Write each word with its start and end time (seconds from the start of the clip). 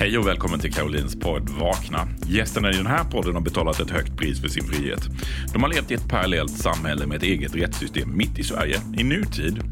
Hej 0.00 0.18
och 0.18 0.26
välkommen 0.26 0.60
till 0.60 0.72
Karolins 0.72 1.20
podd 1.20 1.48
Vakna. 1.48 2.08
Gästerna 2.26 2.70
i 2.70 2.76
den 2.76 2.86
här 2.86 3.04
podden 3.04 3.34
har 3.34 3.40
betalat 3.40 3.80
ett 3.80 3.90
högt 3.90 4.16
pris 4.16 4.40
för 4.40 4.48
sin 4.48 4.64
frihet. 4.64 5.08
De 5.52 5.62
har 5.62 5.70
levt 5.70 5.90
i 5.90 5.94
ett 5.94 6.08
parallellt 6.08 6.52
samhälle 6.52 7.06
med 7.06 7.16
ett 7.16 7.22
eget 7.22 7.54
rättssystem 7.54 8.16
mitt 8.16 8.38
i 8.38 8.42
Sverige, 8.42 8.80
i 8.98 9.04
nutid. 9.04 9.62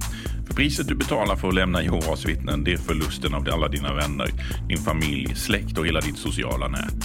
För 0.47 0.55
priset 0.55 0.89
du 0.89 0.95
betalar 0.95 1.37
för 1.37 1.49
att 1.49 1.55
lämna 1.55 1.83
Jehovas 1.83 2.25
vittnen, 2.27 2.65
det 2.65 2.73
är 2.73 2.77
förlusten 2.77 3.35
av 3.35 3.49
alla 3.53 3.69
dina 3.69 3.95
vänner, 3.95 4.29
din 4.69 4.79
familj, 4.79 5.35
släkt 5.35 5.79
och 5.79 5.87
hela 5.87 6.01
ditt 6.01 6.19
sociala 6.19 6.69
nät. 6.69 7.05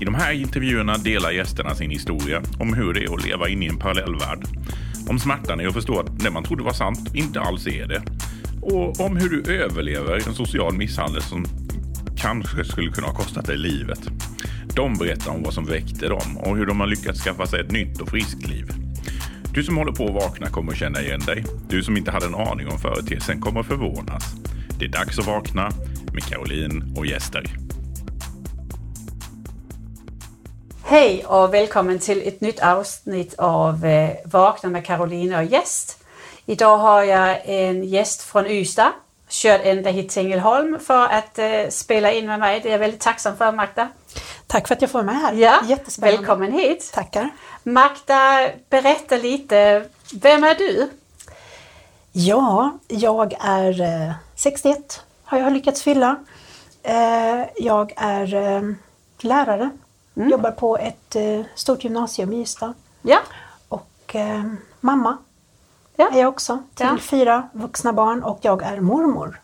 I 0.00 0.04
de 0.04 0.14
här 0.14 0.32
intervjuerna 0.32 0.96
delar 0.96 1.30
gästerna 1.30 1.74
sin 1.74 1.90
historia 1.90 2.42
om 2.58 2.74
hur 2.74 2.94
det 2.94 3.04
är 3.04 3.14
att 3.14 3.26
leva 3.26 3.48
inne 3.48 3.64
i 3.64 3.68
en 3.68 3.78
parallell 3.78 4.16
värld. 4.16 4.44
Om 5.08 5.18
smärtan 5.18 5.60
i 5.60 5.66
att 5.66 5.74
förstå 5.74 6.00
att 6.00 6.18
det 6.18 6.30
man 6.30 6.44
trodde 6.44 6.62
var 6.62 6.72
sant 6.72 7.14
inte 7.14 7.40
alls 7.40 7.66
är 7.66 7.86
det. 7.86 8.02
Och 8.60 9.00
om 9.00 9.16
hur 9.16 9.28
du 9.28 9.52
överlever 9.52 10.28
en 10.28 10.34
social 10.34 10.76
misshandel 10.76 11.22
som 11.22 11.46
kanske 12.16 12.64
skulle 12.64 12.90
kunna 12.90 13.06
ha 13.06 13.14
kostat 13.14 13.46
dig 13.46 13.56
livet. 13.56 14.00
De 14.74 14.94
berättar 14.94 15.30
om 15.30 15.42
vad 15.42 15.54
som 15.54 15.64
väckte 15.64 16.08
dem 16.08 16.38
och 16.38 16.56
hur 16.56 16.66
de 16.66 16.80
har 16.80 16.86
lyckats 16.86 17.20
skaffa 17.20 17.46
sig 17.46 17.60
ett 17.60 17.70
nytt 17.70 18.00
och 18.00 18.08
friskt 18.08 18.46
liv. 18.46 18.68
Du 19.54 19.62
som 19.62 19.76
håller 19.76 19.92
på 19.92 20.04
att 20.04 20.14
vakna 20.14 20.46
kommer 20.46 20.72
att 20.72 20.78
känna 20.78 21.00
igen 21.00 21.20
dig. 21.20 21.44
Du 21.68 21.82
som 21.82 21.96
inte 21.96 22.10
hade 22.10 22.26
en 22.26 22.34
aning 22.34 22.68
om 22.68 22.78
företeelsen 22.78 23.40
kommer 23.40 23.60
att 23.60 23.66
förvånas. 23.66 24.24
Det 24.78 24.84
är 24.84 24.88
dags 24.88 25.18
att 25.18 25.26
vakna 25.26 25.70
med 26.12 26.24
Caroline 26.24 26.94
och 26.96 27.06
gäster. 27.06 27.56
Hej 30.84 31.24
och 31.24 31.54
välkommen 31.54 31.98
till 31.98 32.22
ett 32.28 32.40
nytt 32.40 32.60
avsnitt 32.60 33.34
av 33.38 33.84
eh, 33.84 34.10
Vakna 34.24 34.70
med 34.70 34.84
Caroline 34.84 35.34
och 35.34 35.44
gäst. 35.44 36.04
Idag 36.46 36.78
har 36.78 37.02
jag 37.02 37.38
en 37.44 37.84
gäst 37.84 38.22
från 38.22 38.46
Ystad, 38.46 38.92
kört 39.28 39.60
ända 39.64 39.90
hit 39.90 40.08
till 40.10 40.22
Ängelholm 40.26 40.78
för 40.80 41.06
att 41.08 41.38
eh, 41.38 41.68
spela 41.70 42.12
in 42.12 42.26
med 42.26 42.40
mig. 42.40 42.60
Det 42.60 42.68
är 42.68 42.72
jag 42.72 42.78
väldigt 42.78 43.00
tacksam 43.00 43.36
för 43.36 43.52
Magda. 43.52 43.88
Tack 44.46 44.68
för 44.68 44.74
att 44.74 44.82
jag 44.82 44.90
får 44.90 44.98
vara 45.02 45.06
med 45.12 45.16
här. 45.22 45.32
Ja, 45.32 45.60
Jättespännande. 45.66 46.16
välkommen 46.16 46.52
hit. 46.52 46.90
Tackar. 46.94 47.30
Magda, 47.62 48.48
berätta 48.70 49.16
lite. 49.16 49.84
Vem 50.14 50.44
är 50.44 50.54
du? 50.54 50.90
Ja, 52.12 52.78
jag 52.88 53.34
är 53.40 53.80
eh, 53.80 54.12
61 54.34 55.02
har 55.24 55.38
jag 55.38 55.52
lyckats 55.52 55.82
fylla. 55.82 56.16
Eh, 56.82 57.44
jag 57.56 57.92
är 57.96 58.34
eh, 58.34 58.62
lärare, 59.20 59.70
Mm. 60.16 60.28
jobbar 60.30 60.50
på 60.50 60.76
ett 60.78 61.16
eh, 61.16 61.40
stort 61.54 61.84
gymnasium 61.84 62.32
i 62.32 62.40
Ystad. 62.40 62.74
Ja, 63.02 63.18
Och 63.68 64.14
eh, 64.14 64.42
mamma 64.80 65.16
Ja. 65.96 66.08
är 66.12 66.18
jag 66.20 66.28
också 66.28 66.58
till 66.74 66.86
Ja. 66.86 66.98
fyra 67.00 67.48
vuxna 67.52 67.92
barn 67.92 68.22
och 68.22 68.38
jag 68.42 68.62
är 68.62 68.80
mormor. 68.80 69.40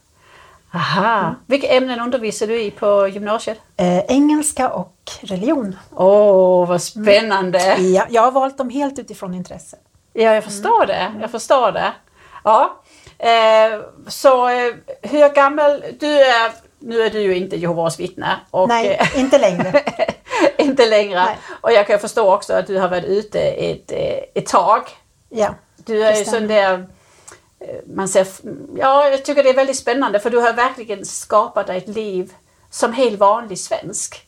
aha. 0.74 1.34
Vilka 1.46 1.66
ämnen 1.68 2.00
undervisar 2.00 2.46
du 2.46 2.62
i 2.62 2.70
på 2.70 3.08
gymnasiet? 3.08 3.58
Eh, 3.76 3.98
engelska 3.98 4.68
och 4.70 4.96
religion. 5.20 5.76
Åh, 5.96 6.68
vad 6.68 6.82
spännande! 6.82 7.76
Ja, 7.78 8.06
jag 8.10 8.22
har 8.22 8.30
valt 8.30 8.58
dem 8.58 8.70
helt 8.70 8.98
utifrån 8.98 9.34
intresse. 9.34 9.76
Ja, 10.12 10.34
jag 10.34 10.44
förstår 10.44 10.86
det. 10.86 11.12
Jag 11.20 11.30
förstår 11.30 11.72
det. 11.72 11.92
Ja. 12.44 12.80
Eh, 13.18 13.80
så 14.08 14.48
eh, 14.48 14.74
hur 15.02 15.34
gammal, 15.34 15.84
du 16.00 16.20
är, 16.20 16.52
nu 16.78 17.00
är 17.02 17.10
du 17.10 17.20
ju 17.20 17.36
inte 17.36 17.56
Jehovas 17.56 18.00
vittne. 18.00 18.36
Och, 18.50 18.68
Nej, 18.68 18.88
eh, 19.00 19.20
inte 19.20 19.38
längre. 19.38 19.82
inte 20.58 20.86
längre. 20.86 21.24
Nej. 21.24 21.38
Och 21.60 21.72
jag 21.72 21.86
kan 21.86 21.98
förstå 21.98 22.34
också 22.34 22.52
att 22.54 22.66
du 22.66 22.78
har 22.78 22.88
varit 22.88 23.04
ute 23.04 23.40
ett, 23.40 23.92
eh, 23.92 24.18
ett 24.42 24.46
tag. 24.46 24.82
Ja, 25.28 25.54
Du 25.84 26.04
är 26.04 26.16
ju 26.18 26.24
sån 26.24 26.46
där, 26.46 26.86
eh, 27.60 27.68
man 27.94 28.08
ser, 28.08 28.26
ja 28.76 29.08
jag 29.08 29.24
tycker 29.24 29.42
det 29.42 29.50
är 29.50 29.54
väldigt 29.54 29.76
spännande 29.76 30.20
för 30.20 30.30
du 30.30 30.38
har 30.38 30.52
verkligen 30.52 31.06
skapat 31.06 31.66
dig 31.66 31.76
ett 31.78 31.88
liv 31.88 32.32
som 32.70 32.92
helt 32.92 33.18
vanlig 33.20 33.58
svensk. 33.58 34.26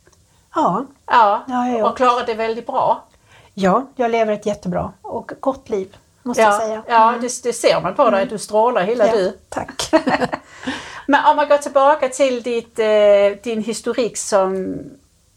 ja, 0.55 0.85
Ja, 1.07 1.45
Ja, 1.49 1.69
jag 1.69 1.91
och 1.91 1.97
klarat 1.97 2.27
det 2.27 2.35
väldigt 2.35 2.67
bra. 2.67 3.05
ja, 3.55 3.87
jag 3.97 4.11
lever 4.11 4.33
ett 4.33 4.47
jättebra 4.47 4.93
och 5.03 5.33
gott 5.41 5.69
liv 5.69 5.97
måste 6.23 6.43
jag 6.43 6.55
Ja, 6.55 6.59
säga. 6.59 6.73
Mm. 6.75 6.85
ja 6.89 7.15
det, 7.21 7.43
det 7.43 7.53
ser 7.53 7.81
man 7.81 7.95
på 7.95 8.11
dig, 8.11 8.27
du 8.27 8.39
strålar 8.39 8.83
hela 8.83 9.07
Ja, 9.07 9.13
du. 9.17 9.39
Tack. 9.49 9.91
Men 11.07 11.25
om 11.25 11.37
man 11.37 11.49
går 11.49 11.59
tillbaka 11.59 12.09
till 12.09 12.43
ditt, 12.43 12.79
eh, 12.79 13.43
din 13.43 13.63
historik 13.63 14.17
som, 14.17 14.77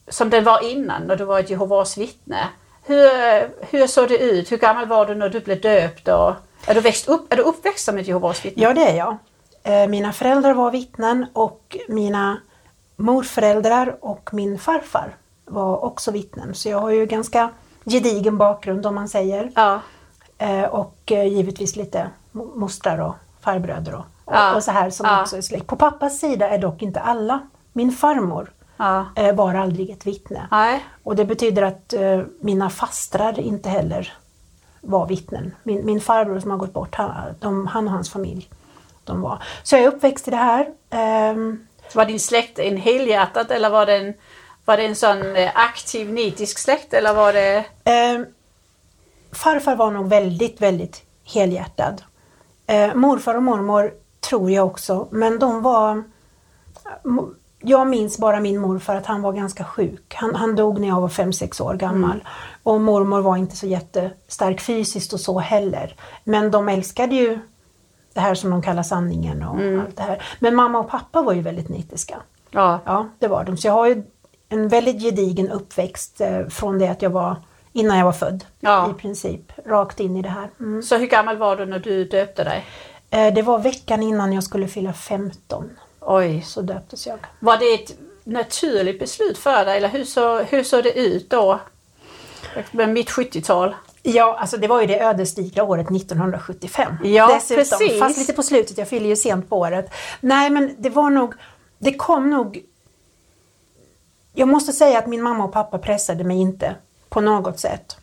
som 0.08 0.30
den 0.30 0.44
var 0.44 0.64
innan 0.64 1.02
när 1.04 1.16
du 1.16 1.24
var 1.24 1.40
ett 1.40 1.50
Jehovas 1.50 1.98
vittne. 1.98 2.48
Hur, 2.88 3.66
hur 3.72 3.88
såg 3.88 4.08
det 4.10 4.18
ut? 4.18 4.52
Hur 4.52 4.58
gammal 4.58 4.86
var 4.88 5.06
du 5.06 5.16
när 5.16 5.30
du 5.30 5.40
blev 5.40 5.62
döpt? 5.62 6.08
Och, 6.08 6.34
är, 6.68 6.74
du 6.74 6.80
växt 6.82 7.08
upp, 7.08 7.34
är 7.34 7.38
du 7.38 7.44
uppväxt 7.44 7.86
som 7.86 7.98
ett 7.98 8.08
Jehovas 8.08 8.46
vittne? 8.46 8.64
Ja, 8.64 8.74
det 8.74 8.88
är 8.90 8.96
jag. 8.98 9.18
Eh, 9.64 9.88
Mina 9.88 10.14
föräldrar 10.14 10.54
var 10.54 10.72
vittnen 10.72 11.26
och 11.34 11.78
mina 11.88 12.38
morföräldrar 12.96 13.96
och 14.02 14.30
min 14.34 14.60
farfar 14.60 15.16
var 15.46 15.84
också 15.86 16.12
vittnen. 16.12 16.56
Så 16.56 16.70
jag 16.70 16.80
har 16.80 16.90
ju 16.90 17.06
ganska 17.06 17.50
gedigen 17.86 18.38
bakgrund 18.38 18.86
om 18.86 18.96
man 18.96 19.10
säger. 19.10 19.52
Ja. 19.56 19.80
Eh, 20.38 20.64
Och 20.64 21.12
eh, 21.12 21.24
givetvis 21.28 21.76
lite 21.76 22.08
mo- 22.32 22.56
mostrar 22.60 22.98
och 23.00 23.16
farbröder 23.42 23.96
och, 23.96 24.06
Ja. 24.26 24.56
och 24.56 24.64
så 24.64 24.72
här 24.72 24.90
som 24.90 25.06
Ja. 25.06 25.22
också 25.22 25.38
är 25.38 25.42
släkt. 25.42 25.68
På 25.68 25.76
pappas 25.76 26.20
sida 26.20 26.50
är 26.50 26.58
dock 26.58 26.82
inte 26.82 27.00
alla. 27.00 27.40
Min 27.74 27.92
farmor 27.92 28.52
ja. 28.78 29.06
eh, 29.16 29.36
var 29.36 29.54
aldrig 29.54 29.90
ett 29.90 30.06
vittne. 30.08 30.48
Nej. 30.52 30.86
Och 31.04 31.16
det 31.16 31.26
betyder 31.26 31.62
att 31.62 31.94
eh, 31.94 32.22
mina 32.40 32.70
fastrar 32.70 33.40
inte 33.40 33.70
heller 33.70 34.14
var 34.82 35.08
vittnen. 35.08 35.56
Min, 35.64 35.86
min 35.86 36.02
farbror 36.02 36.40
som 36.40 36.52
har 36.52 36.58
gått 36.58 36.74
bort, 36.74 36.96
han, 36.96 37.12
de, 37.40 37.68
han 37.68 37.88
och 37.88 37.94
hans 37.94 38.10
familj, 38.12 38.50
de 39.04 39.22
var. 39.22 39.44
Så 39.64 39.76
jag 39.76 39.84
är 39.84 39.88
uppväxt 39.88 40.28
i 40.28 40.32
det 40.32 40.38
här. 40.38 40.68
Ehm, 40.90 41.68
Var 41.94 42.06
din 42.06 42.20
släkt 42.20 42.60
en 42.60 42.78
helhjärtat 42.78 43.52
eller 43.52 43.70
var 43.70 43.86
det 43.86 43.96
en, 43.98 44.14
var 44.66 44.78
det 44.78 44.86
en 44.86 44.96
sån 44.96 45.36
eh, 45.36 45.52
aktiv 45.56 46.12
nitisk 46.14 46.58
släkt 46.58 46.94
eller 46.94 47.14
var 47.14 47.34
det... 47.34 47.66
ehm, 47.84 48.26
farfar 49.32 49.76
var 49.76 49.92
nog 49.92 50.10
väldigt, 50.10 50.62
väldigt 50.62 51.04
helhjärtad. 51.34 52.02
Eh, 52.68 52.94
morfar 52.96 53.36
och 53.36 53.44
mormor 53.44 53.94
tror 54.20 54.52
jag 54.52 54.66
också, 54.68 55.08
men 55.12 55.40
de 55.40 55.62
var... 55.62 56.04
Jag 57.68 57.88
minns 57.88 58.18
bara 58.18 58.40
min 58.40 58.60
morfar 58.60 58.96
att 58.96 59.06
han 59.06 59.22
var 59.22 59.34
ganska 59.34 59.64
sjuk. 59.64 60.14
Han, 60.16 60.36
han 60.36 60.56
dog 60.56 60.80
när 60.80 60.88
jag 60.88 61.02
var 61.02 61.08
5-6 61.08 61.62
år 61.62 61.74
gammal. 61.74 62.24
Och 62.64 62.82
mormor 62.82 63.22
var 63.22 63.38
inte 63.38 63.56
så 63.56 63.68
jättestark 63.68 64.62
fysiskt 64.62 65.14
och 65.14 65.20
så 65.20 65.40
heller. 65.40 65.96
Men 66.24 66.52
de 66.52 66.70
älskade 66.70 67.16
ju 67.16 67.40
det 68.14 68.20
här 68.20 68.36
som 68.36 68.50
de 68.50 68.62
kallar 68.62 68.84
sanningen 68.84 69.44
och 69.44 69.82
allt 69.82 69.98
det 69.98 70.04
här. 70.04 70.24
Men 70.40 70.56
mamma 70.56 70.80
och 70.80 70.90
pappa 70.90 71.22
var 71.22 71.34
ju 71.34 71.42
väldigt 71.42 71.70
nitiska. 71.70 72.18
Ja. 72.52 72.80
Ja, 72.86 73.08
det 73.20 73.28
var 73.28 73.44
de. 73.44 73.58
Så 73.58 73.68
jag 73.68 73.74
har 73.74 73.88
ju 73.88 74.04
en 74.50 74.68
väldigt 74.68 75.02
gedigen 75.02 75.52
uppväxt 75.52 76.22
eh, 76.22 76.48
från 76.48 76.80
det 76.80 76.88
att 76.88 77.02
jag 77.02 77.10
var, 77.10 77.36
innan 77.74 77.98
jag 77.98 78.06
var 78.06 78.12
född. 78.12 78.46
Ja. 78.60 78.90
I 78.92 78.94
princip, 79.02 79.52
rakt 79.66 80.00
in 80.00 80.18
i 80.18 80.22
det 80.22 80.30
här. 80.30 80.50
Mm. 80.60 80.82
Så 80.84 80.98
hur 80.98 81.08
gammal 81.08 81.38
var 81.38 81.56
du 81.56 81.66
när 81.66 81.80
du 81.80 82.04
döpte 82.06 82.44
dig? 82.44 82.66
Eh, 83.10 83.34
Det 83.34 83.42
var 83.42 83.60
veckan 83.60 84.04
innan 84.04 84.34
jag 84.34 84.44
skulle 84.44 84.68
fylla 84.68 84.94
15. 84.94 85.70
Oj. 86.10 86.42
Så 86.42 86.62
döptes 86.62 87.08
jag. 87.08 87.20
Var 87.40 87.58
det 87.58 87.74
ett 87.74 87.98
naturligt 88.24 89.00
beslut 89.00 89.38
för 89.38 89.66
dig 89.66 89.78
eller 89.78 89.88
hur, 89.88 90.04
så, 90.06 90.38
hur 90.40 90.64
såg 90.64 90.84
det 90.84 91.00
ut 91.00 91.30
då? 91.30 91.60
Med 92.72 92.90
mitt 92.90 93.10
70-tal? 93.10 93.76
Ja, 94.04 94.38
alltså 94.40 94.58
det 94.58 94.68
var 94.68 94.82
ju 94.82 94.88
det 94.88 95.04
ödesdigra 95.04 95.64
året 95.64 95.92
1975. 95.92 96.94
Ja, 97.04 97.28
Dessutom, 97.34 97.64
precis. 97.64 98.00
Fast 98.00 98.18
lite 98.18 98.34
på 98.34 98.44
slutet, 98.44 98.78
jag 98.78 98.88
fyller 98.88 99.08
ju 99.10 99.16
sent 99.16 99.50
på 99.50 99.58
året. 99.58 99.94
Nej, 100.22 100.50
men 100.50 100.76
det 100.78 100.90
var 100.90 101.10
nog, 101.10 101.34
det 101.80 101.94
kom 101.94 102.30
nog... 102.30 102.64
Jag 104.34 104.48
måste 104.48 104.74
säga 104.74 105.00
att 105.00 105.08
min 105.08 105.22
mamma 105.22 105.44
och 105.44 105.54
pappa 105.54 105.78
pressade 105.78 106.24
mig 106.24 106.38
inte 106.38 106.76
på 107.10 107.22
något 107.22 107.60
sätt. 107.60 107.98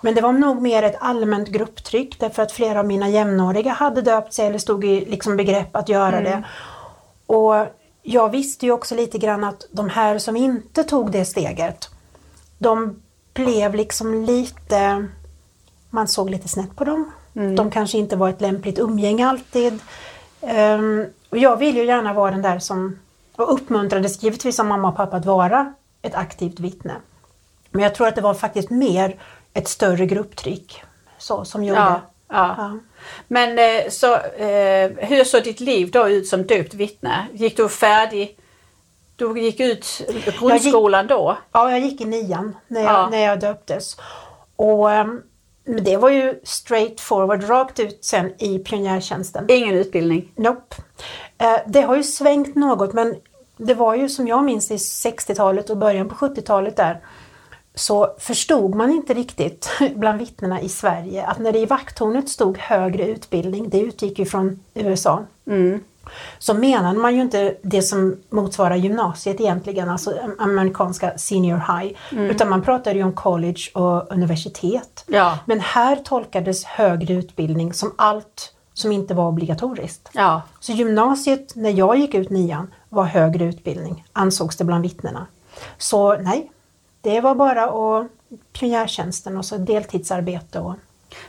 Men 0.00 0.14
det 0.14 0.20
var 0.20 0.32
nog 0.32 0.62
mer 0.62 0.82
ett 0.82 0.96
allmänt 1.00 1.48
grupptryck 1.48 2.20
därför 2.20 2.42
att 2.42 2.52
flera 2.52 2.78
av 2.78 2.86
mina 2.86 3.08
jämnåriga 3.08 3.72
hade 3.72 4.02
döpt 4.02 4.32
sig 4.32 4.46
eller 4.46 4.58
stod 4.58 4.84
i 4.84 5.04
liksom 5.04 5.36
begrepp 5.36 5.76
att 5.76 5.88
göra 5.88 6.20
det. 6.20 6.44
Och 7.26 7.54
jag 8.02 8.28
visste 8.28 8.66
ju 8.66 8.72
också 8.72 8.94
lite 8.94 9.18
grann 9.18 9.44
att 9.44 9.66
de 9.70 9.88
här 9.88 10.18
som 10.18 10.36
inte 10.36 10.84
tog 10.84 11.10
det 11.10 11.24
steget, 11.24 11.88
de 12.58 13.02
blev 13.34 13.74
liksom 13.74 14.24
lite 14.24 15.08
man 15.90 16.08
såg 16.08 16.30
lite 16.30 16.48
snett 16.48 16.76
på 16.76 16.84
dem. 16.84 17.10
De 17.56 17.70
kanske 17.70 17.98
inte 17.98 18.16
var 18.16 18.28
ett 18.28 18.40
lämpligt 18.40 18.78
umgänge 18.78 19.28
alltid. 19.28 19.80
Ehm, 20.40 21.06
och 21.30 21.38
jag 21.38 21.56
vill 21.56 21.76
ju 21.76 21.84
gärna 21.84 22.12
vara 22.12 22.30
den 22.30 22.42
där 22.42 22.58
som, 22.58 22.98
och 23.36 23.54
uppmuntrades 23.54 24.22
givetvis 24.22 24.60
av 24.60 24.66
mamma 24.66 24.88
och 24.88 24.96
pappa 24.96 25.16
att 25.16 25.24
vara 25.24 25.74
ett 26.02 26.14
aktivt 26.14 26.60
vittne. 26.60 26.94
Men 27.70 27.82
jag 27.82 27.94
tror 27.94 28.06
att 28.06 28.14
det 28.14 28.20
var 28.20 28.34
faktiskt 28.34 28.70
mer 28.70 29.16
ett 29.52 29.68
större 29.68 30.06
grupptryck 30.06 30.82
så, 31.18 31.44
som 31.44 31.64
gjorde. 31.64 31.80
Ja, 31.80 32.00
ja. 32.28 32.54
Ja. 32.58 32.78
Men 33.28 33.58
eh, 33.58 33.88
så, 33.90 34.14
eh, 34.14 34.90
hur 34.96 35.24
såg 35.24 35.42
ditt 35.44 35.60
liv 35.60 35.90
då 35.90 36.08
ut 36.08 36.26
som 36.28 36.42
döpt 36.46 36.74
vittne? 36.74 37.26
Gick 37.32 37.56
du 37.56 37.68
färdig? 37.68 38.36
Du 39.16 39.40
gick 39.40 39.60
ut 39.60 39.86
grundskolan 40.40 41.06
då? 41.06 41.38
Ja, 41.52 41.70
jag 41.70 41.80
gick 41.80 42.00
i 42.00 42.04
nian 42.04 42.56
när 42.68 42.80
jag, 42.82 42.92
Ja. 42.92 43.08
när 43.10 43.18
jag 43.24 43.40
döptes. 43.40 43.96
Och 44.56 44.88
men 45.68 45.84
det 45.84 45.96
var 45.96 46.10
ju 46.10 46.40
straight 46.44 47.00
forward, 47.00 47.48
rakt 47.48 47.80
ut 47.80 48.04
sen 48.04 48.42
i 48.42 48.58
pionjärtjänsten. 48.58 49.44
Ingen 49.48 49.74
utbildning? 49.74 50.32
Nope. 50.36 50.76
Eh, 51.38 51.58
det 51.66 51.80
har 51.80 51.96
ju 51.96 52.02
svängt 52.02 52.54
något 52.54 52.92
men 52.92 53.16
Det 53.56 53.74
var 53.74 53.94
ju 53.94 54.08
som 54.08 54.28
jag 54.28 54.44
minns 54.44 54.70
i 54.70 54.76
60-talet 54.76 55.70
och 55.70 55.76
början 55.76 56.08
på 56.08 56.14
70-talet 56.14 56.76
där 56.76 57.00
så 57.78 58.14
förstod 58.18 58.74
man 58.74 58.90
inte 58.90 59.14
riktigt 59.14 59.68
bland 59.94 60.18
vittnena 60.18 60.60
i 60.60 60.68
Sverige 60.68 61.26
att 61.26 61.38
när 61.38 61.52
det 61.52 61.58
i 61.58 61.66
vakttornet 61.66 62.28
stod 62.28 62.58
högre 62.58 63.06
utbildning, 63.06 63.68
det 63.68 63.80
utgick 63.80 64.18
ju 64.18 64.24
från 64.24 64.60
USA, 64.74 65.22
Mm. 65.46 65.80
så 66.38 66.54
menade 66.54 66.98
man 66.98 67.14
ju 67.14 67.20
inte 67.20 67.56
det 67.62 67.82
som 67.82 68.16
motsvarar 68.30 68.76
gymnasiet 68.76 69.40
egentligen, 69.40 69.88
alltså 69.88 70.14
amerikanska 70.38 71.18
senior 71.18 71.56
high, 71.80 71.94
Mm. 72.12 72.24
utan 72.30 72.48
man 72.48 72.62
pratade 72.62 72.96
ju 72.98 73.04
om 73.04 73.12
college 73.12 73.60
och 73.74 74.12
universitet. 74.12 75.04
Ja. 75.06 75.38
Men 75.44 75.60
här 75.60 75.96
tolkades 75.96 76.64
högre 76.64 77.14
utbildning 77.14 77.72
som 77.72 77.92
allt 77.98 78.52
som 78.74 78.92
inte 78.92 79.14
var 79.14 79.28
obligatoriskt. 79.28 80.08
Ja. 80.12 80.42
Så 80.60 80.72
gymnasiet, 80.72 81.52
när 81.56 81.70
jag 81.70 81.96
gick 81.98 82.14
ut 82.14 82.30
nian, 82.30 82.72
var 82.88 83.04
högre 83.04 83.44
utbildning, 83.44 84.04
ansågs 84.12 84.56
det 84.56 84.64
bland 84.64 84.82
vittnena. 84.82 85.26
Så 85.78 86.16
nej, 86.16 86.50
det 87.06 87.20
var 87.20 87.34
bara 87.34 87.70
och 87.70 88.04
pionjärtjänsten 88.52 89.36
och 89.36 89.44
så 89.44 89.56
deltidsarbete 89.56 90.58
och 90.58 90.74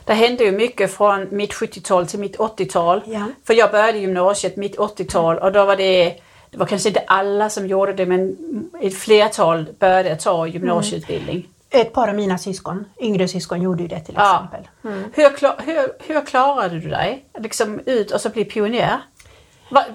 Det 0.04 0.14
hände 0.14 0.44
ju 0.44 0.52
mycket 0.52 0.92
från 0.94 1.26
mitt 1.30 1.52
70-tal 1.52 2.06
till 2.06 2.18
mitt 2.18 2.36
80-tal. 2.36 3.02
Ja. 3.06 3.24
För 3.46 3.54
jag 3.54 3.70
började 3.70 3.98
gymnasiet 3.98 4.56
mitt 4.56 4.76
80-tal 4.76 5.38
och 5.38 5.52
då 5.52 5.64
var 5.64 5.76
det, 5.76 6.14
det 6.50 6.58
var 6.58 6.66
kanske 6.66 6.88
inte 6.88 7.00
alla 7.06 7.50
som 7.50 7.66
gjorde 7.66 7.92
det 7.92 8.06
men 8.06 8.36
ett 8.80 8.94
flertal 8.98 9.66
började 9.78 10.16
ta 10.16 10.46
gymnasieutbildning. 10.46 11.48
ett 11.70 11.92
par 11.92 12.08
av 12.08 12.14
mina 12.14 12.38
syskon, 12.38 12.84
yngre 13.00 13.28
syskon, 13.28 13.62
gjorde 13.62 13.82
ju 13.82 13.88
det 13.88 14.00
till 14.00 14.14
Ja. 14.18 14.34
exempel. 14.34 14.68
Hur, 15.14 15.36
klar, 15.36 15.54
hur, 15.64 15.88
hur 16.14 16.26
klarade 16.26 16.80
du 16.80 16.88
dig? 16.88 17.24
Liksom 17.38 17.80
ut 17.86 18.10
och 18.10 18.20
så 18.20 18.28
bli 18.28 18.44
pionjär? 18.44 18.98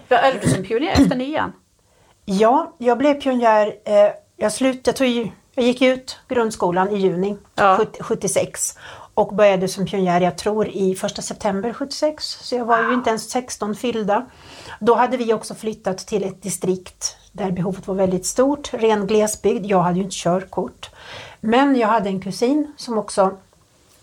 Började 0.09 0.39
du 0.41 0.49
som 0.49 0.63
pionjär 0.63 0.91
efter 0.91 1.15
nian? 1.15 1.53
Ja, 2.25 2.73
jag 2.77 2.97
blev 2.97 3.21
pionjär. 3.21 3.67
Eh, 3.85 4.11
jag, 4.37 4.51
slut, 4.53 4.81
jag, 4.87 4.95
tog, 4.95 5.31
jag 5.55 5.65
gick 5.65 5.81
ut 5.81 6.19
grundskolan 6.27 6.89
i 6.89 6.97
juni 6.97 7.37
Ja. 7.55 7.77
70, 7.77 8.03
76 8.03 8.77
och 9.13 9.35
började 9.35 9.67
som 9.67 9.85
pionjär, 9.85 10.21
jag 10.21 10.37
tror 10.37 10.67
i 10.67 10.95
första 10.95 11.21
september 11.21 11.73
76. 11.73 12.37
Så 12.41 12.55
jag 12.55 12.65
var 12.65 12.83
ju 12.83 12.93
inte 12.93 13.09
ens 13.09 13.29
16 13.29 13.75
fyllda. 13.75 14.25
Då 14.79 14.95
hade 14.95 15.17
vi 15.17 15.33
också 15.33 15.55
flyttat 15.55 15.97
till 15.97 16.23
ett 16.23 16.41
distrikt 16.41 17.17
där 17.31 17.51
behovet 17.51 17.87
var 17.87 17.95
väldigt 17.95 18.25
stort, 18.25 18.73
ren 18.73 19.07
glesbygd. 19.07 19.65
Jag 19.65 19.81
hade 19.81 19.95
ju 19.95 20.03
inte 20.03 20.15
körkort. 20.15 20.89
Men 21.39 21.75
jag 21.75 21.87
hade 21.87 22.09
en 22.09 22.21
kusin 22.21 22.73
som 22.77 22.97
också 22.97 23.37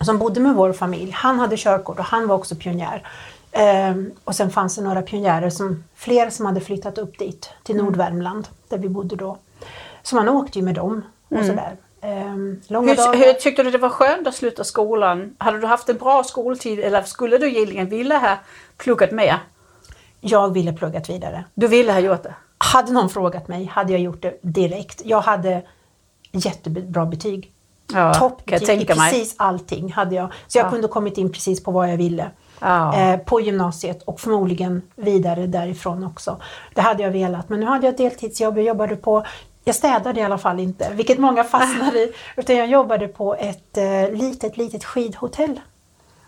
som 0.01 0.19
bodde 0.19 0.41
med 0.41 0.55
vår 0.55 0.73
familj. 0.73 1.11
Han 1.11 1.39
hade 1.39 1.57
körkort 1.57 1.99
och 1.99 2.05
han 2.05 2.29
var 2.29 2.37
också 2.37 2.55
pionjär. 2.55 3.09
Ehm, 3.53 4.11
och 4.25 4.35
sen 4.35 4.51
fanns 4.51 4.77
det 4.77 4.83
några 4.83 5.03
pionjärer, 5.03 5.51
som, 5.51 5.85
fler 5.95 6.31
som 6.31 6.47
hade 6.47 6.61
flyttat 6.61 6.99
upp 6.99 7.19
dit, 7.19 7.51
till 7.63 7.77
Nordvärmland, 7.77 8.49
där 8.69 8.79
vi 8.79 8.89
bodde 8.89 9.17
då. 9.17 9.37
Så 10.03 10.17
man 10.17 10.29
åkte 10.29 10.59
ju 10.59 10.65
med 10.65 10.75
dem 10.75 11.03
och 11.31 11.45
sådär. 11.45 11.77
Ehm, 12.03 12.61
långa 12.69 12.95
Hur, 12.95 13.27
hur 13.27 13.33
tyckte 13.33 13.63
du 13.63 13.71
det 13.71 13.79
var 13.79 13.89
skönt 13.89 14.27
att 14.27 14.35
sluta 14.35 14.65
skolan? 14.65 15.35
Hade 15.39 15.61
du 15.61 15.67
haft 15.67 15.89
en 15.89 15.97
bra 15.97 16.25
skoltid 16.25 16.79
eller 16.79 17.03
skulle 17.03 17.39
du 17.39 17.49
egentligen 17.49 17.89
vilja 17.89 18.19
ha 18.19 18.37
pluggat 18.77 19.11
mer? 19.11 19.39
Jag 20.21 20.53
ville 20.53 20.73
pluggat 20.73 21.11
vidare. 21.11 21.45
Du 21.55 21.67
ville 21.67 21.93
ha 21.93 22.01
gjort 22.01 22.23
det? 22.23 22.35
Hade 22.59 22.93
någon 22.93 23.09
frågat 23.09 23.49
mig 23.49 23.65
hade 23.65 23.93
jag 23.93 24.01
gjort 24.01 24.23
det 24.23 24.39
direkt. 24.43 25.03
Jag 25.05 25.21
hade 25.21 25.63
jättebra 26.33 27.07
betyg. 27.07 27.53
Ja, 27.93 28.15
Toppbetyg 28.15 28.83
i 28.83 28.87
precis 28.87 29.35
allting 29.39 29.93
hade 29.93 30.15
jag. 30.15 30.33
Så 30.47 30.59
jag 30.59 30.67
Ja. 30.67 30.71
kunde 30.71 30.89
kommit 30.89 31.19
in 31.19 31.33
precis 31.33 31.63
på 31.63 31.71
vad 31.71 31.91
jag 31.91 31.97
ville. 31.97 32.31
Ja. 32.61 32.97
Eh, 32.97 33.19
på 33.19 33.41
gymnasiet 33.41 34.03
och 34.03 34.21
förmodligen 34.21 34.83
vidare 34.97 35.47
därifrån 35.47 36.05
också. 36.05 36.41
Det 36.75 36.81
hade 36.81 37.03
jag 37.03 37.11
velat. 37.11 37.49
Men 37.49 37.61
nu 37.61 37.67
hade 37.67 37.87
jag 37.87 37.93
ett 37.93 37.99
deltidsjobb. 37.99 38.59
Jag 38.59 38.67
jobbade 38.67 38.97
på 38.97 39.25
jag 39.71 39.77
städade 39.77 40.21
i 40.21 40.23
alla 40.23 40.39
fall 40.39 40.61
inte, 40.61 40.91
vilket 40.93 41.19
många 41.19 41.45
fastnar 41.45 41.97
i. 41.97 42.13
Utan 42.37 42.57
jag 42.57 42.67
jobbade 42.67 43.09
på 43.09 43.35
ett 43.35 43.77
eh, 43.77 44.11
litet, 44.13 44.57
litet 44.57 44.85
skidhotell. 44.85 45.61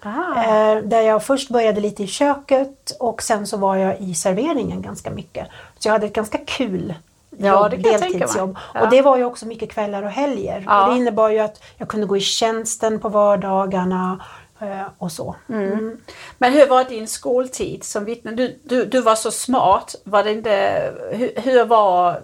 Ah. 0.03 0.45
Eh, 0.45 0.83
där 0.83 1.01
jag 1.01 1.25
först 1.25 1.51
började 1.51 1.81
lite 1.81 2.03
i 2.03 2.07
köket 2.07 2.97
och 3.01 3.23
sen 3.23 3.47
så 3.47 3.57
var 3.57 3.77
jag 3.77 4.01
i 4.01 4.15
serveringen 4.15 4.83
ganska 4.83 5.11
mycket. 5.11 5.49
Så 5.79 5.89
jag 5.89 5.93
hade 5.93 6.07
ett 6.07 6.13
ganska 6.13 6.39
kul 6.39 6.95
Ja, 7.39 7.71
jobb, 7.71 7.83
deltidsjobb. 7.83 8.59
Ja. 8.75 8.83
Och 8.83 8.91
det 8.91 9.03
var 9.03 9.17
ju 9.17 9.25
också 9.25 9.47
mycket 9.47 9.71
kvällar 9.73 10.03
och 10.03 10.11
helger. 10.11 10.65
Ja. 10.67 10.85
Och 10.85 10.93
det 10.93 10.99
innebar 10.99 11.31
ju 11.31 11.39
att 11.39 11.63
jag 11.77 11.89
kunde 11.89 12.07
gå 12.07 12.17
i 12.17 12.21
tjänsten 12.21 13.01
på 13.01 13.09
vardagarna 13.09 14.25
eh, 14.61 14.87
och 14.99 15.13
så. 15.13 15.37
Mm. 15.49 16.01
Men 16.39 16.53
hur 16.53 16.67
var 16.67 16.85
din 16.85 17.09
skoltid 17.09 17.85
som 17.85 18.05
vittne? 18.05 18.31
Du, 18.33 18.59
du, 18.65 18.85
du 18.85 19.01
var 19.01 19.15
så 19.15 19.31
smart. 19.31 19.95
Var 20.05 20.25
det 20.25 20.33
inte, 20.33 20.83
hur, 21.11 21.33
hur, 21.37 21.65
var, 21.65 22.23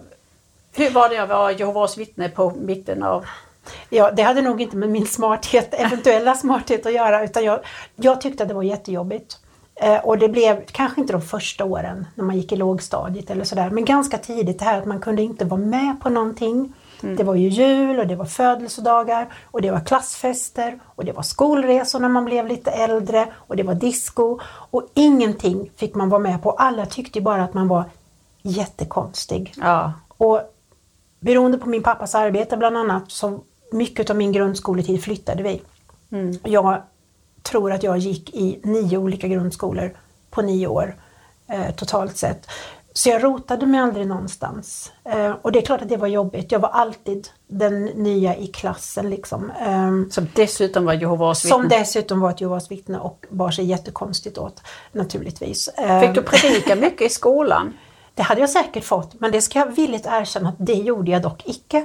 hur 0.73 0.89
var 0.89 1.09
det 1.09 1.17
att 1.17 1.29
vara 1.29 1.51
Jehovas 1.51 1.97
vittne 1.97 2.29
på 2.29 2.49
mitten 2.49 3.03
av... 3.03 3.25
Ja, 3.89 4.11
det 4.11 4.21
hade 4.21 4.41
nog 4.41 4.61
inte 4.61 4.77
med 4.77 4.89
min 4.89 5.07
smarthet, 5.07 5.73
eventuella 5.73 6.35
smarthet 6.35 6.85
att 6.85 6.93
göra 6.93 7.23
utan 7.23 7.43
jag, 7.43 7.59
jag 7.95 8.21
tyckte 8.21 8.43
att 8.43 8.49
det 8.49 8.55
var 8.55 8.63
jättejobbigt. 8.63 9.37
Eh, 9.75 9.97
och 9.97 10.17
det 10.17 10.29
blev 10.29 10.65
kanske 10.65 11.01
inte 11.01 11.13
de 11.13 11.21
första 11.21 11.65
åren 11.65 12.07
när 12.15 12.23
man 12.23 12.37
gick 12.37 12.51
i 12.51 12.55
lågstadiet 12.55 13.29
eller 13.29 13.43
sådär 13.43 13.69
men 13.69 13.85
ganska 13.85 14.17
tidigt 14.17 14.59
det 14.59 14.65
här 14.65 14.77
att 14.77 14.85
man 14.85 14.99
kunde 14.99 15.21
inte 15.21 15.45
vara 15.45 15.61
med 15.61 16.01
på 16.01 16.09
någonting. 16.09 16.73
Det 17.01 17.23
var 17.23 17.35
ju 17.35 17.49
jul 17.49 17.99
och 17.99 18.07
det 18.07 18.15
var 18.15 18.25
födelsedagar 18.25 19.27
och 19.43 19.61
det 19.61 19.71
var 19.71 19.79
klassfester 19.79 20.79
och 20.85 21.05
det 21.05 21.11
var 21.11 21.23
skolresor 21.23 21.99
när 21.99 22.09
man 22.09 22.25
blev 22.25 22.47
lite 22.47 22.71
äldre 22.71 23.27
och 23.35 23.55
det 23.55 23.63
var 23.63 23.73
disco 23.73 24.39
och 24.45 24.87
ingenting 24.93 25.71
fick 25.75 25.95
man 25.95 26.09
vara 26.09 26.19
med 26.19 26.43
på. 26.43 26.51
Alla 26.51 26.85
tyckte 26.85 27.19
ju 27.19 27.23
bara 27.23 27.43
att 27.43 27.53
man 27.53 27.67
var 27.67 27.83
jättekonstig. 28.41 29.53
Ja. 29.57 29.93
Och 30.07 30.41
beroende 31.19 31.57
på 31.57 31.69
min 31.69 31.83
pappas 31.83 32.15
arbete 32.15 32.57
bland 32.57 32.77
annat 32.77 33.11
så 33.11 33.39
mycket 33.71 34.09
av 34.09 34.15
min 34.15 34.31
grundskoletid 34.31 35.03
flyttade 35.03 35.43
vi. 35.43 35.61
Jag 36.43 36.81
tror 37.43 37.71
att 37.71 37.83
jag 37.83 37.97
gick 37.97 38.35
i 38.35 38.59
nio 38.63 38.97
olika 38.97 39.27
grundskolor 39.27 39.91
på 40.29 40.41
nio 40.41 40.67
år 40.67 40.95
eh, 41.47 41.75
totalt 41.75 42.17
sett. 42.17 42.47
Så 42.93 43.09
jag 43.09 43.23
rotade 43.23 43.65
mig 43.65 43.79
aldrig 43.79 44.07
någonstans. 44.07 44.91
Eh, 45.05 45.31
och 45.41 45.51
det 45.51 45.59
är 45.59 45.65
klart 45.65 45.81
att 45.81 45.89
det 45.89 45.97
var 45.97 46.07
jobbigt. 46.07 46.51
Jag 46.51 46.59
var 46.59 46.69
alltid 46.69 47.27
den 47.47 47.85
nya 47.85 48.35
i 48.35 48.47
klassen 48.47 49.09
liksom. 49.09 49.51
Ehm, 49.59 50.09
Som 50.11 50.27
dessutom 50.35 50.85
var 50.85 50.93
Jehovas 50.93 51.45
vittne. 51.45 51.49
som 51.57 51.67
dessutom 51.69 52.19
var 52.19 52.29
ett 52.29 52.41
Jehovas 52.41 52.71
vittne 52.71 52.99
och 52.99 53.25
bar 53.29 53.51
sig 53.51 53.65
jättekonstigt 53.65 54.37
åt 54.37 54.61
naturligtvis. 54.91 55.69
Ehm, 55.77 56.01
Fick 56.01 56.15
du 56.15 56.21
predika 56.21 56.75
mycket 56.75 57.01
i 57.01 57.09
skolan? 57.09 57.73
det 58.19 58.23
hade 58.23 58.41
jag 58.41 58.49
säkert 58.49 58.83
fått, 58.83 59.19
men 59.19 59.31
det 59.31 59.41
ska 59.41 59.59
jag 59.59 59.65
villigt 59.75 60.05
erkänna 60.09 60.49
att 60.49 60.55
det 60.57 60.73
gjorde 60.73 61.11
jag 61.11 61.21
dock 61.21 61.41
icke. 61.45 61.77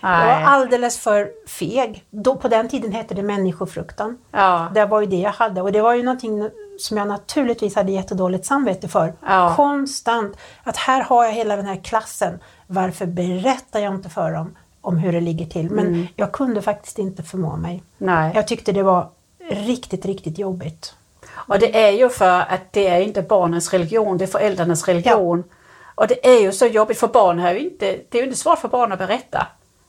Jag 0.00 0.10
Nej. 0.10 0.26
var 0.26 0.50
alldeles 0.50 0.98
för 0.98 1.30
feg. 1.48 2.04
Då, 2.10 2.36
på 2.36 2.48
den 2.48 2.68
tiden 2.68 2.92
hette 2.92 3.14
det 3.14 3.22
människofruktan. 3.22 4.18
Ja. 4.30 4.68
Det 4.74 4.86
var 4.86 5.00
ju 5.00 5.06
det 5.06 5.16
jag 5.16 5.30
hade 5.32 5.62
och 5.62 5.72
det 5.72 5.80
var 5.82 5.94
ju 5.94 6.02
någonting 6.02 6.50
som 6.78 6.96
jag 6.96 7.08
naturligtvis 7.08 7.74
hade 7.76 7.92
jättedåligt 7.92 8.44
samvete 8.46 8.88
för. 8.88 9.12
Ja. 9.26 9.52
Konstant. 9.56 10.36
Att 10.62 10.76
här 10.76 11.02
har 11.02 11.24
jag 11.24 11.32
hela 11.32 11.56
den 11.56 11.66
här 11.66 11.76
klassen. 11.84 12.38
Varför 12.66 13.06
berättar 13.06 13.80
jag 13.80 13.94
inte 13.94 14.08
för 14.08 14.32
dem 14.32 14.56
om 14.80 14.96
hur 14.98 15.12
det 15.12 15.20
ligger 15.20 15.46
till? 15.46 15.70
Men 15.70 15.86
Mm. 15.86 16.06
jag 16.16 16.32
kunde 16.32 16.62
faktiskt 16.62 16.98
inte 16.98 17.22
förmå 17.22 17.56
mig. 17.56 17.82
Nej. 17.98 18.32
Jag 18.34 18.48
tyckte 18.48 18.72
det 18.72 18.82
var 18.82 19.08
riktigt, 19.50 20.04
riktigt 20.06 20.38
jobbigt. 20.38 20.94
Och 21.32 21.58
det 21.58 21.84
är 21.86 21.90
ju 21.90 22.08
för 22.08 22.40
att 22.40 22.72
det 22.72 22.86
är 22.86 23.00
inte 23.00 23.22
barnens 23.22 23.72
religion, 23.72 24.18
det 24.18 24.24
är 24.24 24.26
föräldrarnas 24.26 24.88
religion. 24.88 25.44
Och 26.00 26.06
det 26.06 26.26
är 26.28 26.40
ju 26.40 26.52
så 26.52 26.66
jobbigt 26.66 26.98
för 27.00 27.06
barn 27.08 27.38
har 27.38 27.52
ju 27.52 27.58
inte, 27.60 27.86
det 28.08 28.18
är 28.18 28.22
ju 28.22 28.24
inte 28.26 28.38
svårt 28.38 28.58
för 28.58 28.68
barn 28.68 28.92
att 28.92 28.98
berätta. 28.98 29.46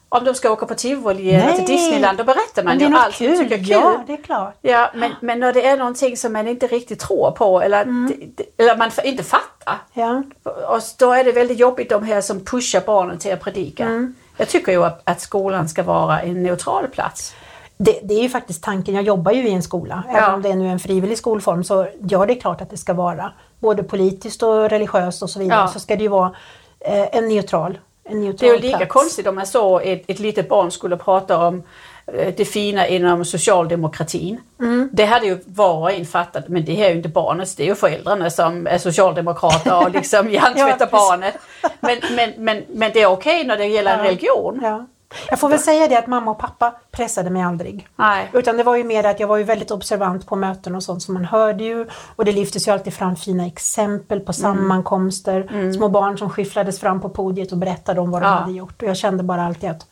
Om 0.09 0.25
de 0.25 0.33
ska 0.33 0.51
åka 0.51 0.65
på 0.65 0.73
tivoli 0.75 1.31
eller 1.33 1.53
till. 1.53 1.65
Disneyland, 1.65 2.17
då 2.17 2.23
berättar 2.23 2.63
man 2.63 2.79
ju 2.79 2.85
allt 2.95 3.15
kul. 3.15 3.37
tycker 3.37 3.55
är 3.55 3.57
kul. 3.59 3.67
Ja, 3.69 4.03
det 4.07 4.13
är 4.13 4.17
klart. 4.17 4.57
Ja, 4.61 4.91
men, 4.95 5.11
men 5.21 5.39
när 5.39 5.53
det 5.53 5.65
är 5.67 5.77
någonting 5.77 6.17
som 6.17 6.33
man 6.33 6.47
inte 6.47 6.67
riktigt 6.67 6.99
tror 6.99 7.31
på 7.31 7.61
eller, 7.61 7.81
Mm. 7.81 8.13
eller 8.57 8.77
man 8.77 8.91
inte 9.03 9.23
fattar. 9.23 9.75
Ja. 9.93 10.23
Och 10.43 10.81
då 10.99 11.11
är 11.13 11.23
det 11.23 11.31
väldigt 11.31 11.59
jobbigt 11.59 11.89
de 11.89 12.03
här 12.03 12.21
som 12.21 12.39
pushar 12.45 12.81
barnen 12.85 13.17
till 13.17 13.33
att 13.33 13.41
predika. 13.41 13.83
Mm. 13.85 14.15
Jag 14.37 14.47
tycker 14.49 14.71
ju 14.71 14.83
att, 14.85 15.01
att 15.03 15.21
skolan 15.21 15.69
ska 15.69 15.83
vara 15.83 16.21
en 16.21 16.43
neutral 16.43 16.87
plats. 16.87 17.33
Det, 17.77 17.99
det 18.03 18.13
är 18.13 18.21
ju 18.21 18.29
faktiskt 18.29 18.63
tanken, 18.63 18.95
jag 18.95 19.03
jobbar 19.03 19.31
ju 19.31 19.47
i 19.47 19.51
en 19.53 19.63
skola, 19.63 20.03
Ja. 20.07 20.17
även 20.17 20.33
om 20.33 20.41
det 20.41 20.49
är 20.49 20.55
nu 20.55 20.67
en 20.67 20.79
frivillig 20.79 21.17
skolform 21.17 21.63
så 21.63 21.87
ja 22.09 22.25
det 22.25 22.33
är 22.33 22.39
klart 22.39 22.61
att 22.61 22.69
det 22.69 22.77
ska 22.77 22.93
vara 22.93 23.31
både 23.61 23.83
politiskt 23.83 24.43
och 24.43 24.69
religiöst 24.69 25.23
och 25.23 25.29
så 25.29 25.39
vidare 25.39 25.59
Ja. 25.59 25.67
så 25.67 25.79
ska 25.79 25.95
det 25.95 26.03
ju 26.03 26.09
vara 26.09 26.31
eh, 26.79 27.15
en 27.17 27.27
neutral 27.27 27.77
en 28.03 28.21
Det 28.21 28.27
neutral 28.27 28.49
är 28.49 28.53
ju 28.55 28.61
lika 28.61 28.77
plats. 28.77 28.91
konstigt 28.93 29.27
om 29.27 29.35
man 29.35 29.45
så 29.47 29.79
ett, 29.79 30.03
ett 30.07 30.19
litet 30.19 30.49
barn 30.49 30.71
skulle 30.71 30.97
prata 30.97 31.47
om 31.47 31.63
eh, 32.07 32.33
det 32.37 32.45
fina 32.45 32.87
inom 32.87 33.25
socialdemokratin. 33.25 34.41
Mm. 34.59 34.89
Det 34.93 35.05
hade 35.05 35.25
ju 35.25 35.39
var 35.45 35.73
och 35.81 35.91
en 35.91 36.05
fattat, 36.05 36.47
men 36.47 36.65
det 36.65 36.73
här 36.73 36.85
är 36.85 36.89
ju 36.89 36.95
inte 36.95 37.09
barnets, 37.09 37.55
det 37.55 37.63
är 37.63 37.67
ju 37.67 37.75
föräldrarna 37.75 38.29
som 38.29 38.67
är 38.67 38.77
socialdemokrater 38.77 39.77
och 39.85 39.91
liksom 39.91 40.29
hjärntvättar 40.31 40.87
Ja, 40.91 40.97
barnet. 40.97 41.35
Men, 41.79 41.97
men, 42.15 42.33
men, 42.37 42.63
men 42.69 42.91
det 42.93 43.01
är 43.01 43.07
okej 43.07 43.43
när 43.43 43.57
det 43.57 43.65
gäller 43.65 43.93
en 43.93 43.99
Ja. 43.99 44.05
religion. 44.11 44.59
Ja. 44.63 44.85
Jag 45.29 45.39
får 45.39 45.49
väl 45.49 45.59
säga 45.59 45.87
det 45.87 45.95
att 45.99 46.07
mamma 46.07 46.31
och 46.31 46.39
pappa 46.39 46.73
pressade 46.91 47.29
mig 47.29 47.41
aldrig. 47.41 47.87
Nej. 47.95 48.29
Utan 48.33 48.57
det 48.57 48.63
var 48.63 48.75
ju 48.75 48.83
mer 48.83 49.03
att 49.03 49.19
jag 49.19 49.27
var 49.27 49.37
ju 49.37 49.43
väldigt 49.43 49.71
observant 49.71 50.25
på 50.27 50.35
möten 50.35 50.75
och 50.75 50.83
sånt 50.83 51.03
som 51.03 51.13
man 51.13 51.25
hörde 51.25 51.63
ju. 51.63 51.87
Och 52.15 52.25
det 52.25 52.31
lyftes 52.31 52.67
ju 52.67 52.71
alltid 52.71 52.93
fram 52.93 53.15
fina 53.15 53.45
exempel 53.47 54.19
på 54.19 54.33
sammankomster. 54.33 55.71
Små 55.73 55.89
barn 55.89 56.17
som 56.17 56.29
skyfflades 56.29 56.79
fram 56.79 57.01
på 57.01 57.09
podiet 57.09 57.51
och 57.51 57.57
berättade 57.57 58.01
om 58.01 58.11
vad 58.11 58.21
de 58.21 58.25
Ja. 58.25 58.31
hade 58.31 58.51
gjort. 58.51 58.81
Och 58.81 58.87
jag 58.87 58.97
kände 58.97 59.23
bara 59.23 59.43
alltid 59.45 59.69
att 59.69 59.85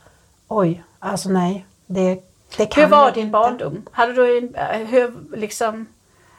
oj, 0.48 0.84
alltså 1.00 1.30
nej, 1.30 1.66
det, 1.86 2.20
det 2.58 2.66
kan 2.66 2.84
Hur 2.84 2.90
var 2.90 3.04
jag 3.04 3.14
din 3.14 3.22
inte. 3.24 3.32
barndom? 3.32 3.82
Hade 3.92 4.14
du 4.14 4.38
en, 4.38 4.56
eh, 4.56 4.88
hur 4.88 5.14
liksom 5.38 5.86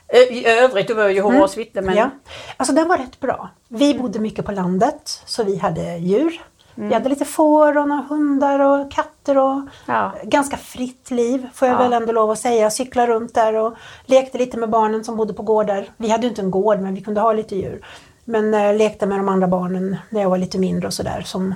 ö- 0.09 0.17
i 0.33 0.47
övrigt, 0.47 0.87
du 0.89 0.95
var 0.95 1.09
ju 1.09 1.15
Jehovas 1.15 1.57
vittne 1.57 1.81
men 1.83 1.97
Ja. 1.97 2.11
Alltså 2.57 2.75
den 2.75 2.89
var 2.89 2.97
rätt 2.99 3.21
bra. 3.21 3.49
Vi 3.69 3.95
bodde 3.95 4.19
mycket 4.19 4.45
på 4.47 4.53
landet 4.53 5.23
så 5.27 5.45
vi 5.45 5.57
hade 5.57 5.97
djur. 5.97 6.41
Vi 6.89 6.95
hade 6.95 7.09
lite 7.09 7.25
får 7.25 7.79
och 7.79 7.89
några 7.89 8.03
hundar 8.03 8.61
och 8.61 8.91
katter 8.93 9.39
och 9.39 9.61
Ja. 9.87 10.13
ganska 10.25 10.57
fritt 10.57 11.11
liv 11.11 11.49
får 11.55 11.69
jag 11.69 11.75
Ja. 11.75 11.83
väl 11.83 11.93
ändå 11.93 12.13
lov 12.13 12.31
att 12.31 12.39
säga. 12.39 12.71
Cykla 12.71 13.07
runt 13.07 13.35
där 13.35 13.55
och 13.55 13.75
lekte 14.07 14.39
lite 14.39 14.57
med 14.59 14.71
barnen 14.71 15.05
som 15.05 15.17
bodde 15.17 15.33
på 15.33 15.43
gårdar. 15.43 15.87
Vi 15.97 16.09
hade 16.11 16.23
ju 16.23 16.29
inte 16.29 16.43
en 16.43 16.51
gård 16.51 16.81
men 16.81 16.95
vi 16.95 17.01
kunde 17.01 17.21
ha 17.21 17.33
lite 17.33 17.57
djur. 17.57 17.87
Men 18.25 18.55
eh, 18.55 18.75
lekte 18.77 19.07
med 19.07 19.19
de 19.19 19.29
andra 19.29 19.47
barnen 19.49 19.97
när 20.11 20.21
jag 20.21 20.31
var 20.31 20.39
lite 20.39 20.59
mindre 20.59 20.87
och 20.87 20.95
sådär 20.95 21.23
som 21.27 21.55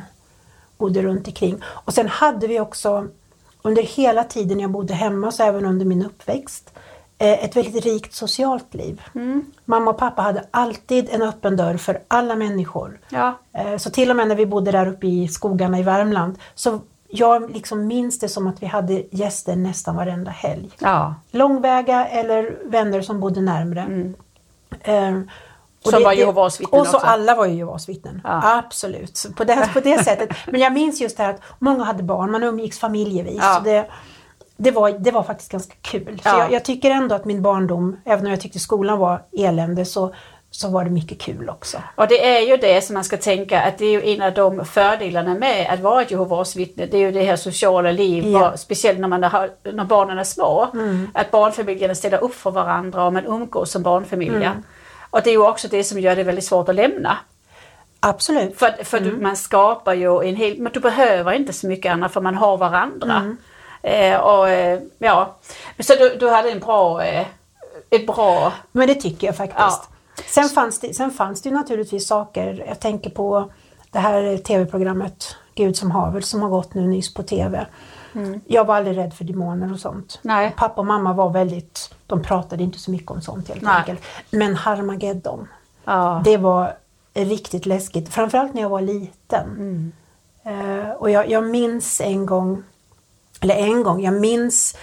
bodde 0.79 1.03
runt 1.03 1.27
omkring. 1.29 1.63
Och 1.65 1.95
sen 1.95 2.09
hade 2.09 2.47
vi 2.47 2.61
också 2.61 3.07
under 3.63 3.83
hela 3.83 4.25
tiden 4.25 4.61
jag 4.61 4.71
bodde 4.71 4.95
hemma, 4.95 5.31
så 5.33 5.43
även 5.43 5.65
under 5.67 5.87
min 5.87 6.05
uppväxt, 6.07 6.71
ett 7.19 7.57
väldigt 7.57 7.85
rikt 7.85 8.15
socialt 8.15 8.75
liv. 8.75 9.03
Mamma 9.65 9.91
och 9.91 9.99
pappa 9.99 10.23
hade 10.23 10.45
alltid 10.51 11.09
en 11.11 11.23
öppen 11.23 11.57
dörr 11.57 11.77
för 11.77 12.01
alla 12.09 12.37
människor. 12.37 13.01
ja. 13.09 13.39
Eh, 13.53 13.77
Så 13.77 13.91
till 13.91 14.11
och 14.11 14.17
med 14.17 14.29
när 14.29 14.35
vi 14.35 14.47
bodde 14.47 14.71
där 14.73 14.87
uppe 14.89 15.07
i 15.07 15.29
skogarna 15.29 15.79
i 15.79 15.83
Värmland 15.83 16.39
så 16.55 16.81
jag 17.09 17.51
liksom 17.51 17.87
minns 17.87 18.19
det 18.19 18.29
som 18.29 18.47
att 18.47 18.63
vi 18.63 18.67
hade 18.67 19.03
gäster 19.11 19.57
nästan 19.57 19.97
varenda 19.97 20.31
helg. 20.31 20.71
ja. 20.79 21.15
Långväga 21.31 22.07
eller 22.07 22.57
vänner 22.65 23.01
som 23.03 23.21
bodde 23.21 23.41
närmre. 23.41 24.13
Eh, 24.81 25.19
och 25.85 25.91
Som 25.91 26.03
var 26.03 26.13
Jehovas 26.13 26.61
vittnen 26.61 26.81
Och 26.81 26.87
så 26.87 26.97
också. 26.97 27.07
alla 27.07 27.35
var 27.35 27.47
ju 27.47 27.55
Jehovas 27.55 27.89
vittnen. 27.89 28.21
Ja. 28.25 28.59
Absolut, 28.59 29.17
Så 29.17 29.33
på 29.33 29.45
det, 29.45 29.69
på 29.73 29.81
det 29.81 30.05
sättet. 30.05 30.29
Men 30.47 30.61
jag 30.61 30.73
minns 30.73 31.01
just 31.01 31.17
det 31.17 31.23
här 31.23 31.31
att 31.35 31.41
många 31.59 31.85
hade 31.85 32.03
barn, 32.03 32.31
man 32.31 32.43
umgicks 32.43 32.79
familjevis. 32.79 33.39
Ja. 33.43 33.55
Så 33.55 33.61
det, 33.65 33.87
det, 34.57 34.71
var, 34.71 34.91
det 34.91 35.11
var 35.11 35.23
faktiskt 35.23 35.53
ganska 35.53 35.75
kul. 35.83 36.21
Så 36.23 36.29
Ja. 36.29 36.39
jag, 36.39 36.53
jag 36.53 36.65
tycker 36.65 36.91
ändå 36.91 37.15
att 37.15 37.25
min 37.25 37.43
barndom, 37.43 37.97
även 38.05 38.25
om 38.25 38.31
jag 38.31 38.41
tyckte 38.41 38.59
skolan 38.59 38.99
var 38.99 39.23
elände, 39.39 39.85
så, 39.85 40.15
så 40.51 40.69
var 40.69 40.85
det 40.85 40.91
mycket 40.91 41.19
kul 41.21 41.49
också. 41.51 41.79
Och 41.95 42.09
det 42.09 42.27
är 42.37 42.41
ju 42.41 42.57
det 42.57 42.85
som 42.85 42.95
man 42.95 43.05
ska 43.05 43.17
tänka 43.17 43.63
att 43.63 43.79
det 43.79 43.85
är 43.87 43.91
ju 43.91 44.13
en 44.15 44.23
av 44.23 44.35
de 44.35 44.65
fördelarna 44.65 45.35
med 45.35 45.67
att 45.71 45.81
vara 45.81 46.03
ett 46.03 46.11
Jehovas 46.11 46.57
vittne. 46.57 46.87
Det 46.87 46.97
är 46.97 47.01
ju 47.01 47.11
det 47.13 47.25
här 47.25 47.37
sociala 47.37 47.91
liv, 47.93 48.27
Ja. 48.27 48.57
speciellt 48.57 48.99
när, 48.99 49.09
man 49.09 49.23
har, 49.23 49.51
när 49.73 49.85
barnen 49.85 50.19
är 50.19 50.25
små. 50.25 50.69
Att 51.15 51.31
barnfamiljerna 51.31 51.95
ställer 51.95 52.25
upp 52.25 52.35
för 52.35 52.51
varandra 52.51 53.05
och 53.05 53.13
man 53.13 53.25
umgås 53.27 53.71
som 53.71 53.83
barnfamiljer. 53.83 54.53
Och 55.11 55.21
det 55.25 55.31
är 55.31 55.35
ju 55.35 55.47
också 55.49 55.69
det 55.69 55.85
som 55.85 56.01
gör 56.01 56.17
det 56.17 56.23
väldigt 56.23 56.45
svårt 56.45 56.69
att 56.69 56.75
lämna. 56.75 57.17
Absolut. 58.01 58.59
För, 58.59 58.85
för 58.85 59.01
du, 59.01 59.13
man 59.17 59.37
skapar 59.37 59.95
ju 59.95 60.29
en 60.29 60.37
hel, 60.37 60.59
men 60.61 60.73
du 60.73 60.81
behöver 60.81 61.33
inte 61.33 61.53
så 61.53 61.67
mycket 61.67 61.93
annat 61.93 62.13
för 62.13 62.21
man 62.21 62.35
har 62.35 62.57
varandra. 62.57 63.37
Eh, 63.85 64.21
och, 64.21 64.49
eh, 64.49 64.81
ja. 64.99 65.37
Så 65.79 65.95
du, 65.95 66.17
du 66.21 66.31
hade 66.31 66.51
en 66.51 66.61
bra, 66.61 67.05
eh, 67.05 67.27
ett 67.91 68.07
bra, 68.07 68.53
Men 68.73 68.89
det 68.89 68.95
tycker 68.95 69.27
jag 69.27 69.37
faktiskt. 69.37 69.59
Ja. 69.59 69.85
Sen, 70.27 70.49
fanns 70.49 70.81
det, 70.81 70.95
sen 70.95 71.11
fanns 71.11 71.43
det 71.43 71.51
naturligtvis 71.51 72.09
saker, 72.09 72.65
jag 72.69 72.81
tänker 72.81 73.11
på 73.11 73.51
det 73.91 73.99
här 73.99 74.39
tv-programmet 74.39 75.37
Gud 75.55 75.77
som 75.77 75.91
haver 75.91 76.21
som 76.21 76.43
har 76.43 76.49
gått 76.49 76.75
nu 76.75 76.87
nyss 76.87 77.15
på 77.15 77.23
tv. 77.23 77.67
Jag 78.47 78.65
var 78.65 78.77
aldrig 78.77 78.97
rädd 78.97 79.15
för 79.15 79.25
demoner 79.25 79.73
och 79.73 79.81
sånt. 79.81 80.19
Nej. 80.23 80.55
Pappa 80.57 80.81
och 80.81 80.87
mamma 80.87 81.13
var 81.13 81.31
väldigt, 81.31 81.95
de 82.07 82.23
pratade 82.23 82.63
inte 82.63 82.79
så 82.79 82.91
mycket 82.91 83.11
om 83.11 83.21
sånt 83.21 83.49
helt 83.49 83.63
Nej. 83.63 83.75
enkelt. 83.77 84.01
Men 84.31 84.55
Harmageddon, 84.55 85.49
ja, 85.85 86.23
det 86.25 86.37
var 86.37 86.73
riktigt 87.15 87.67
läskigt. 87.67 88.09
Framförallt 88.09 88.55
när 88.55 88.63
jag 88.63 88.69
var 88.69 88.81
liten. 88.81 89.93
Eh, 90.45 90.91
och 90.91 91.11
jag, 91.11 91.31
jag 91.31 91.45
minns 91.45 92.01
en 92.01 92.27
gång, 92.27 92.63
eller 93.45 93.55
en 93.55 93.83
gång, 93.83 94.03
jag 94.03 94.15
minns 94.15 94.77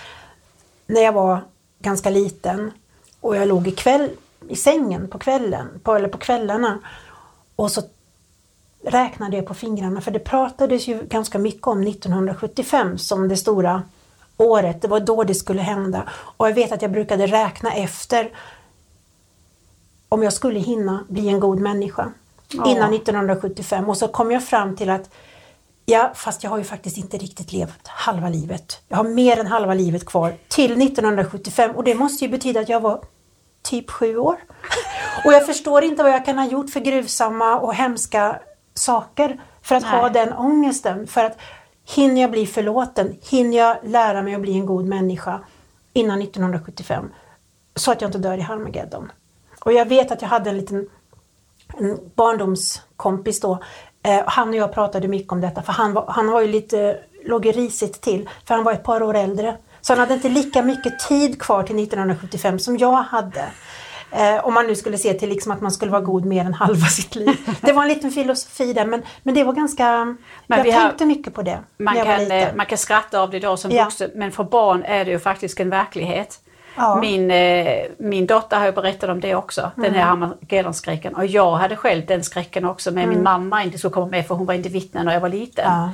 när 0.87 1.01
jag 1.01 1.13
var 1.13 1.39
ganska 1.79 2.09
liten 2.09 2.71
och 3.21 3.35
jag 3.35 3.47
låg 3.47 3.67
i, 3.67 3.71
kväll, 3.71 4.09
i 4.49 4.55
sängen 4.55 5.07
på 5.07 5.19
kvällen, 5.19 5.67
på, 5.83 5.95
eller 5.95 6.07
på 6.07 6.17
kvällarna. 6.17 6.79
Och 7.55 7.71
så 7.71 7.81
räknade 8.83 9.35
jag 9.35 9.45
på 9.45 9.53
fingrarna 9.53 10.01
för 10.01 10.11
det 10.11 10.19
pratades 10.19 10.87
ju 10.87 11.03
ganska 11.03 11.37
mycket 11.39 11.67
om 11.67 11.81
1975 11.87 12.97
som 12.97 13.27
det 13.27 13.37
stora 13.37 13.83
året. 14.37 14.81
Det 14.81 14.87
var 14.87 14.99
då 14.99 15.23
det 15.23 15.35
skulle 15.35 15.61
hända. 15.61 16.03
Och 16.37 16.47
jag 16.47 16.53
vet 16.53 16.71
att 16.71 16.81
jag 16.81 16.91
brukade 16.91 17.27
räkna 17.27 17.73
efter 17.73 18.31
om 20.09 20.23
jag 20.23 20.33
skulle 20.33 20.59
hinna 20.59 21.05
bli 21.09 21.29
en 21.29 21.39
god 21.39 21.59
människa 21.59 22.11
Ja. 22.53 22.71
innan 22.71 22.93
1975 22.93 23.89
och 23.89 23.97
så 23.97 24.07
kom 24.07 24.31
jag 24.31 24.43
fram 24.43 24.75
till 24.75 24.89
att 24.89 25.09
ja, 25.91 26.11
fast 26.15 26.43
jag 26.43 26.49
har 26.49 26.57
ju 26.57 26.63
faktiskt 26.63 26.97
inte 26.97 27.17
riktigt 27.17 27.53
levt 27.53 27.87
halva 27.87 28.29
livet. 28.29 28.81
Jag 28.87 28.97
har 28.97 29.03
mer 29.03 29.39
än 29.39 29.47
halva 29.47 29.73
livet 29.73 30.05
kvar 30.05 30.33
till 30.47 30.81
1975 30.81 31.71
och 31.75 31.83
det 31.83 31.95
måste 31.95 32.25
ju 32.25 32.31
betyda 32.31 32.59
att 32.59 32.69
jag 32.69 32.79
var 32.79 33.03
typ 33.61 33.91
sju 33.91 34.17
år. 34.17 34.35
Och 35.25 35.33
jag 35.33 35.45
förstår 35.45 35.83
inte 35.83 36.03
vad 36.03 36.11
jag 36.11 36.25
kan 36.25 36.37
ha 36.37 36.45
gjort 36.45 36.69
för 36.69 36.79
gruvsamma 36.79 37.59
och 37.59 37.75
hemska 37.75 38.39
saker 38.73 39.41
för 39.61 39.75
att 39.75 39.83
ha 39.83 40.01
Nej. 40.01 40.11
den 40.11 40.33
ångesten. 40.33 41.07
För 41.07 41.23
att 41.23 41.37
hinner 41.95 42.21
jag 42.21 42.31
bli 42.31 42.45
förlåten, 42.47 43.17
hinner 43.29 43.57
jag 43.57 43.77
lära 43.83 44.21
mig 44.21 44.35
att 44.35 44.41
bli 44.41 44.53
en 44.53 44.65
god 44.65 44.85
människa 44.85 45.39
innan 45.93 46.21
1975 46.21 47.11
så 47.75 47.91
att 47.91 48.01
jag 48.01 48.07
inte 48.07 48.17
dör 48.17 48.37
i 48.37 48.41
Harmageddon. 48.41 49.11
Och 49.65 49.73
jag 49.73 49.85
vet 49.85 50.11
att 50.11 50.21
jag 50.21 50.29
hade 50.29 50.49
en 50.49 50.57
liten 50.57 50.89
en 51.77 51.99
barndomskompis 52.15 53.39
då. 53.39 53.59
Eh, 54.03 54.21
han 54.25 54.49
och 54.49 54.55
jag 54.55 54.73
pratade 54.73 55.07
mycket 55.07 55.31
om 55.31 55.41
detta 55.41 55.61
för 55.61 55.73
han 55.73 55.93
var, 55.93 56.05
han 56.07 56.31
var 56.31 56.41
ju 56.41 56.47
lite, 56.47 56.97
låg 57.25 57.45
risigt 57.57 58.01
till 58.01 58.29
för 58.47 58.55
han 58.55 58.63
var 58.63 58.71
ett 58.71 58.83
par 58.83 59.03
år 59.03 59.13
äldre. 59.15 59.57
Så 59.81 59.93
han 59.93 59.99
hade 59.99 60.13
inte 60.13 60.29
lika 60.29 60.61
mycket 60.61 60.99
tid 60.99 61.41
kvar 61.41 61.63
till 61.63 61.83
1975 61.83 62.59
som 62.59 62.77
jag 62.77 62.91
hade. 62.91 63.43
Eh, 64.11 64.45
om 64.45 64.53
man 64.53 64.67
nu 64.67 64.75
skulle 64.75 64.97
se 64.97 65.13
till 65.13 65.29
liksom 65.29 65.51
att 65.51 65.61
man 65.61 65.71
skulle 65.71 65.91
vara 65.91 66.01
god 66.01 66.25
mer 66.25 66.45
än 66.45 66.53
halva 66.53 66.85
sitt 66.85 67.15
liv. 67.15 67.37
Det 67.61 67.71
var 67.73 67.81
en 67.81 67.87
liten 67.89 68.11
filosofi 68.11 68.73
där 68.73 68.85
men, 68.85 69.01
men 69.23 69.35
det 69.35 69.43
var 69.43 69.53
ganska... 69.53 70.15
jag 70.47 70.63
vi 70.63 70.71
har- 70.71 70.81
tänkte 70.81 71.05
mycket 71.05 71.33
på 71.33 71.41
det 71.41 71.59
man, 71.77 71.95
kan, 71.95 72.31
eh, 72.31 72.47
man 72.55 72.65
kan 72.65 72.77
skratta 72.77 73.19
av 73.21 73.29
det 73.29 73.37
idag 73.37 73.59
som 73.59 73.71
Ja. 73.71 73.83
vuxen 73.83 74.11
men 74.15 74.31
för 74.31 74.43
barn 74.43 74.83
är 74.83 75.05
det 75.05 75.11
ju 75.11 75.19
faktiskt 75.19 75.59
en 75.59 75.69
verklighet. 75.69 76.39
Ja. 76.77 76.95
Min, 77.01 77.31
eh, 77.31 77.83
min 77.97 78.25
dotter 78.27 78.57
har 78.59 78.65
ju 78.65 78.71
berättat 78.71 79.09
om 79.09 79.19
det 79.19 79.35
också, 79.35 79.71
den 79.75 79.85
Mm. 79.85 79.99
här 79.99 80.05
Harmageddon-skräcken. 80.05 81.13
Och 81.15 81.25
jag 81.25 81.51
hade 81.51 81.75
själv 81.75 82.05
den 82.05 82.23
skräcken 82.23 82.65
också 82.65 82.91
med 82.91 83.03
Mm. 83.03 83.15
min 83.15 83.23
mamma 83.23 83.63
inte 83.63 83.77
skulle 83.77 83.93
komma 83.93 84.07
med 84.07 84.27
för 84.27 84.35
hon 84.35 84.45
var 84.45 84.53
inte 84.53 84.69
vittne 84.69 85.03
när 85.03 85.13
jag 85.13 85.21
var 85.21 85.29
liten. 85.29 85.65
Ja. 85.65 85.91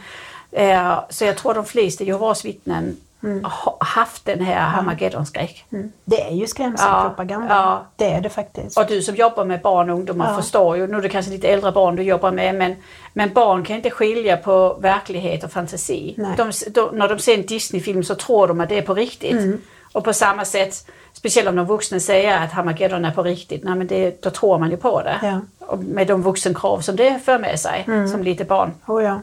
Eh, 0.52 1.00
så 1.10 1.26
jag 1.26 1.38
tror 1.38 1.54
de 1.54 1.66
flesta 1.66 2.04
Jehovas 2.04 2.46
vittnen 2.46 2.98
Mm. 3.24 3.44
har 3.44 3.78
haft 3.80 4.26
den 4.26 4.40
här 4.42 4.60
Harmageddon-skräck. 4.60 5.66
Det 6.06 6.22
är 6.22 6.32
ju 6.32 6.48
skrämselpropaganda. 6.48 7.48
Ja. 7.56 7.86
Det 7.96 8.06
är 8.14 8.22
det 8.22 8.30
faktiskt. 8.30 8.78
Och 8.78 8.86
du 8.88 9.02
som 9.02 9.16
jobbar 9.16 9.46
med 9.46 9.62
barn 9.62 9.90
och 9.90 9.96
ungdomar 9.96 10.36
förstår 10.36 10.78
ju, 10.78 10.88
nu 10.88 10.98
är 10.98 11.02
det 11.02 11.10
kanske 11.10 11.32
lite 11.32 11.48
äldre 11.48 11.72
barn 11.72 11.96
du 11.96 12.04
jobbar 12.04 12.32
med, 12.32 12.56
men, 12.56 12.76
men 13.14 13.34
barn 13.34 13.64
kan 13.64 13.76
inte 13.76 13.90
skilja 13.90 14.38
på 14.38 14.74
verklighet 14.80 15.44
och 15.44 15.52
fantasi. 15.52 16.16
De, 16.38 16.52
de, 16.72 16.90
när 16.98 17.10
de 17.10 17.20
ser 17.20 17.34
en 17.34 17.46
Disney-film 17.46 18.04
så 18.04 18.16
tror 18.16 18.48
de 18.48 18.62
att 18.62 18.70
det 18.70 18.78
är 18.78 18.82
på 18.82 18.94
riktigt. 18.94 19.62
Mm. 19.98 20.02
Och 20.02 20.04
på 20.04 20.14
samma 20.14 20.46
sätt, 20.46 20.88
speciellt 21.14 21.50
om 21.50 21.56
de 21.56 21.66
vuxna 21.66 22.00
säger 22.00 22.44
att 22.44 22.52
Harmageddon 22.52 23.06
är 23.06 23.12
på 23.12 23.24
riktigt, 23.24 23.64
nej, 23.64 23.76
men 23.76 23.88
det, 23.88 24.22
då 24.22 24.30
tror 24.30 24.60
man 24.60 24.72
ju 24.72 24.78
på 24.78 25.02
det. 25.02 25.20
Ja. 25.24 25.42
Med 25.78 26.08
de 26.08 26.22
vuxenkrav 26.24 26.82
som 26.82 26.96
det 26.96 27.20
för 27.26 27.40
med 27.40 27.60
sig 27.60 27.86
som 28.12 28.24
lite 28.24 28.46
barn. 28.46 28.74
Oh, 28.88 29.04
ja. 29.04 29.22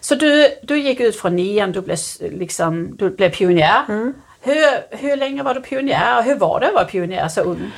Så 0.00 0.14
du, 0.14 0.48
du 0.62 0.78
gick 0.78 1.00
ut 1.00 1.16
från 1.16 1.36
nian, 1.36 1.72
du 1.72 1.80
blev, 1.80 1.98
liksom, 2.20 2.96
du 2.96 3.10
blev 3.10 3.30
pionjär. 3.30 3.84
Mm. 3.88 4.14
Hur, 4.40 4.96
hur 4.96 5.16
länge 5.16 5.42
var 5.42 5.54
du 5.54 5.60
pionjär 5.60 6.18
och 6.18 6.24
hur 6.24 6.34
var 6.34 6.60
det 6.60 6.68
att 6.68 6.74
vara 6.74 6.84
pionjär 6.84 7.28
så 7.28 7.40
ung? 7.40 7.70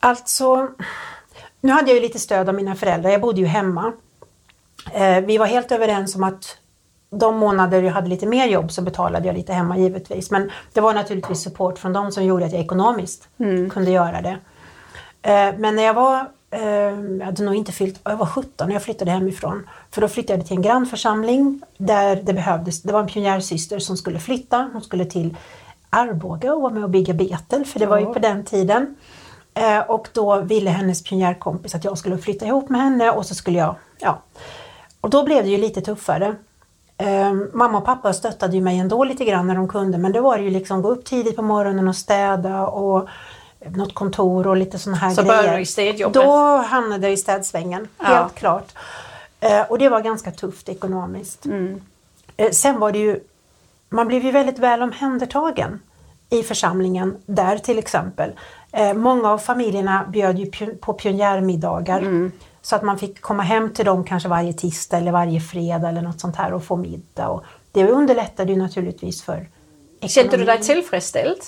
Alltså, 0.00 0.68
nu 1.60 1.72
hade 1.72 1.90
jag 1.90 1.94
ju 1.94 2.00
lite 2.00 2.18
stöd 2.18 2.48
av 2.48 2.54
mina 2.54 2.74
föräldrar. 2.74 3.10
Jag 3.10 3.20
bodde 3.20 3.40
ju 3.40 3.46
hemma. 3.46 3.92
Eh, 4.92 5.20
vi 5.20 5.38
var 5.38 5.46
helt 5.46 5.72
överens 5.72 6.16
om 6.16 6.22
att 6.22 6.56
de 7.18 7.36
månader 7.36 7.82
jag 7.82 7.92
hade 7.92 8.08
lite 8.08 8.26
mer 8.26 8.46
jobb 8.46 8.72
så 8.72 8.82
betalade 8.82 9.26
jag 9.26 9.36
lite 9.36 9.52
hemma 9.52 9.78
givetvis. 9.78 10.30
Men 10.30 10.50
det 10.72 10.80
var 10.80 10.94
naturligtvis 10.94 11.42
support 11.42 11.78
från 11.78 11.92
dem 11.92 12.12
som 12.12 12.24
gjorde 12.24 12.44
att 12.44 12.52
jag 12.52 12.60
ekonomiskt 12.60 13.28
kunde 13.70 13.90
göra 13.90 14.22
det. 14.22 14.38
Eh, 15.22 15.54
men 15.58 15.76
när 15.76 15.82
jag 15.82 15.94
var, 15.94 16.28
eh, 16.50 16.62
jag 17.18 17.24
hade 17.24 17.44
nog 17.44 17.54
inte 17.54 17.72
fyllt, 17.72 18.00
jag 18.04 18.16
var 18.16 18.26
17 18.26 18.66
när 18.66 18.74
jag 18.74 18.82
flyttade 18.82 19.10
hemifrån. 19.10 19.68
För 19.90 20.00
då 20.00 20.08
flyttade 20.08 20.38
jag 20.38 20.46
till 20.46 20.56
en 20.56 20.62
grannförsamling 20.62 21.62
där 21.78 22.16
det 22.16 22.32
behövdes, 22.32 22.82
det 22.82 22.92
var 22.92 23.00
en 23.00 23.06
pionjärsyster 23.06 23.78
som 23.78 23.96
skulle 23.96 24.18
flytta. 24.18 24.70
Hon 24.72 24.82
skulle 24.82 25.04
till 25.04 25.36
Arboga 25.90 26.54
och 26.54 26.62
vara 26.62 26.72
med 26.72 26.84
och 26.84 26.90
bygga 26.90 27.14
Betel, 27.14 27.64
för 27.64 27.78
det 27.78 27.86
var 27.86 27.98
ju 27.98 28.06
på 28.06 28.18
den 28.18 28.44
tiden. 28.44 28.96
Eh, 29.54 29.78
och 29.78 30.08
då 30.12 30.40
ville 30.40 30.70
hennes 30.70 31.02
pionjärkompis 31.02 31.74
att 31.74 31.84
jag 31.84 31.98
skulle 31.98 32.18
flytta 32.18 32.46
ihop 32.46 32.68
med 32.68 32.80
henne 32.80 33.10
och 33.10 33.26
så 33.26 33.34
skulle 33.34 33.58
jag, 33.58 33.74
ja. 33.98 34.22
Och 35.00 35.10
då 35.10 35.24
blev 35.24 35.44
det 35.44 35.50
ju 35.50 35.58
lite 35.58 35.80
tuffare. 35.80 36.34
Ehm, 36.98 37.50
mamma 37.52 37.78
och 37.78 37.84
pappa 37.84 38.12
stöttade 38.12 38.56
ju 38.56 38.62
mig 38.62 38.78
ändå 38.78 39.04
lite 39.04 39.24
grann 39.24 39.46
när 39.46 39.54
de 39.54 39.68
kunde 39.68 39.98
men 39.98 40.12
det 40.12 40.20
var 40.20 40.38
ju 40.38 40.50
liksom 40.50 40.82
gå 40.82 40.88
upp 40.90 41.04
tidigt 41.04 41.36
på 41.36 41.42
morgonen 41.42 41.88
och 41.88 41.96
städa 41.96 42.66
och 42.66 43.08
något 43.68 43.94
kontor 43.94 44.46
och 44.46 44.56
lite 44.56 44.78
sådana 44.78 44.96
här 44.98 45.10
Så 45.10 45.22
grejer. 45.22 45.36
började 45.36 45.56
du 45.56 45.62
i 45.62 45.66
städjobbet? 45.66 46.14
Då 46.22 46.56
hamnade 46.56 47.02
jag 47.06 47.12
i 47.12 47.16
städsvängen, 47.16 47.88
Ja. 47.98 48.04
helt 48.04 48.34
klart. 48.34 48.72
Eh, 49.40 49.60
och 49.62 49.78
det 49.78 49.88
var 49.88 50.00
ganska 50.00 50.30
tufft 50.30 50.68
ekonomiskt. 50.68 51.44
Mm. 51.44 51.80
Eh, 52.36 52.50
sen 52.50 52.80
var 52.80 52.92
det 52.92 52.98
ju, 52.98 53.20
man 53.88 54.08
blev 54.08 54.24
ju 54.24 54.30
väldigt 54.30 54.58
väl 54.58 54.82
omhändertagen 54.82 55.80
i 56.30 56.42
församlingen 56.42 57.16
där 57.26 57.58
till 57.58 57.78
exempel. 57.78 58.30
Eh, 58.72 58.94
många 58.94 59.30
av 59.30 59.38
familjerna 59.38 60.04
bjöd 60.08 60.38
ju 60.38 60.50
på 60.80 60.92
pionjärmiddagar 60.92 61.98
Mm. 61.98 62.32
Så 62.64 62.76
att 62.76 62.82
man 62.82 62.98
fick 62.98 63.20
komma 63.20 63.42
hem 63.42 63.72
till 63.72 63.84
dem 63.84 64.04
kanske 64.04 64.28
varje 64.28 64.52
tisdag 64.52 64.98
eller 64.98 65.12
varje 65.12 65.40
fredag 65.40 65.88
eller 65.88 66.02
något 66.02 66.20
sånt 66.20 66.36
här 66.36 66.52
och 66.52 66.64
få 66.64 66.76
middag. 66.76 67.28
Och 67.28 67.44
det 67.72 67.88
underlättade 67.88 68.52
ju 68.52 68.58
naturligtvis 68.58 69.22
för 69.22 69.48
Kände 70.00 70.36
du 70.36 70.44
dig 70.44 70.54
ekonomin. 70.54 70.62
tillfredsställd? 70.62 71.40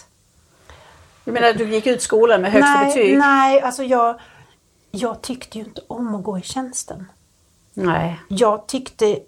Jag 1.24 1.32
menar, 1.32 1.52
du 1.52 1.74
gick 1.74 1.86
ut 1.86 2.02
skolan 2.02 2.42
med 2.42 2.52
högsta 2.52 2.74
nej, 2.74 2.86
betyg. 2.86 3.18
Nej, 3.18 3.60
alltså 3.60 3.82
jag, 3.82 4.20
jag 4.90 5.22
tyckte 5.22 5.58
ju 5.58 5.64
inte 5.64 5.80
om 5.86 6.14
att 6.14 6.24
gå 6.24 6.38
i 6.38 6.42
tjänsten. 6.42 7.06
Nej. 7.74 8.20
jag 8.28 8.66
tyckte, 8.66 9.18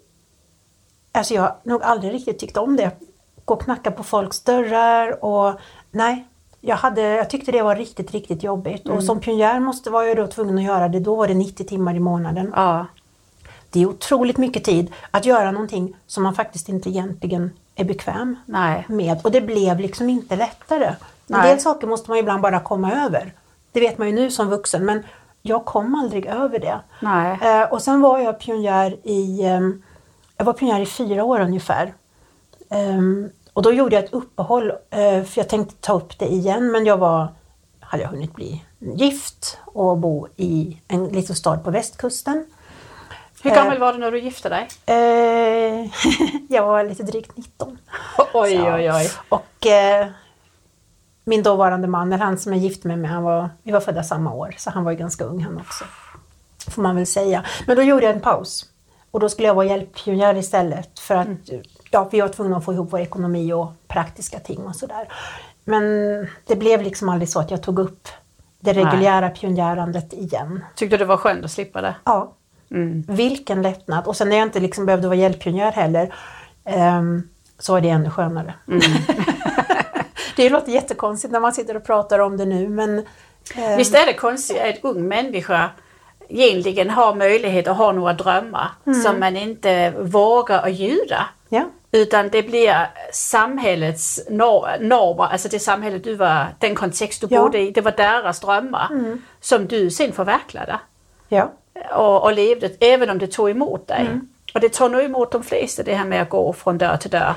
alltså 1.11 1.33
jag 1.33 1.41
har 1.41 1.55
nog 1.63 1.83
aldrig 1.83 2.13
riktigt 2.13 2.39
tyckt 2.39 2.57
om 2.57 2.75
det. 2.75 2.91
Gå 3.45 3.53
och 3.53 3.61
knacka 3.61 3.91
på 3.91 4.03
folks 4.03 4.39
dörrar 4.39 5.25
och 5.25 5.59
nej, 5.91 6.27
jag, 6.61 6.75
hade, 6.75 7.01
jag 7.01 7.29
tyckte 7.29 7.51
det 7.51 7.61
var 7.61 7.75
riktigt, 7.75 8.11
riktigt 8.11 8.43
jobbigt. 8.43 8.89
Och 8.89 9.03
som 9.03 9.19
pionjär 9.19 9.59
måste 9.59 9.89
var 9.89 10.03
jag 10.03 10.17
då 10.17 10.27
tvungen 10.27 10.57
att 10.57 10.63
göra 10.63 10.87
det, 10.87 10.99
då 10.99 11.15
var 11.15 11.27
det 11.27 11.33
90 11.33 11.65
timmar 11.65 11.95
i 11.95 11.99
månaden. 11.99 12.53
Ja. 12.55 12.85
Det 13.69 13.81
är 13.81 13.85
otroligt 13.85 14.37
mycket 14.37 14.63
tid 14.63 14.93
att 15.11 15.25
göra 15.25 15.51
någonting 15.51 15.95
som 16.07 16.23
man 16.23 16.35
faktiskt 16.35 16.69
inte 16.69 16.89
egentligen 16.89 17.51
är 17.75 17.83
bekväm 17.83 18.35
Nej. 18.45 18.85
med. 18.87 19.19
Och 19.23 19.31
det 19.31 19.41
blev 19.41 19.79
liksom 19.79 20.09
inte 20.09 20.35
lättare. 20.35 20.85
En 20.85 20.95
Nej. 21.27 21.49
del 21.49 21.59
saker 21.59 21.87
måste 21.87 22.09
man 22.09 22.19
ibland 22.19 22.41
bara 22.41 22.59
komma 22.59 22.91
över. 22.91 23.33
Det 23.71 23.79
vet 23.79 23.97
man 23.97 24.07
ju 24.07 24.13
nu 24.13 24.31
som 24.31 24.49
vuxen 24.49 24.85
men 24.85 25.03
jag 25.41 25.65
kom 25.65 25.95
aldrig 25.95 26.25
över 26.25 26.59
det. 26.59 26.79
Nej. 27.01 27.39
Eh, 27.41 27.71
och 27.73 27.81
sen 27.81 28.01
var 28.01 28.19
jag 28.19 28.39
pionjär 28.39 28.97
i, 29.03 29.45
ehm, 29.45 29.83
jag 30.37 30.45
var 30.45 30.53
pionjär 30.53 30.79
i 30.79 30.85
fyra 30.85 31.23
år 31.23 31.39
ungefär. 31.39 31.93
Ehm, 32.69 33.29
och 33.53 33.61
då 33.61 33.73
gjorde 33.73 33.95
jag 33.95 34.03
ett 34.05 34.13
uppehåll 34.13 34.71
eh, 34.89 35.23
för 35.23 35.31
jag 35.39 35.49
tänkte 35.49 35.75
ta 35.79 35.93
upp 35.93 36.19
det 36.19 36.25
igen 36.25 36.71
men 36.71 36.85
jag 36.85 36.97
var, 36.97 37.27
hade 37.79 38.03
jag 38.03 38.09
hunnit 38.09 38.35
bli 38.35 38.63
gift 38.79 39.57
och 39.65 39.97
bo 39.97 40.27
i 40.35 40.81
en 40.87 41.07
liten 41.07 41.35
stad 41.35 41.63
på 41.63 41.71
västkusten. 41.71 42.45
Hur 43.43 43.49
gammal 43.51 43.79
var 43.79 43.93
du 43.93 43.99
när 43.99 44.11
du 44.11 44.19
gifte 44.19 44.49
dig? 44.49 44.67
Eh, 44.85 45.91
jag 46.49 46.65
var 46.65 46.83
lite 46.83 47.03
drygt 47.03 47.37
19. 47.37 47.77
Oj, 48.33 48.71
oj, 48.71 48.91
oj. 48.91 49.11
Och 49.29 49.67
eh, 49.67 50.07
min 51.23 51.43
dåvarande 51.43 51.87
man, 51.87 52.13
eller 52.13 52.25
han 52.25 52.37
som 52.37 52.53
jag 52.53 52.61
gifte 52.61 52.87
mig 52.87 52.97
med, 52.97 53.11
han 53.11 53.23
var, 53.23 53.49
vi 53.63 53.71
var 53.71 53.79
födda 53.79 54.03
samma 54.03 54.33
år, 54.33 54.55
så 54.57 54.69
han 54.69 54.83
var 54.83 54.91
ju 54.91 54.97
ganska 54.97 55.23
ung 55.23 55.43
han 55.43 55.57
också. 55.57 55.85
Får 56.67 56.81
man 56.81 56.95
väl 56.95 57.05
säga. 57.05 57.45
Men 57.67 57.75
då 57.75 57.81
gjorde 57.81 58.05
jag 58.05 58.15
en 58.15 58.21
paus. 58.21 58.65
Och 59.11 59.19
då 59.19 59.29
skulle 59.29 59.47
jag 59.47 59.55
vara 59.55 59.65
hjälppionjär 59.65 60.35
istället 60.35 60.99
för 60.99 61.15
att 61.15 61.49
ja, 61.91 62.07
vi 62.11 62.21
var 62.21 62.27
tvungna 62.27 62.57
att 62.57 62.65
få 62.65 62.73
ihop 62.73 62.87
vår 62.91 62.99
ekonomi 62.99 63.53
och 63.53 63.71
praktiska 63.87 64.39
ting 64.39 64.59
och 64.67 64.75
sådär. 64.75 65.07
Men 65.65 65.83
det 66.47 66.55
blev 66.55 66.81
liksom 66.81 67.09
aldrig 67.09 67.29
så 67.29 67.39
att 67.39 67.51
jag 67.51 67.63
tog 67.63 67.79
upp 67.79 68.07
det 68.59 68.73
Nej. 68.73 68.83
reguljära 68.85 69.29
pionjärandet 69.29 70.13
igen. 70.13 70.63
Tyckte 70.75 70.95
du 70.97 70.99
det 70.99 71.05
var 71.05 71.17
skönt 71.17 71.45
att 71.45 71.51
slippa 71.51 71.81
det? 71.81 71.95
Ja, 72.03 72.33
Mm. 72.71 73.03
vilken 73.07 73.61
lättnad. 73.61 74.07
Och 74.07 74.15
sen 74.15 74.29
när 74.29 74.35
jag 74.37 74.47
inte 74.47 74.59
liksom 74.59 74.85
behövde 74.85 75.07
vara 75.07 75.17
hjälppionjär 75.17 75.71
heller 75.71 76.13
ehm, 76.65 77.23
så 77.59 77.75
är 77.75 77.81
det 77.81 77.89
ännu 77.89 78.09
skönare. 78.09 78.53
Mm. 78.67 78.81
det 80.35 80.49
låter 80.49 80.71
jättekonstigt 80.71 81.31
när 81.31 81.39
man 81.39 81.53
sitter 81.53 81.75
och 81.77 81.83
pratar 81.85 82.19
om 82.19 82.37
det 82.37 82.45
nu 82.45 82.69
men 82.69 82.99
ehm, 83.55 83.77
Visst 83.77 83.95
är 83.95 84.05
det 84.05 84.13
konstigt 84.13 84.57
att 84.57 84.63
en 84.65 84.75
ung 84.81 85.07
människa 85.07 85.69
egentligen 86.29 86.89
har 86.89 87.15
möjlighet 87.15 87.67
att 87.67 87.77
ha 87.77 87.91
några 87.91 88.13
drömmar 88.13 88.67
Mm. 88.85 89.01
som 89.01 89.19
man 89.19 89.37
inte 89.37 89.91
vågar 89.91 90.63
att 90.63 90.73
ljuda. 90.73 91.25
ja, 91.49 91.63
Utan 91.91 92.29
det 92.29 92.43
blir 92.43 92.87
samhällets 93.13 94.19
nor- 94.29 94.79
normer, 94.79 95.23
alltså 95.23 95.49
det 95.49 95.59
samhället 95.59 96.03
du 96.03 96.15
var, 96.15 96.45
den 96.59 96.75
kontext 96.75 97.21
du 97.21 97.27
Ja. 97.29 97.41
bodde 97.41 97.59
i, 97.59 97.71
det 97.71 97.81
var 97.81 97.91
deras 97.91 98.39
drömmar 98.39 98.89
som 99.41 99.67
du 99.67 99.91
sen 99.91 100.11
förverkligade 100.11 100.79
ja, 101.29 101.51
och, 101.95 102.23
och 102.23 102.33
levde, 102.33 102.69
även 102.79 103.09
om 103.09 103.17
det 103.17 103.27
tog 103.27 103.49
emot 103.49 103.87
dig. 103.87 104.01
Mm. 104.01 104.27
Och 104.53 104.59
det 104.59 104.73
tar 104.73 104.89
nog 104.89 105.01
emot 105.01 105.31
de 105.31 105.43
flesta 105.43 105.83
det 105.83 105.95
här 105.95 106.05
med 106.05 106.21
att 106.21 106.29
gå 106.29 106.53
från 106.53 106.77
dörr 106.77 106.97
till 106.97 107.11
dörr. 107.11 107.33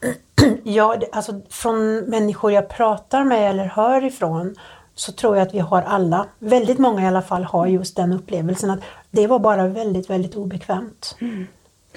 ja 0.64 0.96
det, 1.00 1.06
alltså 1.12 1.40
från 1.50 1.96
människor 1.98 2.52
jag 2.52 2.68
pratar 2.68 3.24
med 3.24 3.50
eller 3.50 3.64
hör 3.64 4.04
ifrån 4.04 4.56
så 4.94 5.12
tror 5.12 5.36
jag 5.36 5.46
att 5.46 5.54
vi 5.54 5.58
har 5.58 5.82
alla, 5.82 6.26
väldigt 6.38 6.78
många 6.78 7.02
i 7.02 7.06
alla 7.06 7.22
fall, 7.22 7.44
har 7.44 7.66
just 7.66 7.96
den 7.96 8.12
upplevelsen 8.12 8.70
att 8.70 8.80
det 9.10 9.26
var 9.26 9.38
bara 9.38 9.66
väldigt, 9.66 10.10
väldigt 10.10 10.34
obekvämt. 10.36 11.16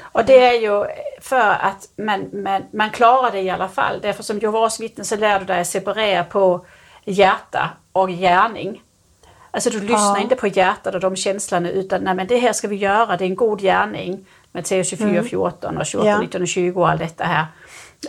Och 0.02 0.26
det 0.26 0.46
är 0.46 0.62
ju 0.62 0.86
för 1.22 1.50
att 1.50 1.90
man, 1.96 2.30
man, 2.34 2.64
man 2.74 2.90
klarar 2.90 3.32
det 3.32 3.42
i 3.42 3.50
alla 3.50 3.68
fall. 3.68 4.00
Därför 4.02 4.24
som 4.24 4.40
Jehovas 4.40 4.80
vittne 4.80 5.04
så 5.04 5.16
lär 5.16 5.40
du 5.40 5.46
dig 5.46 5.62
att 5.62 5.68
separera 5.68 6.24
på 6.24 6.66
hjärta 7.06 7.70
och 7.92 8.10
gärning. 8.10 8.82
Alltså 9.52 9.70
du 9.70 9.80
lyssnar 9.80 10.16
Ja. 10.18 10.22
inte 10.22 10.36
på 10.36 10.48
hjärtat 10.48 10.96
och 10.96 11.02
de 11.02 11.16
känslorna 11.16 11.70
utan 11.70 12.02
nej 12.04 12.14
men 12.16 12.28
det 12.28 12.38
här 12.38 12.54
ska 12.54 12.68
vi 12.68 12.76
göra, 12.76 13.18
det 13.18 13.24
är 13.24 13.30
en 13.30 13.36
god 13.36 13.62
gärning. 13.62 14.26
Matteus 14.52 14.90
24, 14.90 15.24
14 15.24 15.78
och 15.78 15.86
28, 15.86 16.10
Ja. 16.10 16.20
19 16.22 16.42
och 16.42 16.48
20 16.48 16.82
och 16.82 16.90
allt 16.90 17.00
detta 17.00 17.24
här. 17.24 17.46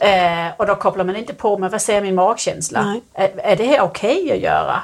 Eh, 0.01 0.53
och 0.57 0.67
då 0.67 0.75
kopplar 0.75 1.05
man 1.05 1.17
inte 1.17 1.35
på 1.35 1.59
med 1.59 1.71
vad 1.71 1.83
säger 1.83 2.03
min 2.03 2.15
magkänsla? 2.15 2.81
Är, 3.15 3.31
är 3.39 3.57
det 3.57 3.65
här 3.65 3.81
okej 3.81 4.33
att 4.33 4.39
göra? 4.39 4.83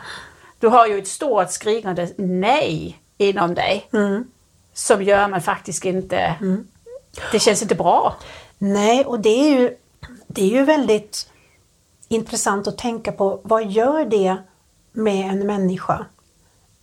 Du 0.59 0.69
har 0.69 0.87
ju 0.87 0.99
ett 0.99 1.09
stort 1.09 1.51
skrikande 1.51 2.09
nej 2.16 2.99
inom 3.19 3.55
dig 3.55 3.88
som 4.75 5.03
gör 5.03 5.29
man 5.29 5.40
faktiskt 5.42 5.85
inte... 5.85 6.35
Det 7.33 7.38
känns 7.38 7.62
inte 7.62 7.74
bra. 7.74 8.14
Nej, 8.59 9.05
och 9.05 9.20
det 9.20 9.29
är 9.29 9.61
ju, 9.61 9.76
det 10.26 10.42
är 10.42 10.48
ju 10.48 10.62
väldigt 10.64 11.31
intressant 12.09 12.66
att 12.68 12.79
tänka 12.79 13.12
på 13.12 13.40
vad 13.44 13.66
gör 13.66 14.05
det 14.05 14.37
med 14.92 15.31
en 15.31 15.46
människa 15.46 16.07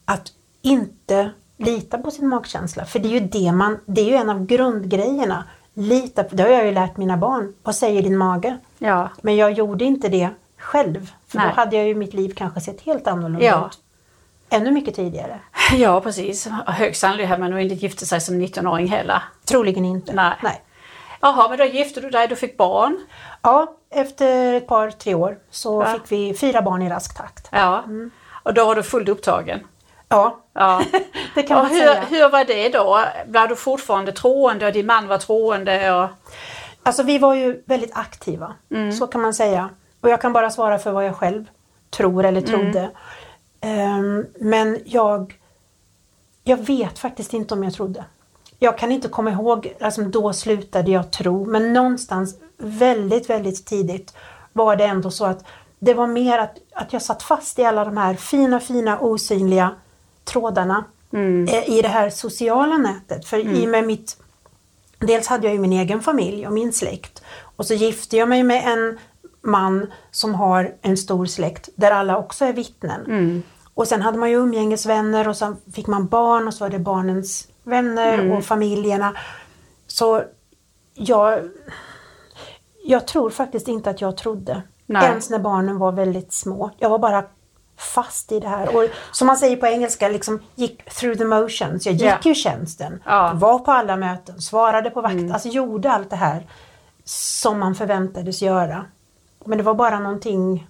att 0.06 0.32
inte 0.62 1.32
lita 1.58 1.98
på 1.98 2.12
sin 2.12 2.28
magkänsla? 2.28 2.86
För 2.86 3.00
det 3.00 3.08
är 3.08 3.12
ju 3.12 3.20
det 3.20 3.52
man, 3.52 3.80
det 3.86 4.02
är 4.02 4.06
ju 4.06 4.16
en 4.16 4.30
av 4.30 4.46
grundgrejerna. 4.46 5.44
Lita 5.74 6.24
på, 6.24 6.36
det 6.36 6.44
har 6.44 6.50
jag 6.50 6.66
ju 6.66 6.72
lärt 6.72 6.98
mina 6.98 7.18
barn. 7.18 7.54
Vad 7.64 7.76
säger 7.76 8.02
din 8.04 8.18
mage? 8.18 8.58
Ja. 8.78 9.10
Men 9.22 9.36
jag 9.36 9.52
gjorde 9.52 9.86
inte 9.86 10.10
det 10.10 10.30
själv. 10.58 11.12
För 11.28 11.38
Nej. 11.38 11.48
då 11.48 11.54
hade 11.56 11.76
jag 11.76 11.88
ju 11.88 11.96
mitt 11.96 12.14
liv 12.14 12.34
kanske 12.36 12.62
sett 12.62 12.82
helt 12.82 13.08
annorlunda 13.08 13.46
Ja. 13.46 13.68
ut. 13.72 13.80
Ännu 14.50 14.72
mycket 14.72 14.96
tidigare. 14.96 15.40
Ja, 15.78 16.02
precis. 16.02 16.48
Högst 16.66 17.02
sannolikt 17.02 17.30
hade 17.30 17.42
man 17.42 17.52
nog 17.52 17.60
inte 17.62 17.76
gifte 17.76 18.06
sig 18.06 18.22
som 18.22 18.36
19-åring 18.42 18.88
heller. 18.88 19.24
Troligen 19.46 19.86
inte. 19.86 20.14
Nej. 20.14 20.34
Nej. 20.44 20.62
Jaha, 21.22 21.50
men 21.50 21.58
då 21.58 21.66
gifte 21.66 22.02
du 22.02 22.10
dig, 22.10 22.28
du 22.28 22.36
fick 22.36 22.58
barn. 22.58 23.06
Ja, 23.42 23.76
efter 23.90 24.54
ett 24.54 24.68
par, 24.68 24.92
tre 24.92 25.14
år 25.14 25.38
så 25.50 25.80
Va? 25.80 25.86
fick 25.86 26.12
vi 26.12 26.34
fyra 26.34 26.62
barn 26.62 26.82
i 26.82 26.90
rask 26.90 27.18
takt. 27.18 27.48
Ja. 27.52 27.84
Och 28.44 28.54
då 28.54 28.66
var 28.66 28.76
du 28.76 28.84
fullt 28.84 29.10
upptagen. 29.10 29.60
Ja, 30.10 30.40
Ja. 30.54 30.84
det 31.36 31.44
kan 31.44 31.58
och 31.58 31.64
man 31.64 31.72
hur, 31.72 31.80
säga. 31.80 32.04
hur 32.10 32.30
var 32.30 32.46
det 32.46 32.70
då? 32.70 33.04
Var 33.28 33.48
du 33.48 33.56
fortfarande 33.56 34.12
troende 34.12 34.66
och 34.68 34.74
din 34.74 34.86
man 34.86 35.08
var 35.08 35.18
troende? 35.18 35.94
Och... 35.94 36.10
Alltså 36.84 37.04
vi 37.04 37.18
var 37.18 37.34
ju 37.34 37.64
väldigt 37.66 37.98
aktiva, 37.98 38.54
så 39.00 39.08
kan 39.08 39.22
man 39.22 39.34
säga. 39.34 39.70
Och 40.02 40.10
jag 40.10 40.22
kan 40.22 40.34
bara 40.34 40.50
svara 40.50 40.80
för 40.80 40.92
vad 40.92 41.06
jag 41.06 41.16
själv 41.16 41.46
tror 41.90 42.26
eller 42.26 42.42
trodde. 42.42 42.90
Ehm, 43.62 44.26
men 44.40 44.80
jag, 44.86 45.40
jag 46.44 46.58
vet 46.58 47.00
faktiskt 47.00 47.34
inte 47.34 47.54
om 47.54 47.64
jag 47.64 47.74
trodde. 47.74 48.06
Jag 48.64 48.78
kan 48.78 48.92
inte 48.92 49.10
komma 49.10 49.32
ihåg, 49.32 49.76
alltså 49.82 50.02
då 50.02 50.34
slutade 50.34 50.92
jag 50.92 51.12
tro, 51.12 51.46
men 51.46 51.74
någonstans 51.74 52.36
väldigt, 52.58 53.30
väldigt 53.30 53.66
tidigt 53.66 54.14
var 54.54 54.76
det 54.76 54.84
ändå 54.84 55.12
så 55.12 55.26
att 55.26 55.46
det 55.80 55.94
var 55.94 56.08
mer 56.08 56.38
att, 56.38 56.58
att 56.74 56.94
jag 56.94 57.02
satt 57.02 57.24
fast 57.24 57.60
i 57.60 57.64
alla 57.64 57.86
de 57.86 57.98
här 57.98 58.14
fina, 58.14 58.60
fina 58.60 59.00
osynliga 59.00 59.72
trådarna 60.24 60.84
eh, 61.50 61.70
i 61.70 61.82
det 61.82 61.88
här 61.88 62.10
sociala 62.10 62.78
nätet. 62.78 63.26
För 63.26 63.38
i 63.38 63.66
och 63.66 63.70
med 63.70 63.84
mitt 63.88 64.18
Dels 65.00 65.28
hade 65.28 65.48
jag 65.48 65.54
ju 65.54 65.60
min 65.60 65.74
egen 65.74 66.02
familj 66.02 66.48
och 66.48 66.54
min 66.54 66.74
släkt. 66.74 67.24
Och 67.56 67.66
så 67.66 67.74
gifte 67.74 68.18
jag 68.18 68.30
mig 68.30 68.44
med 68.44 68.64
en 68.66 69.00
man 69.42 69.92
som 70.12 70.36
har 70.36 70.76
en 70.82 70.98
stor 70.98 71.26
släkt 71.26 71.70
där 71.76 71.92
alla 71.92 72.18
också 72.18 72.46
är 72.46 72.54
vittnen. 72.54 73.04
Och 73.74 73.88
sen 73.88 74.02
hade 74.02 74.18
man 74.18 74.30
ju 74.30 74.36
umgängesvänner 74.36 75.28
och 75.28 75.38
så 75.38 75.56
fick 75.74 75.88
man 75.88 76.08
barn 76.08 76.48
och 76.48 76.54
så 76.54 76.64
var 76.64 76.70
det 76.70 76.80
barnens 76.80 77.48
vänner 77.64 78.32
och 78.38 78.44
familjerna. 78.46 79.14
Så 79.88 80.24
jag, 80.94 81.40
jag 82.86 83.08
tror 83.08 83.30
faktiskt 83.30 83.68
inte 83.68 83.90
att 83.90 84.02
jag 84.02 84.18
trodde. 84.18 84.62
Nej. 84.86 85.06
Ens 85.06 85.30
när 85.30 85.40
barnen 85.40 85.78
var 85.78 85.92
väldigt 85.92 86.34
små. 86.34 86.72
Jag 86.78 86.90
var 86.90 87.00
bara 87.00 87.24
fast 87.78 88.32
i 88.32 88.40
det 88.40 88.48
här. 88.48 88.76
Och 88.76 88.90
som 89.12 89.28
man 89.28 89.38
säger 89.38 89.56
på 89.58 89.68
engelska, 89.68 90.08
liksom 90.10 90.42
gick 90.56 90.86
through 90.86 91.18
the 91.18 91.26
motions. 91.26 91.86
Jag 91.86 91.96
gick 91.96 92.04
Ja. 92.10 92.18
ju 92.24 92.36
tjänsten, 92.36 93.04
Ja. 93.06 93.32
var 93.36 93.60
på 93.60 93.72
alla 93.72 93.96
möten, 93.96 94.42
svarade 94.42 94.90
på 94.90 95.02
vakt, 95.02 95.14
Mm. 95.14 95.32
alltså 95.32 95.50
gjorde 95.50 95.92
allt 95.92 96.10
det 96.10 96.16
här 96.16 96.48
som 97.06 97.60
man 97.60 97.76
förväntades 97.76 98.42
göra. 98.42 98.86
Men 99.46 99.58
det 99.58 99.64
var 99.64 99.74
bara 99.74 100.00
någonting 100.00 100.68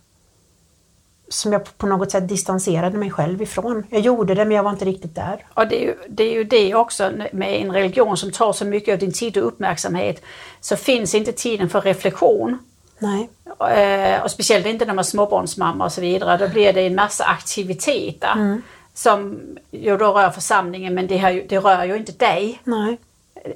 som 1.33 1.53
jag 1.53 1.77
på 1.77 1.87
något 1.87 2.11
sätt 2.11 2.29
distanserade 2.29 2.97
mig 2.97 3.11
själv 3.11 3.41
ifrån. 3.41 3.83
Jag 3.89 4.01
gjorde 4.01 4.33
det 4.33 4.45
men 4.45 4.55
jag 4.57 4.63
var 4.63 4.71
inte 4.71 4.85
riktigt 4.85 5.15
där. 5.15 5.45
Och 5.53 5.67
det 5.67 5.83
är, 5.83 5.87
ju, 5.87 5.95
det 6.09 6.23
är 6.23 6.33
ju 6.33 6.43
det 6.43 6.75
också 6.75 7.11
med 7.31 7.61
en 7.61 7.71
religion 7.71 8.17
som 8.17 8.31
tar 8.31 8.53
så 8.53 8.65
mycket 8.65 8.93
av 8.93 8.99
din 8.99 9.13
tid 9.13 9.37
och 9.37 9.47
uppmärksamhet. 9.47 10.23
Så 10.61 10.75
finns 10.75 11.15
inte 11.15 11.31
tiden 11.31 11.69
för 11.69 11.81
reflektion. 11.81 12.57
Nej. 12.99 13.29
Eh, 13.69 14.23
och 14.23 14.31
speciellt 14.31 14.65
inte 14.65 14.85
när 14.85 14.93
man 14.93 14.99
är 14.99 15.03
småbarnsmamma 15.03 15.85
och 15.85 15.91
så 15.91 16.01
vidare. 16.01 16.37
Då 16.37 16.53
blir 16.53 16.73
det 16.73 16.81
en 16.81 16.95
massa 16.95 17.23
aktiviteter. 17.23 18.61
Som 18.93 19.39
ju 19.71 19.97
då 19.97 20.13
rör 20.13 20.29
församlingen 20.29 20.93
men 20.93 21.07
det, 21.07 21.15
ju, 21.15 21.47
det 21.49 21.57
rör 21.57 21.83
ju 21.83 21.95
inte 21.95 22.11
dig. 22.11 22.61
Nej. 22.63 22.97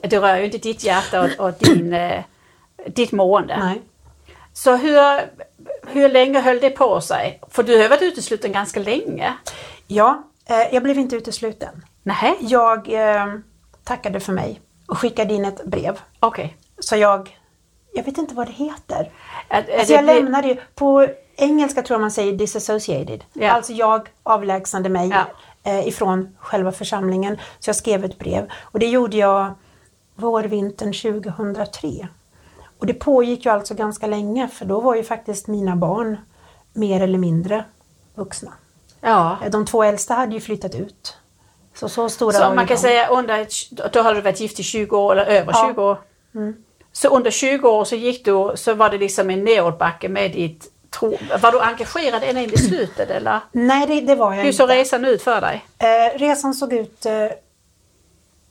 Det 0.02 0.20
rör 0.20 0.38
ju 0.38 0.46
inte 0.46 0.58
ditt 0.58 0.84
hjärta 0.84 1.22
och, 1.22 1.48
och 1.48 1.54
din, 1.60 1.94
eh, 1.94 2.24
ditt 2.86 3.12
mående. 3.12 3.58
Nej. 3.60 3.82
Så 4.58 4.76
hur, 4.76 5.00
hur 5.88 6.10
länge 6.10 6.40
höll 6.42 6.60
det 6.60 6.70
på 6.70 7.02
sig? 7.02 7.42
För 7.50 7.64
du 7.64 7.82
har 7.82 7.90
varit 7.90 8.02
utesluten 8.02 8.52
ganska 8.52 8.80
länge. 8.80 9.34
Ja, 9.88 10.24
eh, 10.46 10.74
jag 10.74 10.84
blev 10.84 10.98
inte 11.00 11.16
utesluten. 11.16 11.86
Nej, 12.04 12.36
Jag 12.40 12.94
eh, 12.94 13.26
tackade 13.84 14.20
för 14.20 14.34
mig 14.34 14.62
och 14.88 14.98
skickade 14.98 15.34
in 15.34 15.46
ett 15.46 15.66
brev. 15.66 16.00
okej. 16.20 16.58
Så 16.80 16.96
jag, 16.96 17.38
jag 17.94 18.04
vet 18.04 18.18
inte 18.18 18.36
vad 18.36 18.48
det 18.48 18.54
heter. 18.54 19.12
Är- 19.50 19.64
är 19.70 19.80
Alltså 19.80 19.88
det 19.88 19.94
jag 19.94 20.04
bli- 20.04 20.14
lämnade 20.14 20.48
ju, 20.48 20.56
på 20.76 21.08
engelska 21.36 21.82
tror 21.82 21.96
jag 21.96 22.02
man 22.02 22.12
säger 22.12 22.34
disassociated. 22.34 23.24
Ja. 23.34 23.52
Alltså 23.52 23.74
jag 23.74 24.10
avlägsnade 24.24 24.90
mig 24.90 25.10
Ja. 25.10 25.26
eh, 25.72 25.88
ifrån 25.88 26.38
själva 26.40 26.72
församlingen. 26.72 27.38
Så 27.60 27.70
jag 27.70 27.76
skrev 27.76 28.06
ett 28.06 28.20
brev. 28.20 28.50
Och 28.62 28.80
det 28.80 28.88
gjorde 28.88 29.18
jag 29.18 29.54
vårvintern 30.16 30.94
2003. 30.94 32.08
Och 32.80 32.86
det 32.86 32.94
pågick 32.94 33.46
ju 33.46 33.52
alltså 33.52 33.74
ganska 33.74 34.08
länge 34.08 34.48
för 34.48 34.66
då 34.66 34.80
var 34.80 34.96
ju 34.96 35.04
faktiskt 35.04 35.48
mina 35.48 35.76
barn 35.76 36.18
mer 36.74 37.02
eller 37.04 37.18
mindre 37.18 37.66
vuxna. 38.16 38.54
Ja. 39.02 39.38
De 39.52 39.66
två 39.66 39.84
äldsta 39.84 40.14
hade 40.14 40.34
ju 40.34 40.42
flyttat 40.42 40.76
ut. 40.76 41.18
Så, 41.76 41.90
så 41.90 42.10
stora 42.10 42.32
Så 42.34 42.40
var 42.44 42.56
man 42.56 42.68
kan 42.68 42.76
de. 42.76 42.82
säga 42.82 43.08
under, 43.08 43.48
då 43.94 44.02
har 44.02 44.16
du 44.16 44.22
varit 44.22 44.40
gift 44.40 44.60
i 44.60 44.64
20 44.64 44.98
år 44.98 45.12
eller 45.16 45.26
över 45.26 45.54
Ja. 45.54 45.68
20 45.70 45.84
år. 45.84 45.98
Så 46.92 47.08
under 47.08 47.32
20 47.32 47.70
år 47.70 47.86
så 47.86 47.96
gick 47.96 48.26
du, 48.26 48.52
så 48.56 48.74
var 48.74 48.90
det 48.90 48.98
liksom 48.98 49.30
en 49.30 49.44
nedåtbacke 49.44 50.10
med 50.10 50.32
ditt 50.32 50.72
tro. 51.00 51.18
Var 51.42 51.52
du 51.52 51.62
engagerad 51.62 52.24
ända 52.24 52.42
in 52.42 52.54
i 52.54 52.58
slutet 52.58 53.10
eller? 53.10 53.40
Nej, 53.52 53.88
det, 53.88 54.02
det 54.02 54.16
var 54.16 54.34
jag 54.34 54.44
Hur 54.44 54.52
såg 54.52 54.70
resan 54.70 55.06
ut 55.06 55.22
för 55.22 55.42
dig? 55.42 55.66
Eh, 55.78 56.18
resan 56.20 56.54
såg 56.54 56.74
ut 56.74 57.06
eh, 57.06 57.14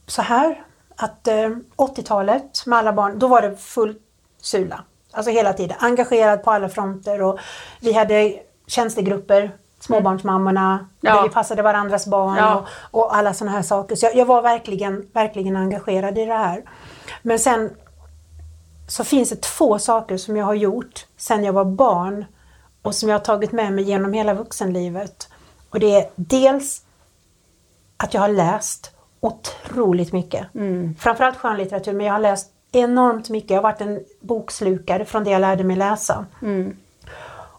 så 0.07 0.23
här. 0.23 0.63
Att 0.97 1.29
eh, 1.29 1.51
80-talet 1.77 2.67
med 2.67 2.79
alla 2.79 2.93
barn, 2.93 3.19
då 3.19 3.29
var 3.29 3.43
det 3.43 3.57
full 3.57 3.95
sula. 4.47 4.85
Alltså 5.13 5.31
hela 5.31 5.53
tiden. 5.53 5.77
Engagerad 5.81 6.43
på 6.43 6.51
alla 6.51 6.69
fronter 6.69 7.23
och 7.23 7.39
vi 7.81 7.93
hade 7.93 8.35
tjänstegrupper, 8.67 9.51
småbarnsmammorna, 9.81 10.89
Ja. 11.01 11.15
där 11.15 11.23
vi 11.23 11.29
passade 11.29 11.63
varandras 11.63 12.07
barn 12.07 12.37
Ja. 12.37 12.65
och, 12.91 13.01
och 13.01 13.17
alla 13.17 13.35
sådana 13.35 13.57
här 13.57 13.63
saker. 13.63 13.97
Så 13.97 14.07
jag, 14.07 14.17
jag 14.17 14.27
var 14.27 14.43
verkligen, 14.43 15.07
verkligen 15.13 15.57
engagerad 15.57 16.19
i 16.19 16.25
det 16.25 16.35
här. 16.35 16.63
Men 17.23 17.39
sen 17.39 17.71
så 18.89 19.05
finns 19.05 19.31
det 19.31 19.43
två 19.43 19.79
saker 19.79 20.17
som 20.17 20.37
jag 20.37 20.45
har 20.47 20.55
gjort 20.55 21.07
sedan 21.17 21.45
jag 21.45 21.53
var 21.53 21.65
barn 21.65 22.25
och 22.83 22.95
som 22.95 23.09
jag 23.09 23.19
har 23.19 23.25
tagit 23.25 23.53
med 23.53 23.73
mig 23.73 23.85
genom 23.85 24.13
hela 24.13 24.35
vuxenlivet. 24.35 25.29
Och 25.71 25.81
det 25.81 25.95
är 25.95 26.09
dels 26.17 26.83
att 27.97 28.15
jag 28.15 28.21
har 28.21 28.29
läst 28.29 28.91
otroligt 29.21 30.13
mycket. 30.13 30.47
Framförallt 30.99 31.37
skönlitteratur, 31.37 31.93
men 31.93 32.07
jag 32.07 32.13
har 32.13 32.21
läst 32.21 32.51
enormt 32.77 33.31
mycket. 33.31 33.51
Jag 33.51 33.57
har 33.57 33.63
varit 33.63 33.81
en 33.81 34.01
bokslukare 34.21 35.05
från 35.05 35.25
det 35.25 35.31
jag 35.31 35.41
lärde 35.41 35.65
mig 35.65 35.77
läsa. 35.77 36.27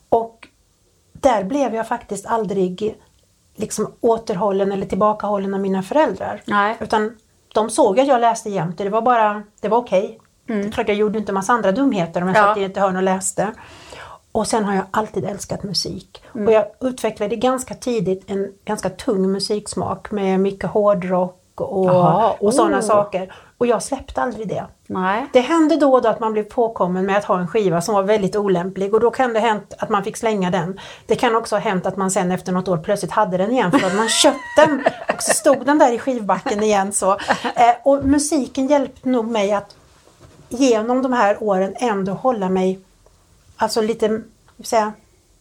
Och 0.09 0.47
där 1.11 1.43
blev 1.43 1.75
jag 1.75 1.87
faktiskt 1.87 2.25
aldrig 2.25 2.97
liksom 3.55 3.93
återhållen 4.01 4.71
eller 4.71 4.85
tillbakahållen 4.85 5.53
av 5.53 5.59
mina 5.59 5.83
föräldrar. 5.83 6.41
Nej. 6.45 6.77
Utan 6.79 7.17
de 7.53 7.69
såg 7.69 7.99
att 7.99 8.07
jag 8.07 8.21
läste 8.21 8.49
jämt 8.49 8.79
och 8.79 8.83
det 8.85 8.91
var 8.91 9.01
bara, 9.01 9.43
det 9.61 9.67
var 9.67 9.77
okej. 9.77 10.19
Det 10.45 10.53
är 10.53 10.71
klart 10.71 10.87
jag 10.87 10.97
gjorde 10.97 11.19
inte 11.19 11.31
massa 11.31 11.53
andra 11.53 11.71
dumheter 11.71 12.21
om 12.21 12.27
jag 12.27 12.37
Ja. 12.37 12.41
satt 12.41 12.57
i 12.57 12.63
ett 12.63 12.77
hörn 12.77 12.97
och 12.97 13.03
läste. 13.03 13.51
Och 14.31 14.47
sen 14.47 14.65
har 14.65 14.75
jag 14.75 14.85
alltid 14.91 15.25
älskat 15.25 15.63
musik. 15.63 16.23
Och 16.33 16.51
jag 16.51 16.65
utvecklade 16.81 17.35
ganska 17.35 17.73
tidigt 17.75 18.31
en 18.31 18.53
ganska 18.65 18.89
tung 18.89 19.31
musiksmak 19.31 20.11
med 20.11 20.39
mycket 20.39 20.69
hårdrock 20.69 21.61
och, 21.61 22.43
och 22.43 22.53
sådana 22.53 22.77
oh. 22.77 22.81
saker. 22.81 23.33
Och 23.57 23.67
jag 23.67 23.83
släppte 23.83 24.21
aldrig 24.21 24.47
det. 24.47 24.65
Nej. 24.87 25.25
Det 25.33 25.39
hände 25.39 25.75
då 25.75 25.93
och 25.93 26.01
då 26.01 26.09
att 26.09 26.19
man 26.19 26.33
blev 26.33 26.43
påkommen 26.43 27.05
med 27.05 27.17
att 27.17 27.25
ha 27.25 27.39
en 27.39 27.47
skiva 27.47 27.81
som 27.81 27.95
var 27.95 28.03
väldigt 28.03 28.35
olämplig 28.35 28.93
och 28.93 28.99
då 28.99 29.11
kan 29.11 29.33
det 29.33 29.39
hänt 29.39 29.73
att 29.79 29.89
man 29.89 30.03
fick 30.03 30.17
slänga 30.17 30.51
den. 30.51 30.79
Det 31.05 31.15
kan 31.15 31.35
också 31.35 31.55
ha 31.55 31.59
hänt 31.59 31.85
att 31.85 31.97
man 31.97 32.11
sen 32.11 32.31
efter 32.31 32.51
något 32.51 32.67
år 32.67 32.77
plötsligt 32.77 33.11
hade 33.11 33.37
den 33.37 33.51
igen 33.51 33.71
för 33.71 33.87
att 33.87 33.95
man 33.95 34.09
köpt 34.09 34.55
den 34.57 34.85
och 35.13 35.23
så 35.23 35.33
stod 35.33 35.65
den 35.65 35.77
där 35.77 35.93
i 35.93 35.99
skivbacken 35.99 36.63
igen. 36.63 36.93
Så. 36.93 37.11
Eh, 37.55 37.75
och 37.83 38.05
musiken 38.05 38.67
hjälpte 38.67 39.09
nog 39.09 39.27
mig 39.27 39.53
att 39.53 39.75
genom 40.49 41.01
de 41.01 41.13
här 41.13 41.43
åren 41.43 41.75
ändå 41.79 42.11
hålla 42.11 42.49
mig 42.49 42.79
alltså 43.55 43.81
lite 43.81 44.21
säga, 44.63 44.93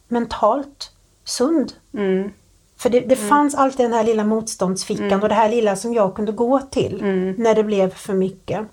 mentalt 0.07 0.91
sund. 1.25 1.73
Mm. 1.93 2.31
För 2.77 2.89
det, 2.89 2.99
det 2.99 3.15
fanns 3.15 3.55
alltid 3.55 3.85
den 3.85 3.93
här 3.93 4.03
lilla 4.03 4.23
motståndsfickan 4.23 5.21
och 5.23 5.29
det 5.29 5.35
här 5.35 5.49
lilla 5.49 5.75
som 5.75 5.93
jag 5.93 6.15
kunde 6.15 6.31
gå 6.31 6.59
till 6.59 7.03
när 7.37 7.55
det 7.55 7.63
blev 7.63 7.93
för 7.95 8.13
mycket. 8.13 8.67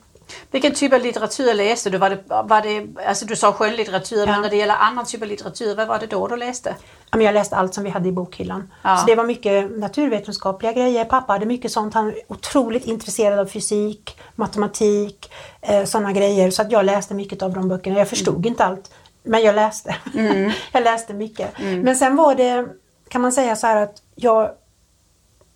Vilken 0.51 0.75
typ 0.75 0.93
av 0.93 1.01
litteratur 1.01 1.55
läste 1.55 1.91
du? 1.91 1.99
Var 1.99 2.11
det, 2.11 2.19
var 2.29 2.63
det, 2.63 3.07
alltså 3.09 3.27
du 3.27 3.37
sa 3.37 3.53
skönlitteratur, 3.53 4.19
Ja. 4.19 4.27
men 4.27 4.43
när 4.43 4.51
det 4.51 4.57
gäller 4.57 4.75
annan 4.75 5.05
typ 5.05 5.23
av 5.23 5.29
litteratur, 5.29 5.75
vad 5.77 5.89
var 5.89 5.99
det 5.99 6.07
då 6.07 6.29
du 6.29 6.37
läste? 6.37 6.75
Jag 7.13 7.35
läste 7.35 7.57
allt 7.57 7.75
som 7.75 7.85
vi 7.85 7.91
hade 7.91 8.09
i 8.09 8.13
bokhyllan. 8.13 8.73
Ja. 8.83 8.97
Så 8.97 9.07
det 9.07 9.15
var 9.15 9.25
mycket 9.25 9.79
naturvetenskapliga 9.79 10.73
grejer. 10.73 11.05
Pappa 11.05 11.33
hade 11.33 11.47
mycket 11.47 11.73
sånt. 11.73 11.95
Han 11.95 12.05
var 12.05 12.15
otroligt 12.29 12.85
intresserad 12.87 13.39
av 13.39 13.47
fysik, 13.47 14.19
matematik, 14.35 15.33
eh, 15.61 15.85
sådana 15.85 16.13
grejer. 16.13 16.51
Så 16.51 16.63
att 16.63 16.73
jag 16.73 16.85
läste 16.85 17.15
mycket 17.15 17.43
av 17.43 17.53
de 17.53 17.69
böckerna. 17.69 17.99
Jag 17.99 18.09
förstod 18.09 18.47
inte 18.47 18.65
allt, 18.65 18.91
men 19.23 19.43
jag 19.43 19.55
läste. 19.55 19.97
jag 20.73 20.83
läste 20.85 21.15
mycket. 21.15 21.51
Men 21.59 21.97
sen 21.97 22.17
var 22.17 22.35
det, 22.35 22.67
kan 23.09 23.21
man 23.23 23.33
säga 23.33 23.57
så 23.57 23.67
här 23.67 23.83
att 23.83 24.03
jag, 24.15 24.51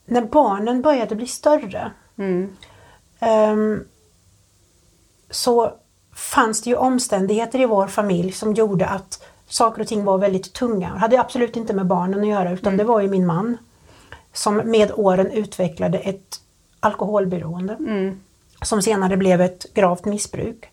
när 0.06 0.22
barnen 0.22 0.82
började 0.82 1.14
bli 1.14 1.26
större 1.26 1.90
ehm, 3.20 3.84
så 5.30 5.72
fanns 6.14 6.62
det 6.62 6.70
ju 6.70 6.76
omständigheter 6.76 7.60
i 7.60 7.66
vår 7.66 7.86
familj 7.86 8.32
som 8.32 8.54
gjorde 8.54 8.86
att 8.86 9.24
saker 9.46 9.82
och 9.82 9.88
ting 9.88 10.04
var 10.04 10.18
väldigt 10.18 10.52
tunga. 10.52 10.92
Det 10.92 10.98
hade 10.98 11.20
absolut 11.20 11.56
inte 11.56 11.72
med 11.74 11.86
barnen 11.86 12.20
att 12.20 12.28
göra 12.28 12.50
utan 12.50 12.76
det 12.76 12.84
var 12.84 13.00
ju 13.00 13.08
min 13.08 13.26
man 13.26 13.58
som 14.32 14.56
med 14.56 14.92
åren 14.94 15.30
utvecklade 15.30 15.98
ett 15.98 16.40
alkoholberoende 16.80 17.76
som 18.62 18.82
senare 18.82 19.16
blev 19.16 19.40
ett 19.40 19.74
gravt 19.74 20.04
missbruk. 20.04 20.70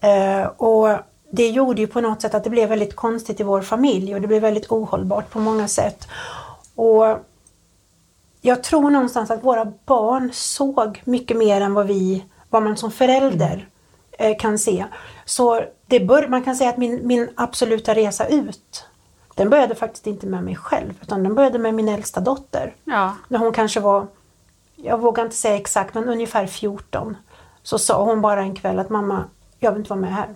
Eh, 0.00 0.46
och 0.46 0.88
det 1.30 1.48
gjorde 1.48 1.80
ju 1.80 1.86
på 1.86 2.00
något 2.00 2.22
sätt 2.22 2.34
att 2.34 2.44
det 2.44 2.50
blev 2.50 2.68
väldigt 2.68 2.96
konstigt 2.96 3.40
i 3.40 3.42
vår 3.42 3.62
familj 3.62 4.14
och 4.14 4.20
det 4.20 4.26
blev 4.26 4.42
väldigt 4.42 4.70
ohållbart 4.70 5.30
på 5.30 5.38
många 5.38 5.68
sätt. 5.68 6.08
Och 6.74 7.18
jag 8.40 8.62
tror 8.62 8.90
någonstans 8.90 9.30
att 9.30 9.44
våra 9.44 9.72
barn 9.84 10.30
såg 10.32 11.02
mycket 11.04 11.36
mer 11.36 11.60
än 11.60 11.74
vad 11.74 11.86
vi, 11.86 12.24
vad 12.50 12.62
man 12.62 12.76
som 12.76 12.90
förälder 12.90 13.68
eh, 14.12 14.36
kan 14.38 14.58
se. 14.58 14.84
Så 15.24 15.64
det 15.86 16.00
bör, 16.00 16.28
man 16.28 16.42
kan 16.42 16.56
säga 16.56 16.70
att 16.70 16.76
min, 16.76 17.06
min 17.06 17.28
absoluta 17.34 17.94
resa 17.94 18.26
ut, 18.26 18.84
den 19.34 19.50
började 19.50 19.74
faktiskt 19.74 20.06
inte 20.06 20.26
med 20.26 20.44
mig 20.44 20.56
själv 20.56 20.94
utan 21.02 21.22
den 21.22 21.34
började 21.34 21.58
med 21.58 21.74
min 21.74 21.88
äldsta 21.88 22.20
dotter. 22.20 22.74
Ja. 22.84 23.16
När 23.28 23.38
hon 23.38 23.52
kanske 23.52 23.80
var, 23.80 24.06
jag 24.76 24.98
vågar 25.00 25.24
inte 25.24 25.36
säga 25.36 25.56
exakt, 25.56 25.94
men 25.94 26.08
ungefär 26.08 26.46
14. 26.46 27.16
Så 27.62 27.78
sa 27.78 28.04
hon 28.04 28.20
bara 28.20 28.40
en 28.40 28.54
kväll 28.54 28.78
att 28.78 28.90
mamma, 28.90 29.24
jag 29.58 29.72
vill 29.72 29.78
inte 29.78 29.90
vara 29.90 30.00
med 30.00 30.14
här 30.14 30.28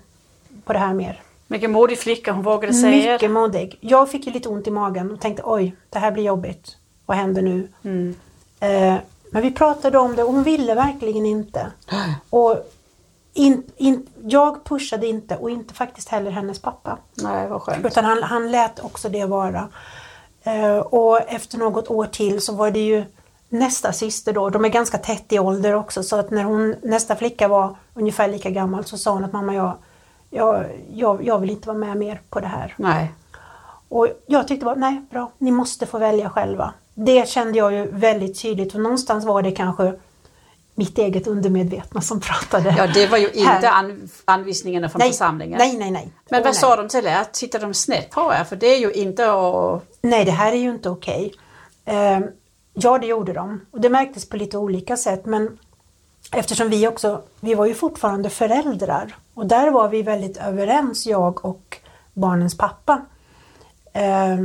på 0.65 0.73
det 0.73 0.79
här 0.79 0.95
mer. 0.95 1.21
Vilken 1.47 1.73
modig 1.73 1.99
flicka 1.99 2.33
hon 2.33 2.43
vågade 2.43 2.75
säga. 2.75 3.13
Mycket 3.13 3.31
modig. 3.31 3.79
Jag 3.81 4.11
fick 4.11 4.27
ju 4.27 4.33
lite 4.33 4.49
ont 4.49 4.67
i 4.67 4.71
magen 4.71 5.11
och 5.11 5.21
tänkte 5.21 5.43
oj, 5.47 5.77
det 5.91 5.99
här 5.99 6.11
blir 6.11 6.25
jobbigt. 6.25 6.77
Vad 7.07 7.17
händer 7.17 7.43
nu? 7.43 7.69
Mm. 7.85 8.15
Eh, 8.61 8.97
men 9.31 9.43
vi 9.43 9.51
pratade 9.51 9.99
om 9.99 10.17
det 10.17 10.23
och 10.23 10.33
hon 10.33 10.43
ville 10.43 10.75
verkligen 10.75 11.27
inte. 11.27 11.67
Och 12.31 12.71
in, 13.35 13.63
in, 13.77 14.07
jag 14.23 14.65
pushade 14.65 15.07
inte 15.07 15.37
och 15.37 15.51
inte 15.51 15.75
faktiskt 15.75 16.09
heller 16.09 16.31
hennes 16.31 16.59
pappa. 16.59 16.99
Nej, 17.15 17.49
vad 17.49 17.63
skönt. 17.63 17.87
Utan 17.87 18.05
han, 18.05 18.23
han 18.23 18.51
lät 18.51 18.85
också 18.85 19.09
det 19.09 19.25
vara. 19.25 19.69
Eh, 20.43 20.77
och 20.77 21.21
efter 21.29 21.59
något 21.59 21.91
år 21.91 22.07
till 22.07 22.41
så 22.41 22.55
var 22.55 22.71
det 22.71 22.81
ju 22.87 23.05
nästa 23.49 23.93
syster 23.93 24.33
då, 24.33 24.51
de 24.51 24.65
är 24.65 24.69
ganska 24.69 24.99
tätt 24.99 25.33
i 25.33 25.39
ålder 25.39 25.75
också 25.75 26.03
så 26.03 26.17
att 26.17 26.31
när 26.31 26.45
hon, 26.45 26.75
nästa 26.83 27.17
flicka 27.17 27.49
var 27.49 27.77
ungefär 27.95 28.29
lika 28.29 28.51
gammal 28.51 28.85
så 28.85 28.99
sa 28.99 29.11
hon 29.11 29.25
att 29.25 29.33
mamma 29.33 29.55
jag, 29.55 29.77
jag, 30.35 30.65
jag, 30.93 31.25
jag 31.25 31.39
vill 31.39 31.51
inte 31.51 31.69
vara 31.69 31.79
med 31.79 31.97
mer 31.97 32.21
på 32.31 32.41
det 32.41 32.47
här. 32.47 32.75
Nej. 32.77 33.13
Och 33.89 34.09
jag 34.27 34.49
tyckte 34.49 34.65
bara, 34.65 34.75
nej 34.75 35.03
bra, 35.11 35.33
ni 35.39 35.51
måste 35.51 35.87
få 35.87 35.99
välja 35.99 36.31
själva. 36.31 36.75
Det 36.95 37.29
kände 37.29 37.59
jag 37.59 37.73
ju 37.73 37.91
väldigt 37.91 38.43
tydligt 38.43 38.75
och 38.75 38.81
någonstans 38.81 39.25
var 39.25 39.43
det 39.43 39.51
kanske 39.51 39.93
mitt 40.75 40.99
eget 40.99 41.27
undermedvetna 41.27 42.01
som 42.01 42.21
pratade. 42.21 42.75
Ja, 42.79 42.87
det 42.87 43.07
var 43.07 43.19
ju 43.19 43.31
inte 43.31 43.71
an, 43.71 44.09
anvisningarna 44.25 44.89
från 44.89 44.99
nej, 44.99 45.11
församlingen. 45.11 45.59
Nej, 45.59 45.77
nej, 45.77 45.91
nej. 45.91 46.13
Men 46.31 46.41
Åh, 46.41 46.45
vad 46.45 46.55
nej. 46.55 46.61
sa 46.61 46.77
de 46.77 46.89
till 46.89 47.07
er? 47.07 47.25
Tittade 47.33 47.65
de 47.65 47.75
snett 47.75 48.11
på 48.11 48.33
er? 48.41 48.45
För 48.45 48.57
det 48.57 48.67
är 48.67 48.79
ju 48.79 48.93
inte 48.93 49.33
att... 49.33 49.83
Nej, 50.01 50.25
det 50.25 50.31
här 50.31 50.53
är 50.53 50.57
ju 50.57 50.71
inte 50.71 50.91
okej. 50.91 51.35
Eh, 51.85 52.21
ja, 52.75 52.99
det 52.99 53.07
gjorde 53.07 53.33
de. 53.33 53.61
Och 53.71 53.81
det 53.81 53.89
märktes 53.89 54.29
på 54.29 54.37
lite 54.37 54.59
olika 54.59 54.97
sätt. 54.97 55.27
Men 55.27 55.59
eftersom 56.33 56.69
vi 56.69 56.89
också, 56.89 57.23
vi 57.41 57.55
var 57.55 57.67
ju 57.67 57.75
fortfarande 57.75 58.31
föräldrar. 58.31 59.17
Och 59.35 59.47
där 59.47 59.71
var 59.71 59.89
vi 59.89 60.03
väldigt 60.03 60.37
överens, 60.37 61.07
jag 61.07 61.45
och 61.45 61.79
barnens 62.13 62.57
pappa. 62.59 63.01
Eh, 63.93 64.37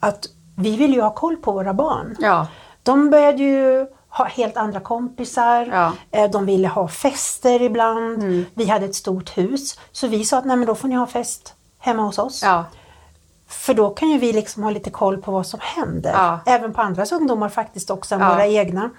att 0.00 0.26
vi 0.56 0.76
ville 0.76 0.94
ju 0.94 1.00
ha 1.00 1.10
koll 1.14 1.36
på 1.36 1.52
våra 1.52 1.74
barn. 1.74 2.16
Ja, 2.18 2.46
De 2.82 3.10
började 3.10 3.42
ju 3.42 3.86
ha 4.08 4.24
helt 4.24 4.56
andra 4.56 4.80
kompisar. 4.80 5.66
Ja. 5.72 5.92
Eh, 6.10 6.30
De 6.30 6.46
ville 6.46 6.68
ha 6.68 6.88
fester 6.88 7.62
ibland. 7.62 8.22
Mm. 8.22 8.44
Vi 8.54 8.66
hade 8.66 8.84
ett 8.86 8.94
stort 8.94 9.38
hus. 9.38 9.78
Så 9.92 10.06
vi 10.08 10.24
sa 10.24 10.38
att 10.38 10.44
nej 10.44 10.56
men 10.56 10.66
då 10.66 10.74
får 10.74 10.88
ni 10.88 10.94
ha 10.94 11.06
fest 11.06 11.54
hemma 11.78 12.02
hos 12.02 12.18
oss. 12.18 12.42
ja, 12.42 12.64
För 13.48 13.74
då 13.74 13.90
kan 13.90 14.08
ju 14.10 14.18
vi 14.18 14.32
liksom 14.32 14.62
ha 14.62 14.70
lite 14.70 14.90
koll 14.90 15.22
på 15.22 15.30
vad 15.32 15.46
som 15.46 15.60
händer. 15.62 16.12
Ja. 16.12 16.40
Även 16.46 16.72
på 16.72 16.80
andras 16.80 17.12
ungdomar 17.12 17.48
faktiskt 17.48 17.90
också 17.90 18.14
än 18.14 18.20
våra 18.20 18.46
egna. 18.46 18.90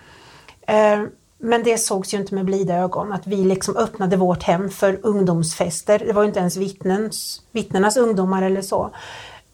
Eh, 0.61 1.03
Men 1.39 1.63
det 1.63 1.77
sågs 1.77 2.13
ju 2.13 2.17
inte 2.17 2.35
med 2.35 2.45
blida 2.45 2.75
ögon 2.75 3.13
att 3.13 3.27
vi 3.27 3.35
liksom 3.35 3.77
öppnade 3.77 4.15
vårt 4.17 4.43
hem 4.43 4.69
för 4.69 4.99
ungdomsfester. 5.03 5.99
Det 5.99 6.13
var 6.13 6.21
ju 6.21 6.27
inte 6.27 6.39
ens 6.39 6.57
vittnens, 6.57 7.41
vittnenas 7.51 7.97
ungdomar 7.97 8.41
eller 8.43 8.61
så. 8.61 8.83
Eh, 8.85 8.91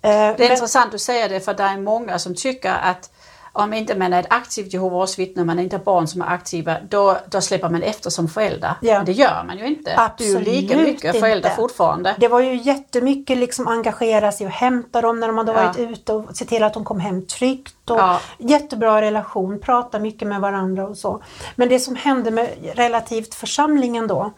Det 0.02 0.08
är 0.10 0.38
men- 0.38 0.52
intressant 0.52 0.94
att 0.94 1.02
säga 1.02 1.28
det 1.28 1.40
för 1.40 1.54
det 1.54 1.64
är 1.64 1.78
många 1.78 2.20
som 2.20 2.36
tycker 2.36 2.72
att 2.74 3.12
om 3.56 3.74
inte 3.74 3.96
man 3.96 4.14
är 4.14 4.20
ett 4.20 4.28
aktivt 4.30 4.74
Jehovas 4.74 5.20
vittne, 5.20 5.44
man 5.44 5.60
inte 5.60 5.78
barn 5.78 6.08
som 6.08 6.22
är 6.22 6.26
aktiva, 6.26 6.78
då, 6.90 7.18
då 7.30 7.42
släpper 7.42 7.70
man 7.70 7.84
efter 7.84 8.10
som 8.10 8.28
förälder. 8.28 8.74
Ja. 8.82 8.98
Men 8.98 9.06
det 9.06 9.12
gör 9.12 9.44
man 9.48 9.58
ju 9.58 9.66
inte. 9.66 10.12
du 10.18 10.36
är 10.38 10.40
lika 10.40 10.74
Absolut 10.74 10.88
mycket 10.88 11.20
förälder 11.20 11.50
inte. 11.50 11.62
fortfarande. 11.62 12.16
Det 12.20 12.28
var 12.28 12.40
ju 12.40 12.56
jättemycket 12.56 13.38
liksom 13.38 13.68
engagera 13.68 14.32
sig 14.32 14.48
och 14.48 14.54
hämta 14.54 15.02
dem 15.02 15.20
när 15.20 15.28
de 15.28 15.38
hade 15.38 15.52
Ja. 15.52 15.64
varit 15.64 15.80
ute 15.80 16.14
och 16.14 16.36
se 16.38 16.46
till 16.46 16.64
att 16.64 16.74
de 16.74 16.84
kom 16.86 17.00
hem 17.00 17.26
tryggt. 17.26 17.90
Och 17.90 17.98
Ja. 18.00 18.20
Jättebra 18.38 19.02
relation, 19.02 19.60
prata 19.60 20.00
mycket 20.00 20.28
med 20.28 20.42
varandra 20.42 20.88
och 20.88 20.98
så. 20.98 21.24
Men 21.56 21.70
det 21.70 21.80
som 21.80 21.96
hände 21.96 22.32
med 22.32 22.50
relativt 22.74 23.34
församlingen 23.36 24.08
då, 24.08 24.32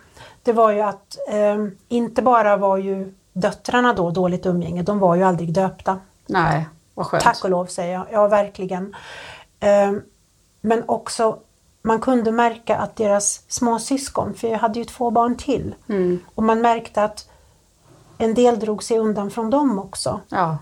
det 0.43 0.53
var 0.53 0.71
ju 0.71 0.81
att 0.81 1.17
eh, 1.29 1.55
inte 1.89 2.21
bara 2.21 2.57
var 2.57 2.77
ju 2.77 3.13
döttrarna 3.33 3.93
då 3.93 4.11
dåligt 4.11 4.45
umgänge, 4.45 4.83
de 4.83 4.99
var 4.99 5.15
ju 5.15 5.23
aldrig 5.23 5.53
döpta. 5.53 5.99
Nej, 6.27 6.65
vad 6.95 7.05
skönt. 7.05 7.23
Tack 7.23 7.43
och 7.43 7.49
lov 7.49 7.65
säger 7.65 7.93
jag, 7.93 8.05
ja 8.11 8.27
verkligen. 8.27 8.95
Eh, 9.59 9.91
men 10.61 10.83
också, 10.85 11.37
man 11.81 11.99
kunde 12.01 12.31
märka 12.31 12.77
att 12.77 12.95
deras 12.95 13.41
små 13.47 13.79
syskon, 13.79 14.33
för 14.33 14.47
jag 14.47 14.59
hade 14.59 14.79
ju 14.79 14.85
två 14.85 15.11
barn 15.11 15.35
till, 15.37 15.75
Mm. 15.89 16.19
och 16.35 16.43
man 16.43 16.61
märkte 16.61 17.03
att 17.03 17.29
en 18.17 18.33
del 18.33 18.59
drog 18.59 18.83
sig 18.83 18.97
undan 18.99 19.31
från 19.31 19.49
dem 19.49 19.79
också. 19.79 20.19
Ja, 20.29 20.57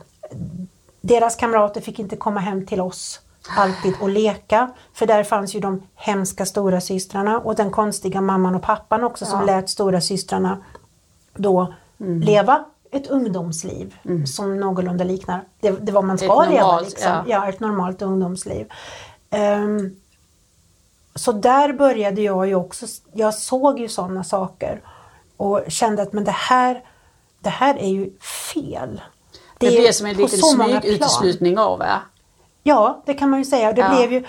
Deras 1.01 1.35
kamrater 1.35 1.81
fick 1.81 1.99
inte 1.99 2.15
komma 2.15 2.39
hem 2.39 2.65
till 2.65 2.81
oss 2.81 3.19
alltid 3.57 3.93
och 4.01 4.09
leka, 4.09 4.71
för 4.93 5.05
där 5.05 5.23
fanns 5.23 5.55
ju 5.55 5.59
de 5.59 5.87
hemska 5.95 6.45
stora 6.45 6.81
systrarna 6.81 7.39
och 7.39 7.55
den 7.55 7.71
konstiga 7.71 8.21
mamman 8.21 8.55
och 8.55 8.61
pappan 8.61 9.03
också 9.03 9.25
som 9.25 9.39
Ja. 9.39 9.45
lät 9.45 9.69
stora 9.69 10.01
systrarna 10.01 10.57
då 11.33 11.73
leva 11.97 12.65
ett 12.93 13.07
ungdomsliv 13.07 13.95
som 14.25 14.59
någorlunda 14.59 15.03
liknar 15.03 15.43
det, 15.59 15.71
det 15.71 15.91
vad 15.91 16.03
man 16.03 16.17
ska 16.17 16.43
leva. 16.43 16.61
normalt, 16.63 16.89
Liksom. 16.89 17.11
ja. 17.11 17.23
Ja. 17.27 17.49
ett 17.49 17.59
normalt 17.59 18.01
ungdomsliv. 18.01 18.71
Ehm, 19.29 19.95
så 21.15 21.31
där 21.31 21.73
började 21.73 22.21
jag 22.21 22.47
ju 22.47 22.55
också, 22.55 22.85
jag 23.13 23.33
såg 23.33 23.79
ju 23.79 23.87
sådana 23.89 24.23
saker 24.23 24.81
och 25.37 25.61
kände 25.67 26.01
att 26.01 26.13
men 26.13 26.23
det 26.23 26.31
här, 26.31 26.83
det 27.39 27.49
här 27.49 27.75
är 27.77 27.87
ju 27.89 28.09
fel. 28.55 29.01
det, 29.59 29.67
är 29.67 29.71
blir 29.81 29.91
som 29.91 30.07
en 30.07 30.17
liten 30.17 30.39
plan. 30.39 30.69
smyguteslutning 30.81 31.57
av 31.57 31.81
er. 31.81 31.99
Ja, 32.63 33.01
det 33.05 33.13
kan 33.13 33.29
man 33.29 33.39
ju 33.39 33.45
säga. 33.45 33.73
Det 33.73 33.81
Ja. 33.81 33.95
blev 33.95 34.13
ju, 34.13 34.19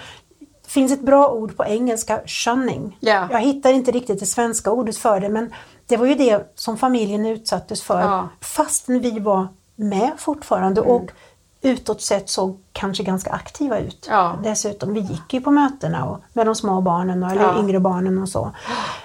det 0.41 0.69
finns 0.71 0.93
ett 0.93 1.01
bra 1.03 1.29
ord 1.29 1.57
på 1.57 1.65
engelska, 1.65 2.21
shunning. 2.27 2.97
Ja. 3.01 3.29
Jag 3.31 3.41
hittar 3.41 3.73
inte 3.73 3.91
riktigt 3.91 4.21
det 4.21 4.27
svenska 4.27 4.71
ordet 4.71 4.97
för 4.97 5.21
det 5.21 5.29
men 5.29 5.53
det 5.87 5.97
var 5.97 6.07
ju 6.07 6.15
det 6.15 6.53
som 6.55 6.79
familjen 6.79 7.27
utsattes 7.27 7.83
för 7.83 8.01
Ja. 8.01 8.29
fastän 8.41 9.01
vi 9.01 9.19
var 9.19 9.49
med 9.77 10.11
fortfarande 10.19 10.81
Mm. 10.81 10.93
och 10.93 11.11
utåt 11.63 12.03
sett 12.03 12.29
såg 12.31 12.59
kanske 12.73 13.03
ganska 13.03 13.31
aktiva 13.31 13.79
ut. 13.79 14.07
Ja. 14.11 14.39
Dessutom, 14.43 14.95
vi 14.95 15.01
gick 15.01 15.35
ju 15.35 15.41
på 15.41 15.51
mötena 15.51 16.05
och, 16.05 16.19
med 16.33 16.47
de 16.47 16.55
små 16.55 16.81
barnen 16.81 17.23
och, 17.23 17.31
eller 17.31 17.43
Ja. 17.43 17.59
yngre 17.59 17.81
barnen 17.81 18.19
och 18.23 18.29
så. 18.29 18.51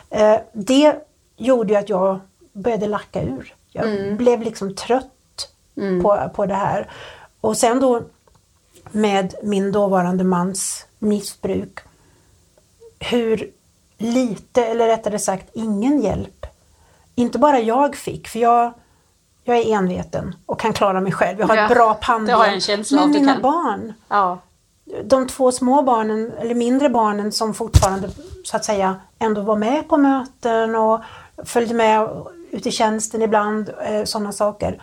Eh, 0.10 0.40
det 0.54 0.96
gjorde 1.38 1.74
ju 1.74 1.80
att 1.80 1.90
jag 1.90 2.20
började 2.54 2.88
lacka 2.88 3.22
ur. 3.22 3.54
Jag 3.72 3.90
Mm. 3.96 4.18
blev 4.18 4.42
liksom 4.42 4.76
trött 4.76 5.50
på, 6.04 6.30
på 6.36 6.46
det 6.46 6.54
här. 6.56 6.90
Och 7.42 7.58
sen 7.58 7.80
då 7.80 8.02
med 8.92 9.36
min 9.44 9.72
dåvarande 9.72 10.24
mans 10.24 10.86
missbruk. 11.00 11.80
Hur 13.00 13.52
lite, 13.98 14.66
eller 14.66 14.88
rättare 14.88 15.20
sagt 15.20 15.50
ingen 15.54 16.02
hjälp. 16.02 16.46
Inte 17.20 17.40
bara 17.40 17.60
jag 17.60 17.96
fick, 17.96 18.28
för 18.28 18.40
jag, 18.40 18.74
jag 19.44 19.58
är 19.58 19.74
enveten 19.76 20.36
och 20.46 20.60
kan 20.60 20.74
klara 20.74 21.02
mig 21.02 21.12
själv. 21.12 21.40
Jag 21.40 21.48
har 21.48 21.56
Ja, 21.56 21.64
ett 21.66 21.72
bra 21.72 21.94
pannben. 21.94 22.40
Men 22.92 23.12
mina 23.12 23.34
kan. 23.34 23.42
barn, 23.42 23.94
Ja, 24.08 24.40
de 25.04 25.28
två 25.28 25.52
små 25.52 25.82
barnen, 25.82 26.32
eller 26.40 26.56
mindre 26.56 26.90
barnen 26.90 27.32
som 27.32 27.54
fortfarande 27.54 28.10
så 28.46 28.56
att 28.58 28.66
säga 28.66 28.96
ändå 29.20 29.42
var 29.42 29.56
med 29.56 29.88
på 29.88 29.98
möten 29.98 30.76
och 30.76 31.02
följde 31.46 31.74
med 31.74 32.10
ut 32.52 32.66
i 32.68 32.72
tjänsten 32.72 33.22
ibland, 33.22 33.70
eh, 33.86 34.04
sådana 34.04 34.32
saker. 34.32 34.82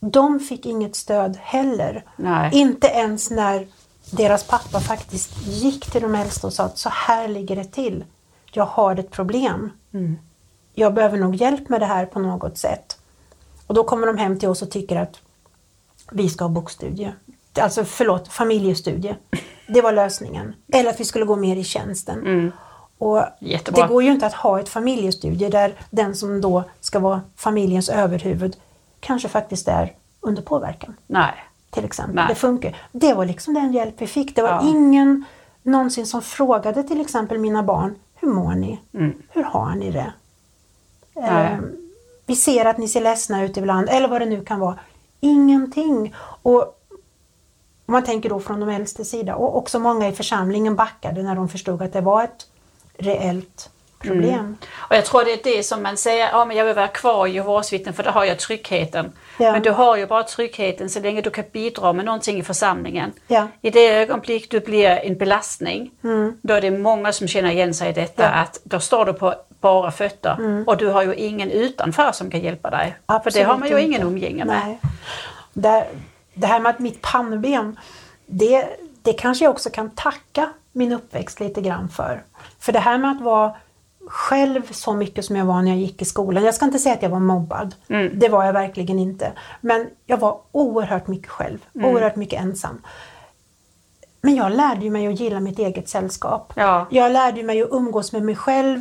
De 0.00 0.40
fick 0.40 0.66
inget 0.66 0.96
stöd 0.96 1.36
heller. 1.40 2.04
Nej. 2.16 2.50
Inte 2.52 2.86
ens 2.86 3.30
när 3.30 3.66
deras 4.10 4.44
pappa 4.44 4.80
faktiskt 4.80 5.46
gick 5.46 5.90
till 5.92 6.02
de 6.02 6.14
äldsta 6.14 6.46
och 6.46 6.52
sa 6.52 6.64
att 6.64 6.78
så 6.78 6.88
här 6.88 7.28
ligger 7.28 7.56
det 7.56 7.64
till. 7.64 8.04
Jag 8.52 8.64
har 8.64 8.96
ett 8.96 9.10
problem. 9.10 9.70
Jag 10.74 10.94
behöver 10.94 11.18
nog 11.18 11.34
hjälp 11.34 11.68
med 11.68 11.80
det 11.80 11.86
här 11.86 12.06
på 12.06 12.18
något 12.18 12.58
sätt. 12.58 12.98
Och 13.66 13.74
då 13.74 13.84
kommer 13.84 14.06
de 14.06 14.16
hem 14.18 14.38
till 14.38 14.48
oss 14.48 14.62
och 14.62 14.70
tycker 14.70 14.96
att 14.96 15.20
vi 16.10 16.28
ska 16.28 16.44
ha 16.44 16.48
bokstudie. 16.48 17.12
Alltså 17.60 17.84
förlåt, 17.84 18.28
familjestudie. 18.28 19.16
Det 19.68 19.80
var 19.80 19.92
lösningen. 19.92 20.54
Eller 20.72 20.90
att 20.90 21.00
vi 21.00 21.04
skulle 21.04 21.24
gå 21.24 21.36
mer 21.36 21.56
i 21.56 21.64
tjänsten. 21.64 22.52
Och 22.98 23.22
Jättebra. 23.40 23.82
det 23.82 23.88
går 23.92 24.02
ju 24.02 24.10
inte 24.12 24.26
att 24.26 24.32
ha 24.34 24.60
ett 24.60 24.68
familjestudie 24.68 25.48
där 25.48 25.74
den 25.90 26.14
som 26.16 26.40
då 26.40 26.64
ska 26.80 26.98
vara 26.98 27.20
familjens 27.36 27.88
överhuvud 27.88 28.56
kanske 29.00 29.28
faktiskt 29.28 29.68
är 29.68 29.92
under 30.20 30.42
påverkan. 30.42 30.96
nej. 31.06 31.32
Till 31.70 31.84
exempel. 31.84 32.14
Nej. 32.14 32.24
Det 32.28 32.34
funkar. 32.34 32.76
Det 32.92 33.14
var 33.14 33.24
liksom 33.26 33.54
den 33.54 33.72
hjälp 33.72 33.94
vi 33.98 34.06
fick. 34.06 34.36
Det 34.36 34.42
var 34.42 34.48
Ja. 34.48 34.62
ingen 34.68 35.24
någonsin 35.62 36.06
som 36.06 36.22
frågade 36.22 36.82
till 36.82 37.00
exempel 37.00 37.38
mina 37.38 37.62
barn, 37.62 37.94
hur 38.14 38.28
mår 38.28 38.54
ni? 38.54 38.80
Mm. 38.94 39.12
Hur 39.28 39.42
har 39.44 39.74
ni 39.74 39.90
det? 39.90 40.12
Nej. 41.22 41.52
Eh, 41.52 41.58
vi 42.26 42.36
ser 42.36 42.64
att 42.64 42.78
ni 42.78 42.88
ser 42.88 43.00
ledsna 43.00 43.44
ut 43.44 43.56
ibland, 43.56 43.88
eller 43.88 44.08
vad 44.08 44.20
det 44.20 44.26
nu 44.26 44.44
kan 44.44 44.60
vara. 44.60 44.78
Ingenting. 45.20 46.14
Och 46.42 46.60
om 47.86 47.92
man 47.92 48.04
tänker 48.04 48.28
då 48.28 48.40
från 48.40 48.60
de 48.60 48.68
äldste 48.68 49.04
sida, 49.04 49.34
och 49.34 49.56
också 49.56 49.78
många 49.78 50.08
i 50.08 50.12
församlingen 50.12 50.76
backade 50.76 51.22
när 51.22 51.34
de 51.34 51.48
förstod 51.48 51.82
att 51.82 51.92
det 51.92 52.00
var 52.00 52.24
ett 52.24 52.46
reellt 52.98 53.70
problem. 53.98 54.38
Mm. 54.38 54.56
Och 54.74 54.96
jag 54.96 55.04
tror 55.04 55.24
det 55.24 55.32
är 55.32 55.56
det 55.56 55.62
som 55.62 55.82
man 55.82 55.96
säger, 55.96 56.28
ja 56.32 56.44
men 56.44 56.56
jag 56.56 56.64
vill 56.64 56.74
vara 56.74 56.88
kvar 56.88 57.26
i 57.26 57.30
Jehovas 57.30 57.72
vittnen 57.72 57.94
för 57.94 58.02
då 58.02 58.10
har 58.10 58.24
jag 58.24 58.38
tryggheten. 58.38 59.12
Ja. 59.38 59.52
Men 59.52 59.62
du 59.62 59.70
har 59.70 59.96
ju 59.96 60.06
bara 60.06 60.22
tryggheten 60.22 60.90
så 60.90 61.00
länge 61.00 61.20
du 61.20 61.30
kan 61.30 61.44
bidra 61.52 61.92
med 61.92 62.04
någonting 62.04 62.38
i 62.38 62.42
församlingen. 62.42 63.12
Ja. 63.26 63.48
I 63.60 63.70
det 63.70 63.88
ögonblick 63.88 64.50
du 64.50 64.60
blir 64.60 64.88
en 64.88 65.18
belastning, 65.18 65.90
då 66.42 66.54
är 66.54 66.60
det 66.60 66.70
många 66.70 67.12
som 67.12 67.28
känner 67.28 67.50
igen 67.50 67.74
sig 67.74 67.90
i 67.90 67.92
detta 67.92 68.22
Mm. 68.22 68.32
Ja. 68.32 68.38
Mm. 68.38 68.42
att 68.42 68.60
då 68.64 68.80
står 68.80 69.04
du 69.04 69.12
på 69.12 69.34
bara 69.62 69.90
fötter 69.90 70.64
och 70.66 70.76
du 70.76 70.88
har 70.88 71.02
ju 71.02 71.14
ingen 71.14 71.50
utanför 71.50 72.12
som 72.12 72.30
kan 72.30 72.40
hjälpa 72.40 72.70
dig. 72.70 72.96
för 73.06 73.30
det 73.30 73.42
har 73.42 73.58
man 73.58 73.68
ju 73.68 73.74
Absolut 73.74 73.84
ingen 73.88 74.00
inte. 74.00 74.06
umgänge 74.12 74.44
med. 74.44 74.60
Nej. 74.66 74.80
Det, 75.52 75.86
det 76.34 76.46
här 76.46 76.60
med 76.60 76.70
att 76.70 76.78
mitt 76.78 77.02
pannben, 77.02 77.78
det, 78.26 78.66
det 79.02 79.12
kanske 79.12 79.44
jag 79.44 79.50
också 79.50 79.70
kan 79.70 79.90
tacka 79.90 80.48
min 80.72 80.92
uppväxt 80.92 81.40
lite 81.40 81.60
grann 81.60 81.88
för. 81.88 82.22
För 82.58 82.72
det 82.72 82.78
här 82.78 82.98
med 82.98 83.10
att 83.10 83.20
vara 83.20 83.52
själv 84.06 84.72
så 84.72 84.94
mycket 84.94 85.24
som 85.24 85.36
jag 85.36 85.44
var 85.44 85.62
när 85.62 85.70
jag 85.70 85.78
gick 85.78 86.02
i 86.02 86.04
skolan. 86.04 86.44
Jag 86.44 86.54
ska 86.54 86.64
inte 86.64 86.78
säga 86.78 86.94
att 86.94 87.02
jag 87.02 87.10
var 87.10 87.20
mobbad. 87.20 87.74
Mm. 87.88 88.18
Det 88.18 88.28
var 88.28 88.44
jag 88.44 88.52
verkligen 88.52 88.98
inte. 88.98 89.32
Men 89.60 89.90
jag 90.06 90.16
var 90.16 90.38
oerhört 90.52 91.06
mycket 91.06 91.28
själv. 91.30 91.58
Mm. 91.74 91.90
Oerhört 91.90 92.16
mycket 92.16 92.40
ensam. 92.40 92.80
Men 94.20 94.34
jag 94.34 94.52
lärde 94.52 94.90
mig 94.90 95.06
att 95.06 95.20
gilla 95.20 95.40
mitt 95.40 95.58
eget 95.58 95.88
sällskap. 95.88 96.52
Ja. 96.56 96.86
Jag 96.90 97.12
lärde 97.12 97.42
mig 97.42 97.62
att 97.62 97.68
umgås 97.72 98.12
med 98.12 98.22
mig 98.22 98.36
själv, 98.36 98.80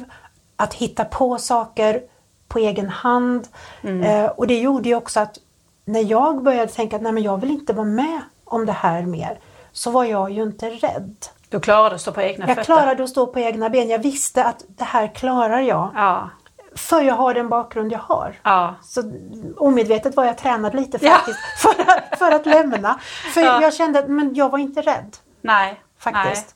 att 0.63 0.73
hitta 0.73 1.05
på 1.05 1.37
saker 1.37 2.01
på 2.47 2.59
egen 2.59 2.89
hand. 2.89 3.47
Mm. 3.83 4.03
Eh, 4.03 4.29
och 4.31 4.47
det 4.47 4.59
gjorde 4.59 4.89
ju 4.89 4.95
också 4.95 5.19
att 5.19 5.37
när 5.85 6.01
jag 6.11 6.43
började 6.43 6.71
tänka 6.71 6.95
att 6.95 7.01
nej, 7.01 7.11
men 7.11 7.23
jag 7.23 7.37
vill 7.41 7.51
inte 7.51 7.73
vara 7.73 7.85
med 7.85 8.21
om 8.45 8.65
det 8.65 8.71
här 8.71 9.01
mer, 9.01 9.39
så 9.71 9.91
var 9.91 10.03
jag 10.03 10.31
ju 10.31 10.43
inte 10.43 10.69
rädd. 10.69 11.15
Du 11.49 11.59
klarade 11.59 11.95
att 11.95 12.01
stå 12.01 12.11
på 12.11 12.21
egna 12.21 12.47
Jag 12.47 12.55
fötter? 12.57 12.63
klarade 12.63 13.03
att 13.03 13.09
stå 13.09 13.27
på 13.27 13.39
egna 13.39 13.69
ben. 13.69 13.89
Jag 13.89 13.99
visste 13.99 14.43
att 14.43 14.63
det 14.67 14.83
här 14.83 15.07
klarar 15.15 15.59
jag. 15.59 15.91
Ja. 15.95 16.29
För 16.75 17.01
jag 17.01 17.15
har 17.15 17.33
den 17.33 17.49
bakgrund 17.49 17.91
jag 17.91 17.99
har. 17.99 18.39
Ja. 18.43 18.75
Så 18.83 19.13
omedvetet 19.57 20.15
var 20.15 20.25
jag 20.25 20.37
tränad 20.37 20.75
lite 20.75 20.97
Ja. 21.01 21.11
faktiskt 21.11 21.39
för, 21.57 21.69
att, 21.91 22.19
för 22.19 22.31
att 22.31 22.45
lämna. 22.45 22.99
För 23.33 23.41
Ja. 23.41 23.61
jag 23.61 23.73
kände 23.73 23.99
att 23.99 24.07
men 24.09 24.35
jag 24.35 24.49
var 24.49 24.59
inte 24.59 24.81
rädd. 24.81 25.17
Nej. 25.41 25.81
Faktiskt. 25.99 26.45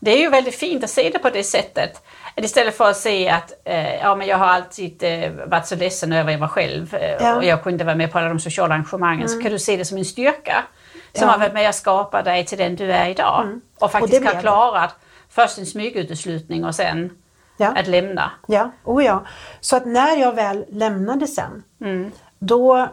Det 0.00 0.10
är 0.10 0.18
ju 0.20 0.28
väldigt 0.30 0.54
fint 0.54 0.84
att 0.84 0.90
se 0.90 1.10
det 1.10 1.18
på 1.18 1.30
det 1.30 1.44
sättet. 1.44 2.02
Istället 2.44 2.76
för 2.76 2.90
att 2.90 2.96
se 2.96 3.28
att 3.28 3.52
eh, 3.64 3.94
ja, 3.96 4.14
men 4.14 4.26
jag 4.26 4.38
har 4.38 4.46
alltid 4.46 5.02
eh, 5.02 5.30
varit 5.46 5.66
så 5.66 5.76
ledsen 5.76 6.12
över 6.12 6.32
jag 6.32 6.38
var 6.38 6.48
själv 6.48 6.94
eh, 6.94 7.10
Ja. 7.20 7.36
och 7.36 7.44
jag 7.44 7.62
kunde 7.62 7.84
vara 7.84 7.94
med 7.96 8.12
på 8.12 8.18
alla 8.18 8.28
de 8.28 8.40
sociala 8.40 8.74
arrangemangen. 8.74 9.28
Så 9.28 9.42
kan 9.42 9.52
du 9.52 9.58
se 9.58 9.76
det 9.76 9.84
som 9.84 9.98
en 9.98 10.04
styrka 10.04 10.64
som 11.12 11.26
Ja. 11.26 11.32
har 11.32 11.38
varit 11.38 11.52
med 11.52 11.68
att 11.68 11.74
skapa 11.74 12.22
dig 12.22 12.46
till 12.46 12.58
den 12.58 12.76
du 12.76 12.92
är 12.92 13.08
idag. 13.08 13.60
Och 13.80 13.90
faktiskt 13.92 14.20
Och 14.20 14.26
har 14.34 14.40
klarat 14.40 14.94
först 15.30 15.58
en 15.58 15.66
smyguteslutning 15.66 16.64
och 16.64 16.74
sen 16.74 17.10
Ja. 17.56 17.74
att 17.76 17.86
lämna. 17.86 18.30
Ja, 18.46 18.70
oh 18.84 19.04
ja. 19.04 19.24
Så 19.60 19.76
att 19.76 19.86
när 19.86 20.16
jag 20.16 20.32
väl 20.34 20.64
lämnade 20.68 21.26
sen, 21.26 21.62
Mm. 21.80 22.10
då, 22.38 22.88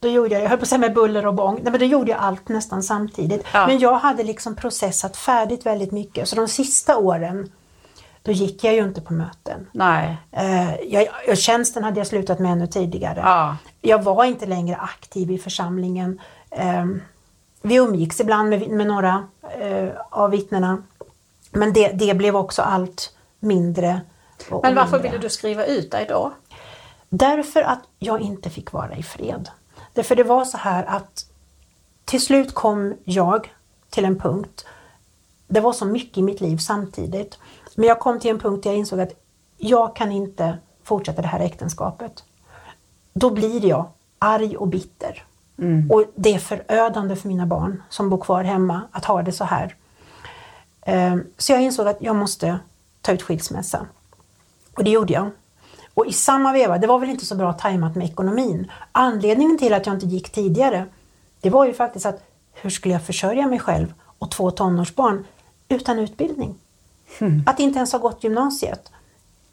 då 0.00 0.08
gjorde 0.08 0.34
jag, 0.34 0.42
jag 0.42 0.48
höll 0.48 0.58
på 0.58 0.62
att 0.62 0.68
säga 0.68 0.78
med 0.78 0.94
buller 0.94 1.26
och 1.26 1.34
bång, 1.34 1.54
nej 1.62 1.70
men 1.70 1.80
då 1.80 1.86
gjorde 1.86 2.10
jag 2.10 2.20
allt 2.20 2.48
nästan 2.48 2.82
samtidigt. 2.82 3.46
Ja. 3.52 3.66
Men 3.66 3.78
jag 3.78 3.94
hade 3.94 4.22
liksom 4.22 4.56
processat 4.56 5.16
färdigt 5.16 5.66
väldigt 5.66 5.92
mycket. 5.92 6.28
Så 6.28 6.36
de 6.36 6.48
sista 6.48 6.96
åren, 6.96 7.52
då 8.26 8.32
gick 8.32 8.64
jag 8.64 8.74
ju 8.74 8.84
inte 8.84 9.00
på 9.00 9.12
möten. 9.12 9.66
Nej. 9.72 10.16
Eh, 10.32 10.74
jag, 10.74 11.08
jag, 11.26 11.38
tjänsten 11.38 11.84
hade 11.84 12.00
jag 12.00 12.06
slutat 12.06 12.38
med 12.38 12.52
ännu 12.52 12.66
tidigare. 12.66 13.20
Ja. 13.20 13.56
Jag 13.80 14.02
var 14.02 14.24
inte 14.24 14.46
längre 14.46 14.76
aktiv 14.76 15.30
i 15.30 15.38
församlingen. 15.38 16.20
Eh, 16.50 16.84
vi 17.62 17.74
umgicks 17.74 18.20
ibland 18.20 18.50
med, 18.50 18.68
med 18.68 18.86
några 18.86 19.28
eh, 19.60 19.88
av 20.10 20.30
vittnena. 20.30 20.82
Men 21.50 21.72
det, 21.72 21.88
det 21.88 22.14
blev 22.14 22.36
också 22.36 22.62
allt 22.62 23.16
mindre. 23.40 24.00
Men 24.62 24.74
varför 24.74 24.92
mindre. 24.92 24.98
ville 24.98 25.18
du 25.18 25.28
skriva 25.28 25.64
ut 25.64 25.90
dig 25.90 26.06
då? 26.08 26.32
Därför 27.08 27.62
att 27.62 27.82
jag 27.98 28.20
inte 28.20 28.50
fick 28.50 28.72
vara 28.72 28.96
i 28.96 29.02
fred. 29.02 29.48
Därför 29.92 30.16
det 30.16 30.24
var 30.24 30.44
så 30.44 30.56
här 30.56 30.84
att 30.84 31.26
till 32.04 32.20
slut 32.20 32.54
kom 32.54 32.94
jag 33.04 33.52
till 33.90 34.04
en 34.04 34.18
punkt. 34.18 34.66
Det 35.48 35.60
var 35.60 35.72
så 35.72 35.84
mycket 35.84 36.18
i 36.18 36.22
mitt 36.22 36.40
liv 36.40 36.56
samtidigt. 36.56 37.38
Men 37.76 37.88
jag 37.88 38.00
kom 38.00 38.20
till 38.20 38.30
en 38.30 38.38
punkt 38.38 38.62
där 38.62 38.70
jag 38.70 38.78
insåg 38.78 39.00
att 39.00 39.12
jag 39.56 39.96
kan 39.96 40.12
inte 40.12 40.58
fortsätta 40.82 41.22
det 41.22 41.28
här 41.28 41.40
äktenskapet. 41.40 42.24
Då 43.12 43.30
blir 43.30 43.64
jag 43.66 43.88
arg 44.18 44.56
och 44.56 44.68
bitter. 44.68 45.24
Och 45.90 46.04
det 46.14 46.34
är 46.34 46.38
förödande 46.38 47.16
för 47.16 47.28
mina 47.28 47.46
barn 47.46 47.82
som 47.88 48.10
bor 48.10 48.18
kvar 48.18 48.44
hemma 48.44 48.82
att 48.92 49.04
ha 49.04 49.22
det 49.22 49.32
så 49.32 49.44
här. 49.44 49.74
Ehm, 50.82 51.24
Så 51.38 51.52
jag 51.52 51.62
insåg 51.62 51.88
att 51.88 51.96
jag 52.02 52.16
måste 52.16 52.58
ta 53.00 53.12
ut 53.12 53.22
skilsmässa. 53.22 53.86
Och 54.76 54.84
det 54.84 54.90
gjorde 54.90 55.12
jag. 55.12 55.30
Och 55.94 56.06
i 56.06 56.12
samma 56.12 56.52
veva, 56.52 56.78
det 56.78 56.86
var 56.86 56.98
väl 56.98 57.10
inte 57.10 57.26
så 57.26 57.34
bra 57.34 57.52
tajmat 57.52 57.96
med 57.96 58.06
ekonomin. 58.06 58.70
Anledningen 58.92 59.58
till 59.58 59.74
att 59.74 59.86
jag 59.86 59.96
inte 59.96 60.06
gick 60.06 60.30
tidigare, 60.30 60.86
det 61.40 61.50
var 61.50 61.64
ju 61.66 61.74
faktiskt 61.74 62.06
att 62.06 62.22
hur 62.52 62.70
skulle 62.70 62.94
jag 62.94 63.02
försörja 63.06 63.46
mig 63.46 63.58
själv 63.58 63.94
och 64.18 64.30
två 64.30 64.50
tonårsbarn 64.50 65.24
utan 65.68 65.98
utbildning? 65.98 66.54
Att 67.46 67.60
inte 67.60 67.76
ens 67.76 67.92
ha 67.92 67.98
gått 67.98 68.24
gymnasiet. 68.24 68.92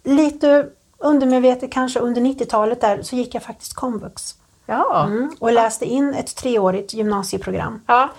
Lite 0.03 0.67
undermedvetet 0.97 1.71
kanske 1.71 1.99
under 1.99 2.21
90-talet 2.21 2.81
där 2.81 3.01
så 3.01 3.15
gick 3.15 3.35
jag 3.35 3.43
faktiskt 3.43 3.73
komvux. 3.73 4.35
Ja. 4.65 5.03
Mm, 5.05 5.31
och 5.39 5.51
läste 5.51 5.85
in 5.85 6.13
ett 6.13 6.35
treårigt 6.35 6.93
gymnasieprogram. 6.93 7.81
ja. 7.87 8.09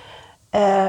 Eh, 0.51 0.89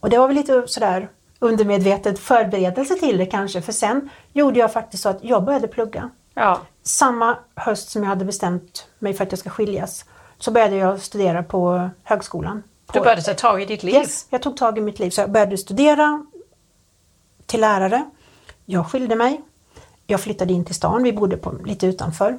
och 0.00 0.10
det 0.10 0.18
var 0.18 0.26
väl 0.26 0.36
lite 0.36 0.64
sådär 0.66 1.08
undermedvetet 1.38 2.18
förberedelse 2.18 2.94
till 2.94 3.18
det 3.18 3.26
kanske. 3.26 3.62
För 3.62 3.72
sen 3.72 4.10
gjorde 4.32 4.58
jag 4.58 4.72
faktiskt 4.72 5.02
så 5.02 5.08
att 5.08 5.24
jag 5.24 5.44
började 5.44 5.68
plugga. 5.68 6.10
Ja. 6.34 6.60
Samma 6.82 7.36
höst 7.54 7.88
som 7.90 8.02
jag 8.02 8.08
hade 8.08 8.24
bestämt 8.24 8.86
mig 8.98 9.14
för 9.14 9.24
att 9.24 9.32
jag 9.32 9.38
ska 9.38 9.50
skiljas 9.50 10.04
så 10.38 10.50
började 10.50 10.76
jag 10.76 11.00
studera 11.00 11.42
på 11.42 11.90
högskolan. 12.02 12.62
Du 12.92 12.98
På- 12.98 13.04
började 13.04 13.22
ta 13.22 13.34
tag 13.34 13.62
i 13.62 13.64
ditt 13.64 13.82
liv. 13.82 13.94
Yes, 13.94 14.26
jag 14.30 14.42
tog 14.42 14.56
tag 14.56 14.78
i 14.78 14.80
mitt 14.80 14.98
liv. 14.98 15.10
Så 15.10 15.20
jag 15.20 15.30
började 15.30 15.56
studera 15.58 16.26
till 17.46 17.60
lärare. 17.60 18.04
Jag 18.64 18.86
skilde 18.90 19.16
mig. 19.16 19.40
Jag 20.06 20.20
flyttade 20.20 20.52
in 20.52 20.64
till 20.64 20.74
stan. 20.74 21.02
Vi 21.02 21.12
bodde 21.12 21.36
på, 21.36 21.52
lite 21.64 21.86
utanför. 21.86 22.38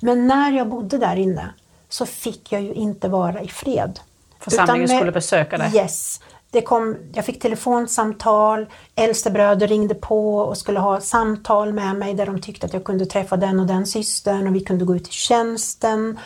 Men 0.00 0.26
när 0.26 0.52
jag 0.52 0.68
bodde 0.68 0.98
där 0.98 1.16
inne 1.16 1.54
så 1.88 2.06
fick 2.06 2.52
jag 2.52 2.62
ju 2.62 2.72
inte 2.74 3.08
vara 3.08 3.40
i 3.42 3.48
fred. 3.48 4.00
Församlingen 4.38 4.88
med- 4.88 4.98
skulle 4.98 5.12
besöka 5.12 5.58
dig. 5.58 5.70
Yes. 5.76 6.20
Det 6.50 6.62
kom, 6.62 6.96
jag 7.14 7.24
fick 7.24 7.42
telefonsamtal, 7.42 8.66
äldstebröder 8.94 9.68
ringde 9.68 9.94
på 9.94 10.36
och 10.38 10.58
skulle 10.58 10.80
ha 10.80 11.00
samtal 11.00 11.72
med 11.72 11.96
mig 11.96 12.14
där 12.14 12.26
de 12.26 12.40
tyckte 12.40 12.66
att 12.66 12.72
jag 12.72 12.84
kunde 12.84 13.06
träffa 13.06 13.36
den 13.36 13.60
och 13.60 13.66
den 13.66 13.86
systern 13.86 14.46
och 14.46 14.54
vi 14.54 14.60
kunde 14.60 14.84
gå 14.84 14.96
ut 14.96 15.08
i 15.08 15.12
tjänsten. 15.12 16.18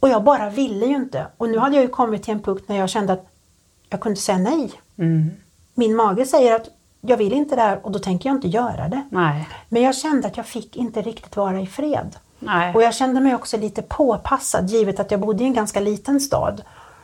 Och 0.00 0.08
jag 0.08 0.24
bara 0.24 0.50
ville 0.50 0.86
ju 0.86 0.94
inte. 0.96 1.26
Och 1.36 1.48
nu 1.48 1.58
hade 1.58 1.74
jag 1.76 1.82
ju 1.82 1.88
kommit 1.88 2.22
till 2.22 2.34
en 2.34 2.42
punkt 2.42 2.64
när 2.66 2.76
jag 2.76 2.90
kände 2.90 3.12
att 3.12 3.26
jag 3.88 4.00
kunde 4.00 4.20
säga 4.20 4.38
nej. 4.38 4.72
Mm. 4.98 5.30
Min 5.74 5.96
mage 5.96 6.26
säger 6.26 6.54
att 6.54 6.68
jag 7.00 7.16
vill 7.16 7.32
inte 7.32 7.56
det 7.56 7.62
här 7.62 7.86
och 7.86 7.90
då 7.90 7.98
tänker 7.98 8.28
jag 8.28 8.36
inte 8.36 8.48
göra 8.48 8.88
det. 8.88 9.08
Nej. 9.10 9.48
Men 9.68 9.82
jag 9.82 9.96
kände 9.96 10.28
att 10.28 10.36
jag 10.36 10.46
fick 10.46 10.76
inte 10.76 11.02
riktigt 11.02 11.36
vara 11.36 11.60
i 11.60 11.66
fred. 11.66 12.16
Nej. 12.38 12.74
Och 12.74 12.82
jag 12.82 12.94
kände 12.94 13.20
mig 13.20 13.34
också 13.34 13.56
lite 13.56 13.82
påpassad 13.82 14.70
givet 14.70 15.00
att 15.00 15.10
jag 15.10 15.20
bodde 15.20 15.42
i 15.44 15.46
en 15.46 15.52
ganska 15.52 15.80
liten 15.80 16.20
stad. 16.20 16.62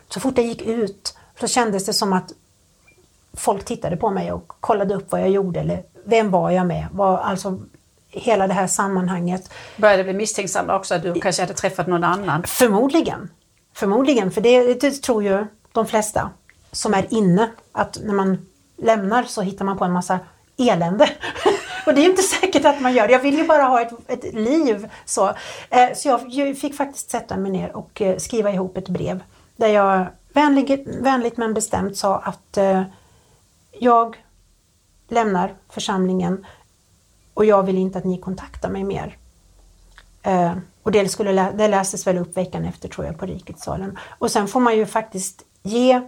Så 0.08 0.20
fort 0.20 0.38
jag 0.38 0.46
gick 0.46 0.62
ut 0.62 1.16
så 1.40 1.46
kändes 1.46 1.86
det 1.86 1.92
som 1.92 2.12
att 2.12 2.32
folk 3.34 3.64
tittade 3.64 3.96
på 3.96 4.10
mig 4.10 4.32
och 4.32 4.52
kollade 4.60 4.94
upp 4.94 5.12
vad 5.12 5.20
jag 5.20 5.30
gjorde 5.30 5.60
eller 5.60 5.82
vem 6.04 6.30
var 6.30 6.50
jag 6.50 6.66
med? 6.66 6.86
Var, 6.92 7.18
alltså 7.18 7.58
hela 8.10 8.46
det 8.46 8.54
här 8.54 8.66
sammanhanget. 8.66 9.50
Började 9.76 10.04
bli 10.04 10.12
misstänksam 10.12 10.70
också 10.70 10.94
att 10.94 11.02
du 11.02 11.20
kanske 11.20 11.42
hade 11.42 11.54
träffat 11.54 11.86
någon 11.86 12.04
annan. 12.04 12.42
Förmodligen. 12.46 13.30
Förmodligen, 13.74 14.30
för 14.30 14.40
det, 14.40 14.74
det 14.74 14.90
tror 14.90 15.22
ju 15.22 15.46
de 15.72 15.86
flesta 15.86 16.30
som 16.72 16.94
är 16.94 17.06
inne 17.10 17.50
att 17.72 17.98
när 18.04 18.14
man 18.14 18.46
lämnar 18.76 19.22
så 19.22 19.42
hittar 19.42 19.64
man 19.64 19.78
på 19.78 19.84
en 19.84 19.92
massa 19.92 20.18
elände. 20.56 21.10
Och 21.86 21.94
det 21.94 22.00
är 22.00 22.04
ju 22.04 22.10
inte 22.10 22.22
säkert 22.22 22.64
att 22.64 22.80
man 22.80 22.92
gör. 22.94 23.08
Jag 23.08 23.20
vill 23.20 23.38
ju 23.38 23.46
bara 23.46 23.62
ha 23.62 23.80
ett, 23.80 23.92
ett 24.06 24.34
liv. 24.34 24.88
Så, 25.04 25.28
eh, 25.70 25.94
så 25.94 26.20
jag 26.28 26.58
fick 26.58 26.76
faktiskt 26.76 27.10
sätta 27.10 27.36
mig 27.36 27.52
ner 27.52 27.76
och 27.76 28.02
eh, 28.02 28.16
skriva 28.16 28.50
ihop 28.50 28.76
ett 28.76 28.88
brev 28.88 29.22
där 29.56 29.68
jag 29.68 30.06
vänlig, 30.32 30.88
vänligt 31.00 31.36
men 31.36 31.54
bestämt 31.54 31.96
sa 31.96 32.18
att 32.18 32.56
eh, 32.56 32.82
jag 33.72 34.16
lämnar 35.08 35.54
församlingen 35.68 36.46
och 37.34 37.44
jag 37.44 37.62
vill 37.62 37.78
inte 37.78 37.98
att 37.98 38.04
ni 38.04 38.18
kontaktar 38.20 38.70
mig 38.70 38.84
mer. 38.84 39.16
Eh, 40.22 40.52
och 40.82 40.92
det, 40.92 41.08
skulle, 41.08 41.32
lä- 41.32 41.52
det 41.54 41.68
lästes 41.68 42.06
väl 42.06 42.18
upp 42.18 42.36
veckan 42.36 42.64
efter 42.64 42.88
tror 42.88 43.06
jag 43.06 43.18
på 43.18 43.26
Rikets 43.26 43.62
salen. 43.62 43.98
Och 44.18 44.30
sen 44.30 44.48
får 44.48 44.60
man 44.60 44.76
ju 44.76 44.86
faktiskt 44.86 45.42
ge 45.62 46.00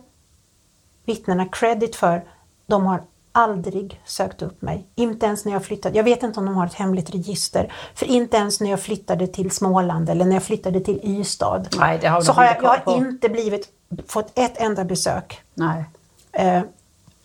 vittnena 1.05 1.47
credit 1.47 1.97
för 1.97 2.25
de 2.69 2.87
har 2.87 3.03
aldrig 3.33 4.01
sökt 4.05 4.43
upp 4.43 4.63
mig. 4.63 4.87
Inte 4.95 5.27
ens 5.27 5.45
när 5.45 5.53
jag 5.53 5.65
flyttade. 5.65 5.97
Jag 5.97 6.05
vet 6.05 6.23
inte 6.23 6.41
om 6.41 6.47
de 6.47 6.55
har 6.55 6.67
ett 6.67 6.75
hemligt 6.75 7.15
register. 7.15 7.73
För 7.95 8.07
inte 8.07 8.37
ens 8.37 8.61
när 8.61 8.71
jag 8.71 8.81
flyttade 8.81 9.27
till 9.27 9.51
Småland 9.51 10.11
eller 10.11 10.25
när 10.25 10.37
jag 10.37 10.43
flyttade 10.43 10.81
till 10.81 11.01
Ystad. 11.03 11.63
Nej, 11.79 11.99
det 12.01 12.09
har 12.09 12.21
så 12.21 12.33
har 12.33 12.45
jag, 12.45 12.57
jag 12.63 12.69
har 12.69 12.97
inte 12.97 13.29
blivit, 13.29 13.69
fått 14.07 14.39
ett 14.39 14.61
enda 14.61 14.85
besök. 14.85 15.41
Nej. 15.55 15.85
Eh, 16.33 16.63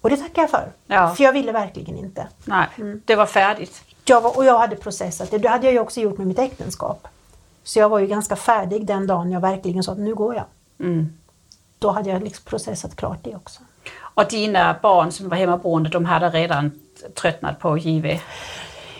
och 0.01 0.10
det 0.10 0.17
tackar 0.17 0.41
jag 0.41 0.49
för. 0.49 0.71
Ja. 0.88 1.15
För 1.15 1.23
jag 1.23 1.34
ville 1.34 1.51
verkligen 1.51 1.97
inte. 1.97 2.27
Nej. 2.45 2.67
Det 3.06 3.15
var 3.15 3.25
färdigt. 3.25 3.84
Jag 4.06 4.21
var, 4.21 4.38
och 4.38 4.45
jag 4.45 4.60
hade 4.60 4.75
processat 4.75 5.32
det. 5.32 5.38
Det 5.38 5.49
hade 5.49 5.65
jag 5.67 5.73
ju 5.73 5.79
också 5.79 6.01
gjort 6.01 6.17
med 6.17 6.27
mitt 6.27 6.39
äktenskap. 6.39 7.08
Så 7.63 7.79
jag 7.79 7.89
var 7.89 7.99
ju 7.99 8.08
ganska 8.08 8.36
färdig 8.36 8.86
den 8.86 9.08
dagen 9.08 9.32
jag 9.32 9.39
verkligen 9.39 9.84
sa 9.84 9.91
att 9.91 9.97
nu 9.97 10.15
går 10.15 10.36
jag. 10.36 10.45
Mm. 10.79 11.17
Då 11.79 11.91
hade 11.91 12.10
jag 12.10 12.23
liksom 12.23 12.45
processat 12.45 12.95
klart 12.95 13.19
det 13.23 13.36
också. 13.36 13.62
Och 14.13 14.28
dina 14.30 14.76
barn 14.82 15.12
som 15.12 15.30
var 15.30 15.38
hemmaboende, 15.38 15.89
de 15.89 16.06
hade 16.06 16.30
redan 16.30 16.71
tröttnat 17.15 17.60
på 17.60 17.78
JV. 17.78 18.19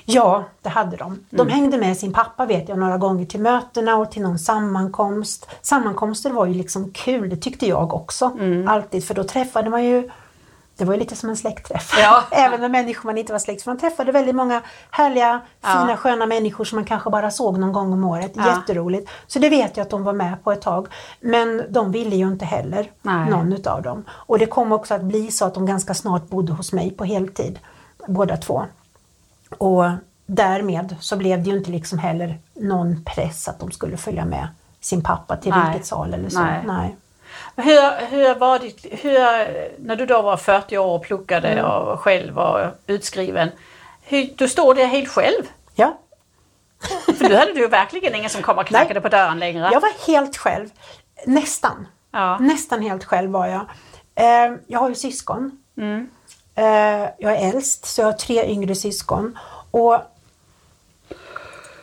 Ja, 0.06 0.44
det 0.62 0.70
hade 0.70 0.98
de. 0.98 1.26
De 1.30 1.50
hängde 1.50 1.78
med 1.78 1.98
sin 1.98 2.14
pappa 2.14 2.46
vet 2.46 2.70
jag 2.70 2.78
några 2.78 2.98
gånger 2.98 3.26
till 3.26 3.42
mötena 3.42 3.96
och 3.96 4.12
till 4.12 4.22
någon 4.22 4.40
sammankomst. 4.40 5.50
Sammankomster 5.62 6.30
var 6.30 6.46
ju 6.46 6.54
liksom 6.54 6.92
kul, 6.92 7.30
det 7.30 7.38
tyckte 7.38 7.68
jag 7.68 7.94
också. 7.94 8.38
Alltid, 8.68 9.04
för 9.06 9.14
då 9.14 9.24
träffade 9.24 9.70
man 9.70 9.84
ju 9.84 10.10
det 10.78 10.86
var 10.86 10.94
ju 10.94 11.00
lite 11.00 11.16
som 11.16 11.30
en 11.30 11.38
släktträff. 11.38 11.94
Ja. 11.98 12.24
Även 12.32 12.62
med 12.62 12.72
människor 12.72 13.10
man 13.10 13.18
inte 13.18 13.32
var 13.32 13.40
släkt. 13.40 13.62
För 13.64 13.72
man 13.72 13.78
träffade 13.80 14.12
väldigt 14.12 14.36
många 14.36 14.62
härliga, 14.92 15.42
Ja. 15.62 15.68
fina, 15.70 15.98
sköna 15.98 16.26
människor 16.26 16.66
som 16.66 16.76
man 16.76 16.86
kanske 16.86 17.10
bara 17.10 17.32
såg 17.32 17.58
någon 17.60 17.74
gång 17.74 17.94
om 17.94 18.04
året. 18.04 18.32
Ja. 18.36 18.48
Jätteroligt. 18.48 19.10
Så 19.28 19.40
det 19.40 19.50
vet 19.50 19.78
jag 19.78 19.84
att 19.84 19.90
de 19.90 20.04
var 20.04 20.14
med 20.14 20.44
på 20.44 20.52
ett 20.52 20.62
tag. 20.62 20.88
Men 21.20 21.64
de 21.70 21.92
ville 21.92 22.16
ju 22.16 22.28
inte 22.28 22.46
heller, 22.46 22.92
Nej. 23.02 23.30
någon 23.30 23.54
utav 23.54 23.82
dem. 23.82 24.04
Och 24.10 24.40
det 24.40 24.46
kom 24.46 24.72
också 24.72 24.94
att 24.94 25.04
bli 25.04 25.32
så 25.32 25.46
att 25.46 25.54
de 25.54 25.66
ganska 25.66 25.94
snart 25.94 26.30
bodde 26.30 26.54
hos 26.54 26.74
mig 26.74 26.92
på 26.92 27.06
heltid. 27.06 27.60
Båda 28.08 28.38
två. 28.38 28.64
Och 29.58 29.86
därmed 30.26 30.96
så 31.00 31.18
blev 31.18 31.44
det 31.44 31.50
ju 31.50 31.58
inte 31.58 31.72
liksom 31.72 31.98
heller 32.00 32.40
någon 32.54 33.04
press 33.04 33.48
att 33.48 33.60
de 33.60 33.72
skulle 33.72 33.98
följa 33.98 34.26
med 34.26 34.48
sin 34.82 35.04
pappa 35.04 35.38
till 35.38 35.52
Nej. 35.52 35.70
rikets 35.70 35.90
sal 35.90 36.14
eller 36.14 36.30
så. 36.30 36.40
Nej. 36.40 36.64
Nej. 36.68 36.96
Hur, 37.56 38.06
hur 38.06 38.36
var 38.36 38.60
ditt, 38.60 38.86
hur, 38.92 39.20
när 39.80 39.96
du 39.96 40.06
då 40.06 40.22
var 40.22 40.38
40 40.38 40.78
år 40.78 40.96
och 40.96 41.04
pluggade 41.04 41.48
Mm. 41.48 41.66
och 41.66 42.00
själv 42.00 42.34
var 42.34 42.76
utskriven, 42.88 43.50
hur, 44.02 44.30
du 44.38 44.48
står 44.48 44.76
där 44.76 44.86
helt 44.86 45.10
själv? 45.10 45.44
Ja, 45.76 46.00
För 47.18 47.30
nu 47.30 47.36
hade 47.36 47.54
du 47.54 47.68
verkligen 47.68 48.16
ingen 48.16 48.30
som 48.30 48.42
kom 48.42 48.58
och 48.58 48.66
knackade 48.66 48.94
Nej. 48.94 49.02
på 49.02 49.10
dörren 49.10 49.40
längre. 49.40 49.70
jag 49.72 49.82
var 49.82 50.08
helt 50.08 50.38
själv. 50.38 50.70
Nästan. 51.26 51.88
Ja. 52.12 52.38
Nästan 52.40 52.82
helt 52.82 53.04
själv 53.04 53.32
var 53.32 53.48
jag. 53.48 53.66
Eh, 54.16 54.54
jag 54.68 54.80
har 54.80 54.90
ju 54.90 54.96
syskon. 54.96 55.64
Mm. 55.78 56.10
Eh, 56.56 57.10
jag 57.18 57.32
är 57.34 57.50
äldst, 57.50 57.86
så 57.86 58.02
jag 58.02 58.06
har 58.06 58.14
tre 58.14 58.46
yngre 58.46 58.76
syskon. 58.76 59.38
Och 59.72 59.98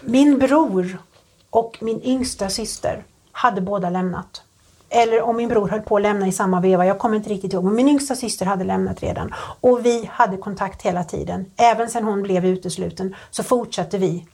min 0.00 0.38
bror 0.38 0.98
och 1.50 1.78
min 1.80 2.02
yngsta 2.04 2.48
syster 2.48 3.04
hade 3.32 3.60
båda 3.60 3.90
lämnat. 3.90 4.42
Eller 4.92 5.22
om 5.22 5.36
min 5.36 5.48
bror 5.48 5.68
höll 5.68 5.80
på 5.80 5.96
att 5.96 6.02
lämna 6.02 6.26
i 6.26 6.32
samma 6.32 6.60
veva, 6.60 6.86
jag 6.86 6.98
kommer 6.98 7.16
inte 7.16 7.30
riktigt 7.30 7.52
ihåg. 7.52 7.64
Men 7.64 7.74
min 7.74 7.88
yngsta 7.88 8.14
syster 8.14 8.46
hade 8.46 8.64
lämnat 8.64 9.00
redan. 9.02 9.34
Och 9.60 9.86
vi 9.86 10.10
hade 10.12 10.36
kontakt 10.36 10.82
hela 10.82 11.04
tiden. 11.04 11.46
Även 11.56 11.88
sen 11.90 12.04
hon 12.04 12.22
blev 12.22 12.46
utesluten 12.46 13.14
så 13.30 13.42
fortsatte 13.42 13.98
vi 13.98 14.26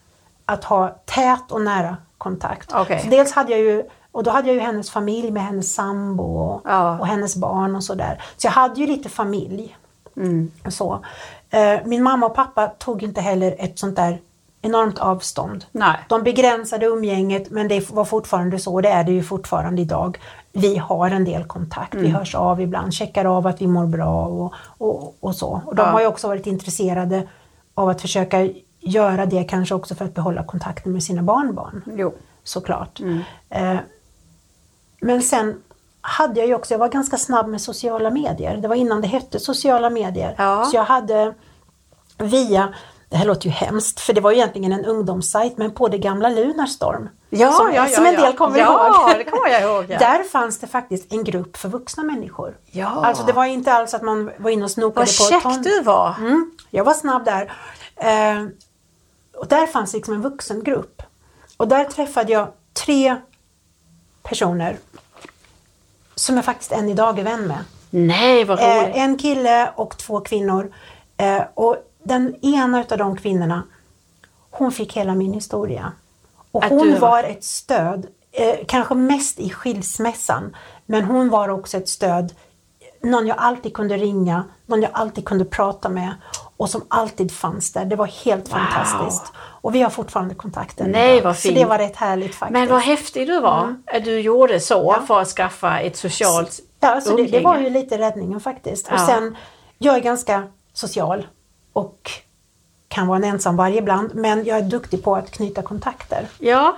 att 0.45 0.63
ha 0.63 0.87
tät 1.05 1.51
och 1.51 1.61
nära 1.61 1.97
kontakt. 2.17 2.71
Så 3.01 3.07
dels 3.09 3.31
hade 3.31 3.51
jag 3.51 3.59
ju, 3.59 3.83
och 4.11 4.23
då 4.23 4.31
hade 4.31 4.47
jag 4.47 4.55
ju 4.55 4.59
hennes 4.61 4.89
familj 4.91 5.31
med 5.31 5.43
hennes 5.43 5.73
sambo 5.73 6.23
och, 6.23 6.61
Ja. 6.65 6.99
och 6.99 7.07
hennes 7.07 7.35
barn 7.35 7.75
och 7.75 7.83
sådär. 7.83 8.21
Så 8.37 8.47
jag 8.47 8.51
hade 8.51 8.81
ju 8.81 8.87
lite 8.87 9.09
familj. 9.09 9.77
Mm. 10.17 10.51
Så. 10.69 11.05
Eh, 11.49 11.79
min 11.85 12.03
mamma 12.03 12.25
och 12.25 12.35
pappa 12.35 12.67
tog 12.67 13.03
inte 13.03 13.21
heller 13.21 13.55
ett 13.59 13.79
sånt 13.79 13.95
där 13.95 14.19
enormt 14.67 14.99
avstånd. 14.99 15.65
Nej. 15.71 15.97
De 16.09 16.23
begränsade 16.23 16.85
umgänget 16.85 17.49
men 17.51 17.67
det 17.67 17.89
var 17.91 18.05
fortfarande 18.05 18.59
så, 18.59 18.73
och 18.73 18.81
det 18.81 18.89
är 18.89 19.03
det 19.03 19.11
ju 19.11 19.23
fortfarande 19.23 19.81
idag. 19.81 20.17
Vi 20.53 20.77
har 20.77 21.09
en 21.11 21.25
del 21.25 21.43
kontakt, 21.43 21.93
Mm. 21.93 22.05
vi 22.05 22.11
hörs 22.11 22.35
av 22.35 22.61
ibland, 22.61 22.93
checkar 22.93 23.25
av 23.25 23.47
att 23.47 23.61
vi 23.61 23.67
mår 23.67 23.85
bra 23.85 24.25
och, 24.27 24.53
och, 24.77 25.15
och 25.19 25.35
så. 25.35 25.61
Och 25.65 25.75
de 25.75 25.81
Ja. 25.85 25.91
har 25.91 25.99
ju 26.01 26.07
också 26.07 26.27
varit 26.27 26.47
intresserade 26.47 27.27
av 27.73 27.89
att 27.89 28.01
försöka 28.01 28.49
göra 28.79 29.25
det 29.25 29.43
kanske 29.43 29.75
också 29.75 29.95
för 29.95 30.05
att 30.05 30.13
behålla 30.13 30.43
kontakten 30.43 30.93
med 30.93 31.03
sina 31.03 31.21
barnbarn 31.23 31.83
Jo. 31.97 32.13
såklart. 32.43 32.99
Mm. 32.99 33.19
Eh, 33.49 33.77
men 35.01 35.21
sen 35.21 35.61
hade 36.01 36.39
jag 36.39 36.47
ju 36.47 36.55
också, 36.55 36.73
jag 36.73 36.79
var 36.79 36.89
ganska 36.89 37.17
snabb 37.17 37.47
med 37.47 37.61
sociala 37.61 38.09
medier. 38.09 38.57
Det 38.57 38.67
var 38.67 38.75
innan 38.75 39.01
det 39.01 39.07
hette 39.07 39.39
sociala 39.39 39.89
medier. 39.89 40.35
Ja. 40.37 40.65
Så 40.65 40.75
jag 40.77 40.83
hade 40.83 41.33
via, 42.17 42.73
det 43.09 43.17
här 43.17 43.25
låter 43.25 43.45
ju 43.45 43.51
hemskt 43.51 43.99
för 43.99 44.13
det 44.13 44.21
var 44.21 44.31
ju 44.31 44.37
egentligen 44.37 44.71
en 44.71 44.85
ungdomssajt 44.85 45.57
men 45.57 45.71
på 45.71 45.87
det 45.87 45.97
gamla 45.97 46.29
Lunarstorm. 46.29 47.09
Ja, 47.29 47.51
som, 47.51 47.73
ja, 47.73 47.87
som 47.87 48.05
en 48.05 48.13
ja. 48.13 48.21
del 48.21 48.33
kommer 48.33 48.59
Ja, 48.59 48.87
ihåg. 48.87 49.17
det 49.17 49.23
kommer 49.23 49.49
jag 49.49 49.61
ihåg, 49.61 49.85
ja. 49.89 49.99
Där 49.99 50.23
fanns 50.23 50.59
det 50.59 50.67
faktiskt 50.67 51.13
en 51.13 51.23
grupp 51.23 51.57
för 51.57 51.69
vuxna 51.69 52.03
människor. 52.03 52.57
Ja. 52.71 53.05
Alltså 53.05 53.23
det 53.23 53.33
var 53.33 53.45
inte 53.45 53.73
alls 53.73 53.93
att 53.93 54.01
man 54.01 54.31
var 54.37 54.49
inne 54.49 54.63
och 54.63 54.71
snokade 54.71 55.05
Vad 55.19 55.41
på 55.43 55.49
käck 55.49 55.63
du 55.63 55.81
var! 55.81 56.15
Mm, 56.19 56.51
jag 56.69 56.83
var 56.83 56.93
snabb 56.93 57.25
där. 57.25 57.53
Eh, 57.95 58.45
och 59.37 59.47
där 59.47 59.67
fanns 59.67 59.93
liksom 59.93 60.13
en 60.13 60.21
vuxengrupp. 60.21 61.01
Och 61.57 61.67
där 61.67 61.85
träffade 61.85 62.31
jag 62.31 62.47
tre 62.85 63.15
personer 64.23 64.77
som 66.15 66.35
jag 66.35 66.45
faktiskt 66.45 66.71
än 66.71 66.89
idag 66.89 67.19
är 67.19 67.23
vän 67.23 67.47
med. 67.47 67.63
Nej, 67.89 68.43
vad 68.43 68.59
roligt! 68.59 68.95
Eh, 68.95 69.03
en 69.03 69.17
kille 69.17 69.71
och 69.75 69.97
två 69.97 70.19
kvinnor. 70.19 70.73
Eh, 71.17 71.41
och 71.53 71.75
den 72.07 72.35
ena 72.41 72.83
av 72.91 72.97
de 72.97 73.17
kvinnorna, 73.17 73.63
hon 74.51 74.71
fick 74.71 74.97
hela 74.97 75.15
min 75.15 75.33
historia. 75.33 75.91
Och 76.51 76.63
Att 76.63 76.69
hon 76.69 76.93
var- 76.93 76.99
var 76.99 77.23
ett 77.23 77.43
stöd, 77.43 78.07
eh, 78.31 78.55
kanske 78.67 78.95
mest 78.95 79.39
i 79.39 79.49
skilsmässan, 79.49 80.55
men 80.85 81.03
hon 81.03 81.29
var 81.29 81.49
också 81.49 81.77
ett 81.77 81.89
stöd, 81.89 82.33
någon 83.01 83.27
jag 83.27 83.37
alltid 83.39 83.73
kunde 83.73 83.97
ringa, 83.97 84.43
någon 84.65 84.81
jag 84.81 84.91
alltid 84.93 85.25
kunde 85.25 85.45
prata 85.45 85.89
med 85.89 86.13
och 86.57 86.69
som 86.69 86.81
alltid 86.87 87.31
fanns 87.31 87.73
där. 87.73 87.85
Det 87.85 87.95
var 87.95 88.05
helt 88.07 88.47
fantastiskt. 88.49 89.31
Och 89.37 89.75
vi 89.75 89.81
har 89.81 89.89
fortfarande 89.89 90.35
kontakten. 90.35 90.91
Nej, 90.91 91.21
vad 91.21 91.35
Så 91.35 91.41
fint. 91.41 91.55
det 91.55 91.65
var 91.65 91.77
rätt 91.77 91.95
härligt 91.95 92.35
faktiskt. 92.35 92.59
Men 92.59 92.67
vad 92.69 92.81
häftig 92.81 93.27
du 93.27 93.39
var! 93.41 93.75
Att 93.85 94.03
du 94.05 94.19
gjorde 94.19 94.59
så 94.59 94.95
Ja. 94.99 95.05
för 95.07 95.21
att 95.21 95.27
skaffa 95.27 95.79
ett 95.79 95.97
socialt 95.97 96.59
Ja, 96.79 97.01
så 97.01 97.09
det, 97.09 97.15
det 97.15 97.21
umgänge. 97.23 97.43
var 97.45 97.57
ju 97.59 97.69
lite 97.69 97.97
räddningen 97.97 98.39
faktiskt. 98.39 98.87
Och 98.87 98.93
Ja. 98.93 99.05
sen, 99.07 99.37
jag 99.77 99.95
är 99.95 99.99
ganska 99.99 100.43
social 100.73 101.27
och 101.77 102.11
kan 102.87 103.07
vara 103.07 103.17
en 103.17 103.23
ensamvarg 103.23 103.77
ibland, 103.77 104.15
men 104.15 104.45
jag 104.45 104.57
är 104.57 104.61
duktig 104.61 105.03
på 105.03 105.15
att 105.15 105.31
knyta 105.31 105.61
kontakter. 105.61 106.27
Ja, 106.39 106.77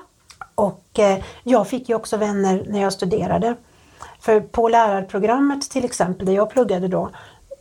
Och 0.56 1.00
eh, 1.00 1.24
jag 1.44 1.68
fick 1.68 1.90
ju 1.90 1.96
också 1.96 2.18
vänner 2.18 2.66
när 2.70 2.82
jag 2.82 2.94
studerade. 2.94 3.56
För 4.20 4.40
på 4.42 4.70
lärarprogrammet 4.70 5.70
till 5.72 5.86
exempel, 5.86 6.26
där 6.26 6.34
jag 6.34 6.50
pluggade 6.50 6.88
då, 6.88 7.10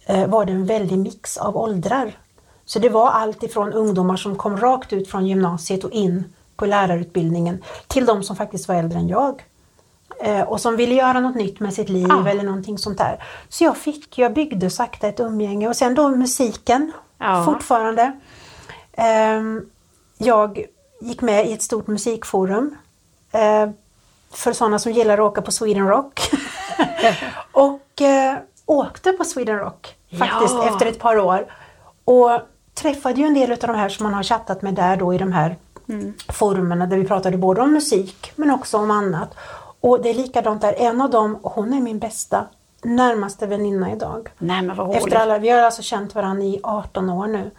eh, 0.06 0.26
var 0.26 0.44
det 0.44 0.52
en 0.52 0.66
väldig 0.66 0.98
mix 0.98 1.36
av 1.36 1.56
åldrar. 1.56 2.12
Så 2.64 2.78
det 2.78 2.88
var 2.88 3.10
allt 3.10 3.42
ifrån 3.42 3.72
ungdomar 3.72 4.16
som 4.16 4.36
kom 4.36 4.56
rakt 4.56 4.92
ut 4.92 5.10
från 5.10 5.26
gymnasiet 5.26 5.84
och 5.84 5.90
in 5.90 6.24
på 6.56 6.66
lärarutbildningen 6.66 7.62
till 7.86 8.06
de 8.06 8.22
som 8.22 8.36
faktiskt 8.36 8.68
var 8.68 8.74
äldre 8.74 8.98
än 8.98 9.08
jag. 9.08 9.44
Eh, 10.20 10.40
och 10.42 10.60
som 10.60 10.76
ville 10.76 10.94
göra 10.94 11.20
något 11.20 11.36
nytt 11.36 11.60
med 11.60 11.74
sitt 11.74 11.88
liv 11.88 12.06
Ja. 12.08 12.28
eller 12.28 12.42
någonting 12.42 12.78
sånt 12.78 12.98
där. 12.98 13.22
Så 13.48 13.64
jag 13.64 13.76
fick, 13.76 14.18
jag 14.18 14.32
byggde 14.34 14.70
sakta 14.70 15.08
ett 15.08 15.20
umgänge 15.20 15.68
och 15.68 15.76
sen 15.76 15.94
då 15.94 16.08
musiken 16.08 16.92
Ja. 17.18 17.42
fortfarande. 17.44 18.12
Ehm, 18.92 19.70
jag 20.18 20.64
gick 21.00 21.20
med 21.22 21.46
i 21.46 21.52
ett 21.52 21.62
stort 21.62 21.86
musikforum 21.86 22.76
eh, 23.32 23.70
för 24.30 24.52
sådana 24.52 24.78
som 24.78 24.92
gillar 24.92 25.14
att 25.14 25.20
åka 25.30 25.42
på 25.42 25.52
Sweden 25.52 25.88
Rock. 25.88 26.30
och 27.52 28.02
eh, 28.02 28.36
åkte 28.66 29.12
på 29.12 29.24
Sweden 29.24 29.58
Rock 29.58 29.94
faktiskt 30.18 30.54
Ja. 30.54 30.68
efter 30.68 30.86
ett 30.86 30.98
par 30.98 31.18
år. 31.18 31.46
Och 32.04 32.30
träffade 32.74 33.20
ju 33.20 33.26
en 33.26 33.34
del 33.34 33.52
av 33.52 33.58
de 33.58 33.74
här 33.76 33.88
som 33.88 34.04
man 34.04 34.14
har 34.14 34.22
chattat 34.22 34.62
med 34.62 34.74
där 34.74 34.96
då 34.96 35.14
i 35.14 35.18
de 35.18 35.32
här 35.32 35.56
forumen 36.28 36.78
där 36.78 36.96
vi 36.96 37.04
pratade 37.04 37.36
både 37.36 37.60
om 37.60 37.72
musik 37.72 38.32
men 38.36 38.50
också 38.50 38.78
om 38.78 38.90
annat. 38.90 39.34
Och 39.80 40.02
det 40.02 40.10
är 40.10 40.14
likadant 40.14 40.60
där, 40.60 40.74
en 40.78 41.00
av 41.00 41.10
dem, 41.10 41.38
hon 41.42 41.72
är 41.72 41.80
min 41.80 41.98
bästa 41.98 42.46
närmaste 42.82 43.46
väninna 43.46 43.92
idag. 43.92 44.28
nej 44.38 44.62
men 44.62 44.76
vad 44.76 44.86
roligt. 44.86 45.02
Efter 45.02 45.16
alla, 45.16 45.38
vi 45.38 45.48
har 45.48 45.58
alltså 45.58 45.82
känt 45.82 46.14
varandra 46.14 46.44
i 46.44 46.60
18 46.62 47.10
år 47.10 47.26
nu. 47.26 47.50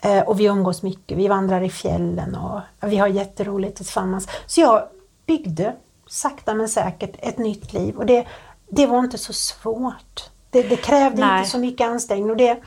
Eh, 0.00 0.22
och 0.22 0.40
vi 0.40 0.44
umgås 0.44 0.82
mycket, 0.82 1.18
vi 1.18 1.28
vandrar 1.28 1.62
i 1.62 1.70
fjällen 1.70 2.34
och 2.34 2.60
vi 2.90 2.96
har 2.96 3.08
jätteroligt 3.08 3.76
tillsammans. 3.76 4.28
Så 4.46 4.60
jag 4.60 4.82
byggde 5.26 5.74
sakta 6.06 6.54
men 6.54 6.68
säkert 6.68 7.16
ett 7.18 7.38
nytt 7.38 7.72
liv 7.72 7.96
och 7.96 8.06
det, 8.06 8.26
det 8.68 8.86
var 8.86 8.98
inte 8.98 9.18
så 9.18 9.32
svårt. 9.32 10.30
Det, 10.50 10.62
det 10.62 10.76
krävde 10.76 11.20
Nej. 11.20 11.38
inte 11.38 11.50
så 11.50 11.58
mycket 11.58 11.86
ansträngning 11.86 12.30
och 12.30 12.36
det... 12.36 12.58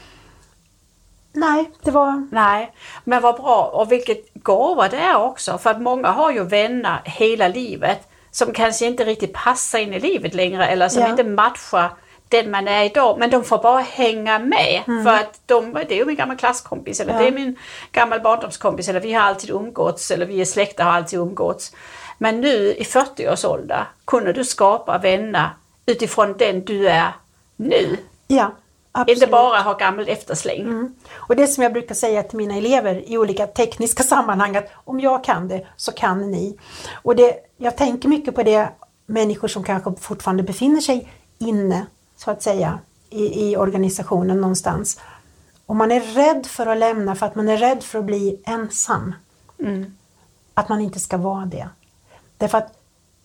Nej, 1.33 1.71
det 1.83 1.91
var... 1.91 2.27
Nej, 2.31 2.73
men 3.03 3.21
vad 3.21 3.35
bra 3.35 3.71
och 3.73 3.91
vilket 3.91 4.33
gåva 4.33 4.87
det 4.87 4.97
är 4.97 5.15
också 5.17 5.57
för 5.57 5.69
att 5.69 5.81
många 5.81 6.07
har 6.07 6.31
ju 6.31 6.43
vänner 6.43 7.01
hela 7.05 7.47
livet 7.47 8.07
som 8.34 8.53
kanske 8.53 8.86
inte 8.86 9.03
riktigt 9.05 9.34
passar 9.34 9.79
in 9.79 9.93
i 9.93 9.99
livet 9.99 10.34
längre 10.34 10.67
eller 10.67 10.89
som 10.89 11.01
Ja. 11.01 11.09
inte 11.09 11.23
matchar 11.23 11.89
den 12.29 12.51
man 12.51 12.67
är 12.67 12.84
idag 12.84 13.19
men 13.19 13.29
de 13.29 13.43
får 13.43 13.57
bara 13.57 13.79
hänga 13.79 14.39
med 14.39 14.81
för 14.86 15.13
att 15.13 15.39
de, 15.45 15.73
det 15.73 15.91
är 15.91 15.95
ju 15.97 16.05
min 16.05 16.15
gamla 16.15 16.36
klasskompis 16.36 16.99
eller 16.99 17.11
Mm. 17.13 17.23
Ja. 17.25 17.31
det 17.31 17.36
är 17.36 17.45
min 17.45 17.55
gammal 17.91 18.21
barndomskompis 18.21 18.89
eller 18.89 18.99
vi 18.99 19.13
har 19.13 19.21
alltid 19.21 19.49
umgåtts 19.49 20.11
eller 20.11 20.25
vi 20.25 20.41
är 20.41 20.45
släkter 20.45 20.84
har 20.84 20.91
alltid 20.91 21.19
umgåtts. 21.19 21.71
Men 22.17 22.41
nu 22.41 22.73
i 22.73 22.84
40 22.86 23.29
års 23.29 23.45
ålder 23.45 23.86
kunde 24.05 24.34
du 24.34 24.43
skapa 24.43 24.97
vänner 24.97 25.49
utifrån 25.86 26.36
den 26.38 26.65
du 26.65 26.88
är 26.89 27.11
nu. 27.55 27.97
Ja, 28.27 28.51
absolut. 28.93 29.17
Inte 29.17 29.31
bara 29.31 29.61
ha 29.61 29.73
gammalt 29.73 30.07
eftersläng. 30.07 30.61
Mm. 30.61 30.95
Och 31.13 31.35
det 31.35 31.47
som 31.47 31.63
jag 31.63 31.73
brukar 31.73 31.95
säga 31.95 32.23
till 32.23 32.37
mina 32.37 32.55
elever 32.55 33.09
i 33.09 33.17
olika 33.17 33.47
tekniska 33.47 34.03
sammanhang 34.13 34.55
att 34.55 34.69
om 34.73 34.99
jag 34.99 35.23
kan 35.23 35.47
det 35.47 35.67
så 35.77 35.91
kan 35.91 36.31
ni. 36.31 36.57
Och 36.93 37.15
det, 37.15 37.35
jag 37.57 37.77
tänker 37.77 38.09
mycket 38.09 38.35
på 38.35 38.43
det 38.43 38.69
människor 39.05 39.47
som 39.47 39.63
kanske 39.63 39.93
fortfarande 39.99 40.43
befinner 40.43 40.81
sig 40.81 41.11
inne 41.37 41.85
så 42.17 42.31
att 42.31 42.43
säga 42.43 42.79
i, 43.09 43.49
i 43.49 43.57
organisationen 43.57 44.41
någonstans. 44.41 44.99
Om 45.65 45.77
man 45.77 45.91
är 45.91 45.99
rädd 45.99 46.45
för 46.45 46.67
att 46.67 46.77
lämna 46.77 47.15
för 47.15 47.25
att 47.25 47.35
man 47.35 47.49
är 47.49 47.57
rädd 47.57 47.83
för 47.83 47.99
att 47.99 48.05
bli 48.05 48.41
ensam. 48.45 49.15
Att 50.53 50.69
man 50.69 50.81
inte 50.81 50.99
ska 50.99 51.17
vara 51.17 51.45
det. 51.45 51.69
Därför 52.37 52.57
att 52.57 52.73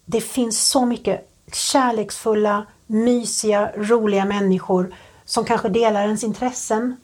det 0.04 0.20
finns 0.20 0.68
så 0.68 0.86
mycket 0.86 1.28
kärleksfulla, 1.52 2.66
mysiga, 2.86 3.72
roliga 3.76 4.24
människor 4.24 4.94
som 5.28 5.44
kanske 5.44 5.68
delar 5.68 6.02
ens 6.02 6.24
intressen. 6.24 6.96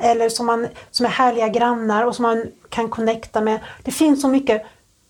Eller 0.00 0.28
som, 0.28 0.46
man, 0.46 0.66
som 0.90 1.06
är 1.06 1.10
härliga 1.10 1.48
grannar 1.48 2.04
och 2.04 2.14
som 2.16 2.22
man 2.22 2.46
kan 2.68 2.88
connecta 2.88 3.40
med. 3.40 3.60
Det 3.82 3.90
finns 3.90 4.20
så 4.22 4.28
mycket 4.28 4.62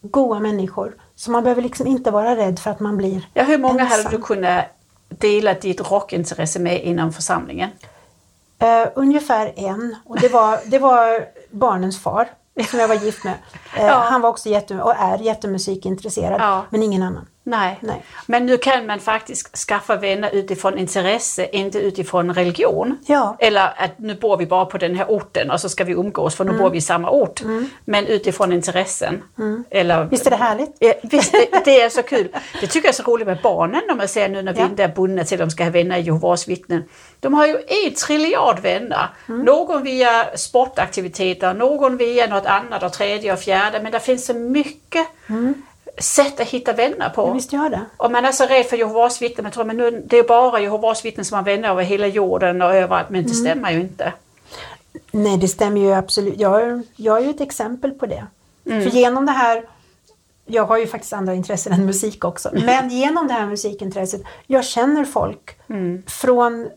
goda 0.02 0.40
människor. 0.40 0.94
Så 1.16 1.30
man 1.30 1.42
behöver 1.42 1.62
liksom 1.62 1.86
inte 1.86 2.10
vara 2.10 2.36
rädd 2.36 2.58
för 2.58 2.70
att 2.70 2.80
man 2.80 2.96
blir 2.96 3.28
Ja, 3.34 3.42
hur 3.42 3.58
många 3.58 3.82
ensam. 3.82 4.04
hade 4.04 4.16
du 4.16 4.22
kunnat 4.22 4.64
dela 5.08 5.54
ditt 5.54 5.90
rockintresse 5.90 6.58
med 6.58 6.84
inom 6.84 7.12
församlingen? 7.12 7.70
Eh, 8.58 8.88
ungefär 8.94 9.52
en. 9.56 9.96
Och 10.04 10.20
det 10.20 10.28
var, 10.28 10.58
det 10.66 10.78
var 10.78 11.26
barnens 11.50 11.98
far 12.02 12.28
som 12.70 12.78
jag 12.78 12.88
var 12.88 12.94
gift 12.94 13.24
med. 13.24 13.34
Eh, 13.76 13.86
Ja. 13.86 13.92
Han 14.10 14.20
var 14.20 14.28
också 14.30 14.48
jätte, 14.48 14.74
och 14.82 14.94
är 14.98 15.18
jättemusikintresserad, 15.18 16.40
Ja. 16.40 16.62
men 16.70 16.82
ingen 16.82 17.02
annan. 17.02 17.26
Nej. 17.48 17.78
Nej. 17.80 18.02
Men 18.26 18.46
nu 18.46 18.58
kan 18.58 18.86
man 18.86 19.00
faktiskt 19.00 19.56
skaffa 19.58 19.96
vänner 19.96 20.30
utifrån 20.34 20.78
intresse, 20.78 21.48
inte 21.52 21.78
utifrån 21.78 22.34
religion. 22.34 22.98
Ja. 23.06 23.36
Eller 23.38 23.72
att 23.76 23.98
nu 23.98 24.14
bor 24.14 24.36
vi 24.36 24.46
bara 24.46 24.64
på 24.64 24.78
den 24.78 24.94
här 24.94 25.06
orten 25.08 25.50
och 25.50 25.60
så 25.60 25.68
ska 25.68 25.84
vi 25.84 25.92
umgås 25.92 26.34
för 26.34 26.44
nu 26.44 26.52
bor 26.58 26.70
vi 26.70 26.78
i 26.78 26.80
samma 26.80 27.10
ort. 27.10 27.42
Men 27.84 28.06
utifrån 28.06 28.52
intressen. 28.52 29.22
Eller, 29.70 30.04
Visst 30.04 30.26
är 30.26 30.30
det 30.30 30.36
härligt? 30.36 30.76
Ja, 30.78 30.92
visst, 31.02 31.32
det, 31.32 31.62
det 31.64 31.80
är 31.80 31.88
så 31.88 32.02
kul. 32.02 32.28
Det 32.60 32.66
tycker 32.66 32.88
jag 32.88 32.92
är 32.92 32.96
så 32.96 33.02
roligt 33.02 33.26
med 33.26 33.38
barnen 33.42 33.82
när 33.88 33.94
man 33.94 34.08
ser 34.08 34.28
nu 34.28 34.42
när 34.42 34.52
vi 34.52 34.60
Ja. 34.60 34.66
inte 34.66 34.84
är 34.84 34.88
bundna 34.88 35.24
till 35.24 35.34
att 35.42 35.48
de 35.48 35.50
ska 35.50 35.64
ha 35.64 35.70
vänner 35.70 35.96
i 35.98 36.00
Jehovas 36.00 36.48
vittnen. 36.48 36.84
De 37.20 37.34
har 37.34 37.46
ju 37.46 37.56
en 37.86 37.94
triljard 37.94 38.58
vänner. 38.60 39.08
Mm. 39.28 39.40
Någon 39.44 39.82
via 39.82 40.36
sportaktiviteter, 40.36 41.54
någon 41.54 41.96
via 41.96 42.26
något 42.26 42.46
annat 42.46 42.82
och 42.82 42.92
tredje 42.92 43.32
och 43.32 43.38
fjärde. 43.38 43.80
Men 43.82 43.92
det 43.92 44.00
finns 44.00 44.26
så 44.26 44.34
mycket 44.34 45.06
sätt 45.98 46.40
att 46.40 46.46
hitta 46.48 46.72
vänner 46.72 47.08
på. 47.08 47.22
Mm. 47.22 47.34
Visst 47.36 47.52
gör 47.52 47.68
det. 47.70 47.80
Och 47.96 48.10
man 48.10 48.24
är 48.24 48.32
så 48.32 48.46
rädd 48.46 48.66
för 48.66 48.76
Jehovas 48.76 49.22
vittnen. 49.22 49.42
Man 49.42 49.52
tror 49.52 49.64
men 49.64 49.76
nu, 49.76 50.04
det 50.06 50.18
är 50.18 50.22
bara 50.28 50.60
Jehovas 50.60 51.04
vittnen 51.04 51.24
som 51.24 51.36
har 51.36 51.42
vänner 51.44 51.68
över 51.70 51.82
hela 51.82 52.06
jorden 52.06 52.62
och 52.62 52.74
överallt. 52.74 53.10
Men 53.10 53.22
det 53.24 53.30
Mm. 53.30 53.44
stämmer 53.46 53.70
ju 53.72 53.80
inte. 53.80 54.12
Nej, 55.10 55.36
det 55.38 55.48
stämmer 55.48 55.80
ju 55.80 55.92
absolut. 55.92 56.40
Jag, 56.40 56.62
är- 56.62 56.82
jag 56.96 57.18
är 57.18 57.22
ju 57.22 57.30
ett 57.30 57.40
exempel 57.40 57.90
på 57.90 58.06
det. 58.06 58.26
Mm. 58.66 58.82
För 58.82 58.90
genom 58.90 59.26
det 59.26 59.32
här, 59.32 59.64
jag 60.46 60.64
har 60.64 60.78
ju 60.78 60.86
faktiskt 60.86 61.12
andra 61.12 61.34
intressen 61.34 61.72
än 61.72 61.86
musik 61.86 62.24
också, 62.24 62.50
men 62.52 62.90
genom 62.90 63.26
det 63.28 63.32
här 63.34 63.46
musikintresset, 63.46 64.20
jag 64.46 64.64
känner 64.64 65.04
folk 65.04 65.58
Mm. 65.68 66.02
från 66.06 66.68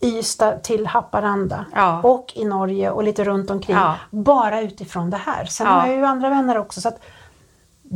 Ystad 0.00 0.62
till 0.62 0.86
Haparanda 0.86 1.64
Ja. 1.74 2.00
och 2.02 2.32
i 2.34 2.44
Norge 2.44 2.90
och 2.90 3.04
lite 3.04 3.24
runt 3.24 3.50
omkring. 3.50 3.76
Ja. 3.76 3.94
Bara 4.10 4.60
utifrån 4.60 5.10
det 5.10 5.16
här. 5.16 5.44
Sen 5.44 5.66
Ja. 5.66 5.72
har 5.72 5.86
jag 5.86 5.96
ju 5.96 6.04
andra 6.04 6.28
vänner 6.28 6.58
också. 6.58 6.80
Så 6.80 6.88
att 6.88 7.00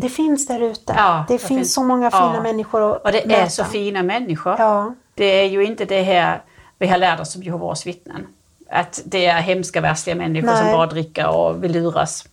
det 0.00 0.08
finns 0.08 0.46
där 0.46 0.60
ute. 0.60 0.94
Ja, 0.96 1.24
det 1.28 1.34
det 1.34 1.38
finns 1.38 1.48
finns- 1.48 1.74
så 1.74 1.82
många 1.84 2.10
fina 2.10 2.32
ja. 2.36 2.42
människor 2.42 2.92
att 2.96 3.04
Och 3.04 3.12
det 3.12 3.22
är 3.24 3.28
möta. 3.28 3.50
så 3.50 3.64
fina 3.64 4.02
människor. 4.02 4.56
Ja. 4.58 4.94
Det 5.14 5.24
är 5.24 5.44
ju 5.48 5.64
inte 5.64 5.84
det 5.84 6.02
här 6.02 6.42
vi 6.78 6.86
har 6.86 6.98
lärt 6.98 7.20
oss 7.20 7.32
som 7.32 7.42
Jehovas 7.42 7.86
vittnen. 7.86 8.26
Att 8.70 9.00
det 9.04 9.26
är 9.26 9.40
hemska, 9.40 9.80
värstliga 9.80 10.16
människor 10.16 10.48
som 10.54 10.64
Nej. 10.66 10.74
bara 10.76 10.86
dricker 10.86 11.28
och 11.28 11.64
vill 11.64 11.72
luras. 11.72 12.24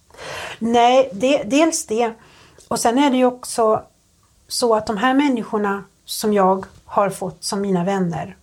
Nej, 0.59 1.09
det, 1.13 1.43
dels 1.43 1.85
det. 1.85 2.11
Och 2.67 2.79
sen 2.79 2.97
är 2.97 3.09
det 3.11 3.17
ju 3.17 3.25
också 3.25 3.81
så 4.47 4.75
att 4.75 4.87
de 4.87 4.97
här 4.97 5.13
människorna 5.13 5.83
som 6.05 6.33
jag 6.33 6.65
har 6.85 7.09
fått 7.09 7.43
som 7.43 7.61
mina 7.61 7.83
vänner, 7.83 8.35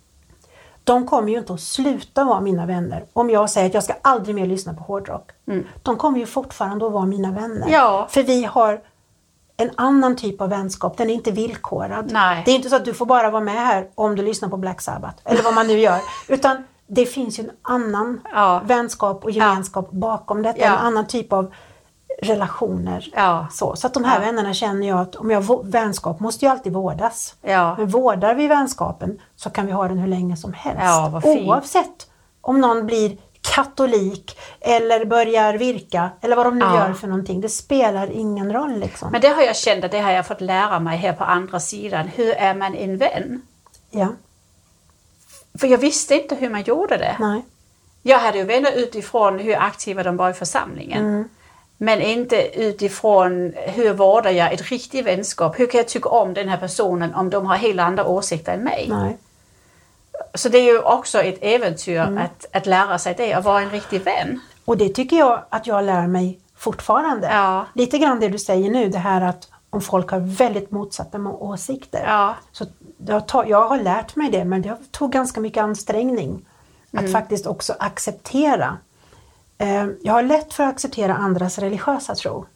de 0.84 1.06
kommer 1.06 1.32
ju 1.32 1.38
inte 1.38 1.52
att 1.52 1.60
sluta 1.60 2.24
vara 2.24 2.40
mina 2.40 2.66
vänner 2.66 3.04
om 3.12 3.30
jag 3.30 3.50
säger 3.50 3.66
att 3.66 3.74
jag 3.74 3.84
ska 3.84 3.94
aldrig 4.02 4.34
mer 4.34 4.46
lyssna 4.46 4.74
på 4.74 4.82
hårdrock. 4.82 5.30
De 5.82 5.96
kommer 5.96 6.18
ju 6.18 6.26
fortfarande 6.26 6.86
att 6.86 6.92
vara 6.92 7.06
mina 7.06 7.32
vänner. 7.32 7.68
Ja. 7.70 8.06
För 8.10 8.22
vi 8.22 8.44
har 8.44 8.80
en 9.56 9.70
annan 9.76 10.16
typ 10.16 10.40
av 10.40 10.48
vänskap, 10.48 10.96
den 10.96 11.10
är 11.10 11.14
inte 11.14 11.30
villkorad. 11.30 12.10
Nej. 12.12 12.42
Det 12.44 12.50
är 12.50 12.54
inte 12.54 12.68
så 12.68 12.76
att 12.76 12.84
du 12.84 12.94
får 12.94 13.06
bara 13.06 13.30
vara 13.30 13.42
med 13.42 13.54
här 13.66 13.88
om 13.94 14.16
du 14.16 14.22
lyssnar 14.22 14.48
på 14.48 14.56
Black 14.56 14.80
Sabbath, 14.80 15.16
eller 15.24 15.42
vad 15.42 15.54
man 15.54 15.66
nu 15.66 15.78
gör. 15.78 15.98
Utan 16.28 16.64
det 16.86 17.06
finns 17.06 17.38
ju 17.38 17.44
en 17.44 17.50
annan 17.62 18.20
Ja. 18.34 18.60
vänskap 18.64 19.24
och 19.24 19.30
gemenskap 19.30 19.90
bakom 19.90 20.42
detta, 20.42 20.58
Ja. 20.58 20.66
en 20.66 20.78
annan 20.78 21.06
typ 21.06 21.32
av 21.32 21.52
relationer. 22.22 23.08
Ja. 23.14 23.46
Så, 23.50 23.76
så 23.76 23.86
att 23.86 23.94
de 23.94 24.04
här 24.04 24.20
Ja. 24.20 24.26
vännerna 24.26 24.54
känner 24.54 24.88
jag 24.88 25.00
att 25.00 25.16
om 25.16 25.30
jag 25.30 25.64
vänskap 25.66 26.20
måste 26.20 26.44
ju 26.44 26.50
alltid 26.50 26.72
vårdas. 26.72 27.34
Ja. 27.42 27.74
Men 27.78 27.88
vårdar 27.88 28.34
vi 28.34 28.48
vänskapen 28.48 29.18
så 29.36 29.50
kan 29.50 29.66
vi 29.66 29.72
ha 29.72 29.88
den 29.88 29.98
hur 29.98 30.08
länge 30.08 30.36
som 30.36 30.52
helst. 30.52 30.82
Ja. 30.82 31.20
Oavsett 31.24 32.06
om 32.40 32.60
någon 32.60 32.86
blir 32.86 33.16
katolik 33.42 34.38
eller 34.60 35.04
börjar 35.04 35.54
virka 35.54 36.10
eller 36.20 36.36
vad 36.36 36.46
de 36.46 36.58
nu 36.58 36.64
Ja. 36.64 36.86
gör 36.88 36.92
för 36.94 37.06
någonting. 37.08 37.40
Det 37.40 37.48
spelar 37.48 38.10
ingen 38.10 38.52
roll 38.52 38.78
liksom. 38.78 39.12
Men 39.12 39.20
det 39.20 39.28
har 39.28 39.42
jag 39.42 39.56
känt 39.56 39.84
att 39.84 39.90
det 39.90 40.00
har 40.00 40.10
jag 40.12 40.26
fått 40.26 40.40
lära 40.40 40.80
mig 40.80 40.98
här 40.98 41.12
på 41.12 41.24
andra 41.24 41.60
sidan. 41.60 42.08
Hur 42.08 42.34
är 42.34 42.54
man 42.54 42.74
en 42.74 42.96
vän? 42.96 43.42
Ja, 43.90 44.08
För 45.58 45.66
jag 45.66 45.78
visste 45.78 46.14
inte 46.14 46.34
hur 46.34 46.50
man 46.50 46.62
gjorde 46.62 46.96
det. 46.96 47.16
nej. 47.20 47.42
Jag 48.04 48.18
hade 48.18 48.38
ju 48.38 48.44
vänner 48.44 48.72
utifrån 48.72 49.38
hur 49.38 49.56
aktiva 49.56 50.02
de 50.02 50.16
var 50.16 50.30
i 50.30 50.32
församlingen. 50.32 51.06
Mm. 51.06 51.28
Men 51.76 52.00
inte 52.00 52.60
utifrån 52.60 53.52
hur 53.56 53.92
vårdar 53.94 54.30
jag 54.30 54.52
ett 54.52 54.70
riktigt 54.70 55.06
vänskap? 55.06 55.60
Hur 55.60 55.66
kan 55.66 55.78
jag 55.78 55.88
tycka 55.88 56.08
om 56.08 56.34
den 56.34 56.48
här 56.48 56.56
personen 56.56 57.14
om 57.14 57.30
de 57.30 57.46
har 57.46 57.56
helt 57.56 57.80
andra 57.80 58.06
åsikter 58.06 58.52
än 58.54 58.64
mig? 58.64 58.86
nej. 58.90 59.18
Så 60.34 60.48
det 60.48 60.58
är 60.58 60.72
ju 60.72 60.78
också 60.82 61.18
ett 61.22 61.38
äventyr 61.42 61.96
Mm. 62.00 62.18
att, 62.18 62.46
att 62.56 62.66
lära 62.66 62.98
sig 62.98 63.14
det 63.16 63.36
och 63.36 63.44
vara 63.44 63.60
en 63.60 63.70
riktig 63.70 64.02
vän. 64.02 64.40
Och 64.64 64.76
det 64.76 64.88
tycker 64.88 65.16
jag 65.16 65.42
att 65.48 65.66
jag 65.66 65.84
lär 65.84 66.06
mig 66.06 66.38
fortfarande. 66.56 67.26
Ja. 67.32 67.66
Lite 67.74 67.98
grann 67.98 68.20
det 68.20 68.28
du 68.28 68.38
säger 68.38 68.70
nu, 68.70 68.88
det 68.88 68.98
här 68.98 69.20
att 69.20 69.48
om 69.70 69.80
folk 69.80 70.10
har 70.10 70.20
väldigt 70.20 70.70
motsatta 70.70 71.18
åsikter. 71.18 72.04
Ja. 72.06 72.34
Så 72.52 72.66
jag, 73.06 73.28
tar, 73.28 73.44
jag 73.44 73.68
har 73.68 73.78
lärt 73.78 74.16
mig 74.16 74.30
det, 74.30 74.44
men 74.44 74.62
det 74.62 74.76
tog 74.90 75.12
ganska 75.12 75.40
mycket 75.40 75.62
ansträngning 75.62 76.44
att 76.92 77.12
faktiskt 77.12 77.46
också 77.46 77.74
acceptera. 77.78 78.76
Eh, 79.58 79.86
Jag 80.02 80.12
har 80.12 80.22
lätt 80.22 80.54
för 80.54 80.64
att 80.64 80.70
acceptera 80.70 81.14
andras 81.14 81.58
religiösa 81.58 82.14
tro. 82.14 82.46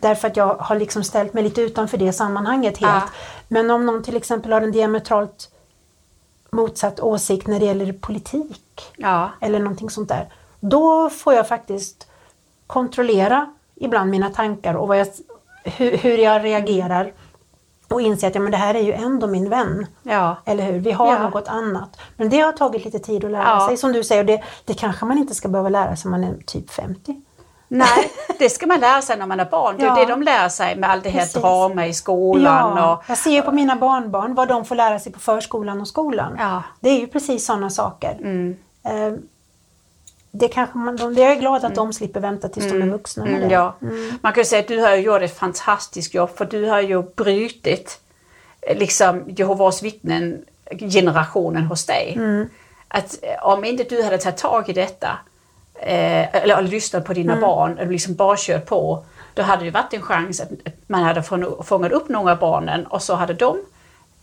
Därför 0.00 0.28
att 0.28 0.36
jag 0.36 0.54
har 0.54 0.76
liksom 0.76 1.04
ställt 1.04 1.34
mig 1.34 1.42
lite 1.42 1.60
utanför 1.60 1.98
det 1.98 2.12
sammanhanget 2.12 2.78
helt. 2.78 3.04
Ja. 3.06 3.10
Men 3.48 3.70
om 3.70 3.86
någon 3.86 4.02
till 4.02 4.16
exempel 4.16 4.52
har 4.52 4.60
en 4.60 4.72
diametralt 4.72 5.50
motsatt 6.50 7.00
åsikt 7.00 7.46
när 7.46 7.60
det 7.60 7.66
gäller 7.66 7.92
politik 7.92 8.92
Ja. 8.96 9.30
eller 9.40 9.58
någonting 9.58 9.90
sånt 9.90 10.08
där. 10.08 10.28
Då 10.60 11.10
får 11.10 11.34
jag 11.34 11.48
faktiskt 11.48 12.06
kontrollera 12.66 13.52
ibland 13.74 14.10
mina 14.10 14.30
tankar 14.30 14.74
och 14.74 14.96
jag, 14.96 15.06
hur, 15.64 15.96
hur 15.96 16.18
jag 16.18 16.44
reagerar 16.44 17.12
och 17.88 18.00
inse 18.00 18.26
att 18.26 18.34
ja, 18.34 18.40
men 18.40 18.50
det 18.50 18.56
här 18.58 18.74
är 18.74 18.80
ju 18.80 18.92
ändå 18.92 19.26
min 19.26 19.50
vän. 19.50 19.86
Ja. 20.02 20.36
Eller 20.44 20.64
hur? 20.64 20.78
Vi 20.80 20.92
har 20.92 21.12
Ja. 21.12 21.28
något 21.28 21.48
annat. 21.48 21.96
Men 22.16 22.28
det 22.28 22.40
har 22.40 22.52
tagit 22.52 22.84
lite 22.84 22.98
tid 22.98 23.24
att 23.24 23.30
lära 23.30 23.66
sig. 23.68 23.76
Som 23.76 23.92
du 23.92 24.04
säger, 24.04 24.24
det, 24.24 24.42
det 24.64 24.74
kanske 24.74 25.04
man 25.04 25.18
inte 25.18 25.34
ska 25.34 25.48
behöva 25.48 25.68
lära 25.68 25.96
sig 25.96 26.10
när 26.10 26.18
man 26.18 26.28
är 26.28 26.36
typ 26.46 26.70
50. 26.70 27.22
Nej, 27.68 28.10
det 28.38 28.50
ska 28.50 28.66
man 28.66 28.80
lära 28.80 29.02
sig 29.02 29.16
när 29.18 29.26
man 29.26 29.40
är 29.40 29.44
barn. 29.44 29.76
Det 29.78 29.82
är 29.84 29.86
Ja. 29.86 29.94
det 29.94 30.04
de 30.06 30.22
lär 30.22 30.48
sig 30.48 30.76
med 30.76 30.90
allt 30.90 31.04
det 31.04 31.10
här 31.10 31.20
Precis. 31.20 31.34
drama 31.42 31.86
i 31.86 31.94
skolan. 31.94 32.76
Ja, 32.76 32.92
Och, 32.96 33.02
jag 33.08 33.18
ser 33.18 33.30
ju 33.30 33.42
på 33.42 33.52
mina 33.52 33.76
barnbarn 33.76 34.34
vad 34.34 34.48
de 34.48 34.64
får 34.64 34.74
lära 34.74 34.98
sig 34.98 35.12
på 35.12 35.18
förskolan 35.20 35.80
och 35.80 35.88
skolan. 35.88 36.36
Ja. 36.38 36.62
Det 36.80 36.88
är 36.90 36.98
ju 37.00 37.06
precis 37.06 37.46
sådana 37.46 37.70
saker. 37.70 38.12
mm, 38.20 38.56
Eh, 38.84 39.12
Det 40.30 40.48
kanske 40.48 40.78
man, 40.78 40.96
de, 40.96 41.14
jag 41.14 41.32
är 41.32 41.36
glad 41.36 41.64
att 41.64 41.74
de 41.74 41.92
slipper 41.92 42.20
vänta 42.20 42.48
tills 42.48 42.72
de 42.72 42.82
är 42.82 42.86
vuxna 42.86 43.24
med 43.24 43.34
mm, 43.34 43.48
det. 43.48 43.54
ja. 43.54 43.74
Man 44.20 44.32
kan 44.32 44.40
ju 44.40 44.44
säga 44.44 44.60
att 44.60 44.68
du 44.68 44.80
har 44.80 44.94
gjort 44.96 45.22
ett 45.22 45.38
fantastiskt 45.38 46.14
jobb 46.14 46.30
för 46.36 46.44
du 46.44 46.64
har 46.68 46.80
ju 46.80 47.02
brutit 47.02 48.00
eh, 48.60 48.78
liksom 48.78 49.24
Jehovas 49.28 49.82
vittnen 49.82 50.44
generationen 50.90 51.62
hos 51.64 51.86
dig. 51.86 52.12
Mm. 52.16 52.48
Att 52.88 53.18
eh, 53.22 53.46
om 53.46 53.64
inte 53.64 53.84
du 53.84 54.02
hade 54.02 54.18
tagit 54.18 54.38
tag 54.38 54.68
i 54.68 54.72
detta 54.72 55.18
eh, 55.80 56.34
eller 56.42 56.62
lyssnat 56.62 57.04
på 57.04 57.12
dina 57.12 57.40
barn 57.40 57.78
eller 57.78 57.92
liksom 57.92 58.14
bara 58.14 58.36
kört 58.38 58.66
på 58.66 59.04
då 59.34 59.42
hade 59.42 59.64
det 59.64 59.70
varit 59.70 59.94
en 59.94 60.02
chans 60.02 60.40
att 60.40 60.48
man 60.86 61.02
hade 61.02 61.20
fång- 61.20 61.62
fångat 61.64 61.92
upp 61.92 62.08
några 62.08 62.32
av 62.32 62.38
barnen 62.38 62.86
och 62.86 63.02
så 63.02 63.14
hade 63.14 63.34
de 63.34 63.56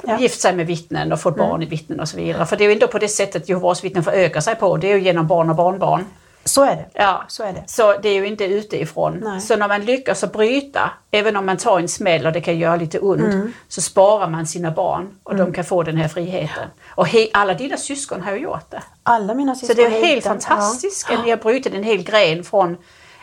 Ja. 0.08 0.20
gift 0.20 0.42
sig 0.42 0.56
med 0.56 0.68
vittnen 0.68 1.12
och 1.12 1.20
fått 1.22 1.38
barn 1.38 1.64
i 1.64 1.66
vittnen 1.66 2.00
och 2.00 2.10
så 2.10 2.18
vidare. 2.18 2.46
För 2.46 2.58
det 2.58 2.64
är 2.64 2.68
ju 2.68 2.74
inte 2.74 2.88
på 2.88 3.00
det 3.00 3.08
sättet 3.08 3.50
Jehovas 3.50 3.84
vittnen 3.84 4.04
får 4.04 4.12
öka 4.12 4.42
sig 4.42 4.56
på, 4.56 4.78
det 4.78 4.92
är 4.92 4.96
ju 4.98 5.02
genom 5.04 5.28
barn 5.28 5.50
och 5.50 5.56
barnbarn. 5.56 6.06
Så 6.46 6.64
är 6.64 6.76
det. 6.76 6.86
Ja. 6.94 7.24
Så 7.28 7.44
är 7.44 7.54
det. 7.54 7.64
Så 7.68 7.98
det 7.98 8.10
är 8.10 8.14
ju 8.14 8.28
inte 8.28 8.44
utifrån. 8.46 9.20
Nej. 9.24 9.42
Så 9.42 9.56
när 9.56 9.68
man 9.68 9.82
lyckas 9.86 10.24
att 10.24 10.34
bryta, 10.34 10.92
även 11.12 11.36
om 11.38 11.46
man 11.46 11.58
tar 11.58 11.80
en 11.80 11.88
smäll 11.88 12.26
och 12.26 12.32
det 12.34 12.42
kan 12.42 12.58
göra 12.60 12.76
lite 12.76 13.00
ont, 13.00 13.22
Mm. 13.22 13.54
så 13.68 13.82
sparar 13.82 14.30
man 14.30 14.48
sina 14.48 14.72
barn 14.72 15.10
och 15.24 15.36
de 15.36 15.54
kan 15.54 15.64
få 15.64 15.84
den 15.84 15.98
här 15.98 16.08
friheten. 16.08 16.68
Och 16.96 17.08
he- 17.08 17.30
alla 17.34 17.54
dina 17.54 17.78
syskon 17.78 18.22
har 18.22 18.32
ju 18.32 18.38
gjort 18.38 18.70
det. 18.72 18.84
Alla 19.04 19.34
mina 19.34 19.56
Så 19.56 19.60
syskon 19.66 19.76
det 19.76 19.86
är 19.98 20.06
helt 20.06 20.26
utan- 20.26 20.40
fantastiskt 20.40 21.12
att 21.12 21.24
ni 21.24 21.30
har 21.30 21.38
brutit 21.38 21.74
en 21.74 21.84
hel 21.84 22.04
gren 22.04 22.44
från 22.44 22.78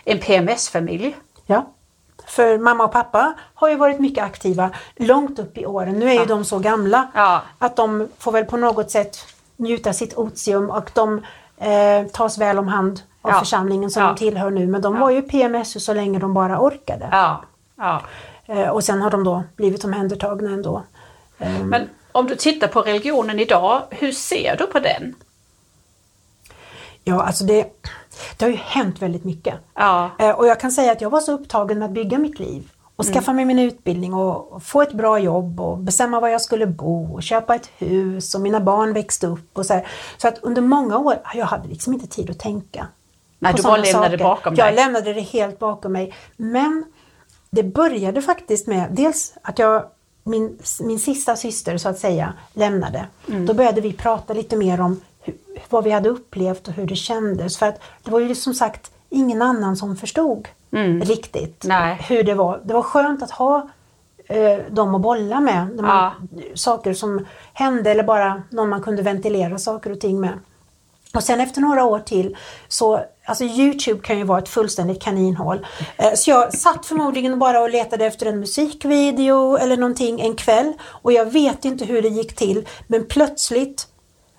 en 0.04 0.18
PMS-familj. 0.18 1.16
Ja. 1.46 1.54
ja. 1.54 1.66
För 2.26 2.58
mamma 2.58 2.84
och 2.84 2.92
pappa 2.92 3.34
har 3.54 3.68
ju 3.68 3.76
varit 3.76 4.00
mycket 4.00 4.24
aktiva 4.24 4.70
långt 4.96 5.38
upp 5.38 5.58
i 5.58 5.66
åren. 5.66 5.98
Nu 5.98 6.10
är 6.10 6.14
ju 6.20 6.24
de 6.24 6.44
så 6.44 6.58
gamla 6.58 7.10
Ja. 7.14 7.42
att 7.58 7.76
de 7.76 8.08
får 8.18 8.32
väl 8.32 8.44
på 8.44 8.56
något 8.56 8.90
sätt 8.90 9.16
njuta 9.56 9.92
sitt 9.92 10.14
otium 10.18 10.70
och 10.70 10.90
de 10.94 11.24
eh, 11.58 12.06
tas 12.12 12.38
väl 12.38 12.58
om 12.58 12.68
hand 12.68 13.00
av 13.22 13.30
Ja. 13.30 13.38
församlingen 13.38 13.90
som 13.90 14.02
Ja. 14.02 14.08
de 14.08 14.16
tillhör 14.16 14.50
nu. 14.50 14.66
Men 14.66 14.82
de 14.82 14.98
var 14.98 15.10
ju 15.10 15.22
PMS 15.22 15.84
så 15.84 15.94
länge 15.94 16.18
de 16.18 16.34
bara 16.34 16.60
orkade. 16.60 17.08
Ja. 17.12 17.42
ja. 17.76 18.02
Eh, 18.46 18.68
och 18.68 18.84
sen 18.84 19.02
har 19.02 19.10
de 19.10 19.24
då 19.24 19.42
blivit 19.56 19.84
omhändertagna 19.84 20.50
ändå. 20.50 20.82
Eh, 21.38 21.64
Men 21.64 21.88
om 22.12 22.26
du 22.26 22.36
tittar 22.36 22.68
på 22.68 22.80
religionen 22.82 23.38
idag, 23.38 23.82
hur 23.90 24.12
ser 24.12 24.56
du 24.56 24.66
på 24.66 24.78
den? 24.78 25.14
Ja, 27.04 27.22
alltså 27.22 27.44
det, 27.44 27.82
det 28.36 28.44
har 28.44 28.50
ju 28.50 28.56
hänt 28.56 29.02
väldigt 29.02 29.24
mycket. 29.24 29.54
Ja. 29.74 30.10
Eh, 30.18 30.30
Och 30.30 30.46
jag 30.46 30.60
kan 30.60 30.72
säga 30.72 30.92
att 30.92 31.00
jag 31.00 31.10
var 31.10 31.20
så 31.20 31.32
upptagen 31.32 31.78
med 31.78 31.86
att 31.86 31.92
bygga 31.94 32.18
mitt 32.18 32.38
liv 32.38 32.70
och 32.96 33.04
skaffa 33.06 33.32
mig 33.32 33.44
min 33.44 33.58
utbildning 33.58 34.14
och 34.14 34.52
och 34.52 34.62
få 34.62 34.82
ett 34.82 34.92
bra 34.92 35.18
jobb 35.18 35.60
och 35.60 35.78
bestämma 35.78 36.20
var 36.20 36.28
jag 36.28 36.40
skulle 36.40 36.66
bo 36.66 37.14
och 37.14 37.22
köpa 37.22 37.54
ett 37.54 37.70
hus 37.78 38.34
och 38.34 38.40
mina 38.40 38.60
barn 38.60 38.92
växte 38.92 39.26
upp 39.26 39.58
och 39.58 39.66
så 39.66 39.74
här. 39.74 39.86
Så 40.18 40.28
att 40.28 40.38
under 40.42 40.62
många 40.62 40.98
år, 40.98 41.14
jag 41.34 41.46
hade 41.46 41.68
liksom 41.68 41.92
inte 41.92 42.06
tid 42.06 42.30
att 42.30 42.38
tänka. 42.38 42.86
Nej, 43.42 43.54
du 43.56 43.62
bara 43.62 43.76
lämnade 43.76 44.10
saker. 44.10 44.24
bakom 44.24 44.54
Jag 44.54 44.66
dig. 44.68 44.74
lämnade 44.74 45.12
det 45.12 45.20
helt 45.20 45.58
bakom 45.58 45.92
mig. 45.92 46.14
Men 46.36 46.84
det 47.50 47.62
började 47.62 48.22
faktiskt 48.22 48.66
med 48.66 48.86
dels 48.90 49.34
att 49.42 49.58
jag 49.58 49.84
min, 50.24 50.58
min 50.80 50.98
sista 50.98 51.36
syster 51.36 51.76
så 51.78 51.88
att 51.88 51.98
säga 51.98 52.32
lämnade, 52.52 53.06
Mm. 53.28 53.46
då 53.46 53.54
började 53.54 53.80
vi 53.80 53.92
prata 53.92 54.32
lite 54.34 54.56
mer 54.56 54.80
om 54.80 55.00
hur, 55.20 55.34
vad 55.68 55.84
vi 55.84 55.90
hade 55.90 56.08
upplevt 56.08 56.68
och 56.68 56.74
hur 56.74 56.86
det 56.86 56.96
kändes. 56.96 57.58
För 57.58 57.66
att 57.66 57.80
det 58.02 58.10
var 58.10 58.20
ju 58.20 58.34
som 58.34 58.54
sagt 58.54 58.90
ingen 59.08 59.42
annan 59.42 59.76
som 59.76 59.96
förstod 59.96 60.48
riktigt 61.02 61.64
Mm. 61.64 61.78
Nej. 61.80 61.98
hur 62.08 62.22
det 62.22 62.34
var. 62.34 62.60
Det 62.64 62.74
var 62.74 62.82
skönt 62.82 63.22
att 63.22 63.30
ha 63.30 63.68
eh, 64.28 64.58
dem 64.70 64.94
att 64.94 65.00
bolla 65.00 65.40
med. 65.40 65.70
När 65.76 65.82
man, 65.82 66.12
Saker 66.54 66.94
som 66.94 67.26
hände 67.52 67.90
eller 67.90 68.02
bara 68.04 68.42
någon 68.50 68.68
man 68.68 68.82
kunde 68.82 69.02
ventilera 69.02 69.58
saker 69.58 69.92
och 69.92 70.00
ting 70.00 70.20
med. 70.20 70.38
Och 71.14 71.22
sen 71.22 71.40
efter 71.40 71.60
några 71.60 71.84
år 71.84 71.98
till 71.98 72.36
så, 72.68 73.00
alltså 73.24 73.44
Youtube 73.44 74.00
kan 74.02 74.18
ju 74.18 74.24
vara 74.24 74.38
ett 74.38 74.48
fullständigt 74.48 75.02
kaninhål. 75.02 75.66
Eh, 75.96 76.12
Så 76.14 76.30
jag 76.30 76.54
satt 76.54 76.86
förmodligen 76.86 77.38
bara 77.38 77.60
och 77.60 77.70
letade 77.70 78.06
efter 78.06 78.26
en 78.26 78.40
musikvideo 78.40 79.56
eller 79.56 79.76
någonting 79.76 80.20
en 80.20 80.34
kväll 80.34 80.72
och 80.82 81.12
jag 81.12 81.24
vet 81.32 81.64
inte 81.64 81.84
hur 81.84 82.02
det 82.02 82.08
gick 82.08 82.36
till 82.36 82.68
men 82.86 83.06
plötsligt 83.06 83.86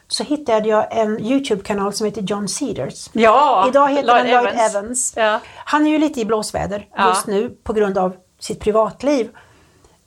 så 0.08 0.24
hittade 0.24 0.70
jag 0.70 0.98
en 0.98 1.20
Youtube-kanal 1.26 1.94
som 1.94 2.06
heter 2.06 2.22
John 2.22 2.48
Cedars. 2.48 3.10
Ja, 3.14 3.66
Idag 3.70 3.90
heter 3.90 4.10
han 4.14 4.28
Lloyd 4.28 4.48
Evans. 4.48 4.76
Evans. 4.76 5.14
Ja. 5.18 5.40
Han 5.66 5.88
är 5.88 5.92
ju 5.92 5.98
lite 5.98 6.22
i 6.22 6.26
blåsväder 6.26 6.88
Ja. 6.96 7.10
just 7.10 7.28
nu 7.28 7.50
på 7.64 7.74
grund 7.74 7.98
av 7.98 8.16
sitt 8.40 8.60
privatliv. 8.60 9.30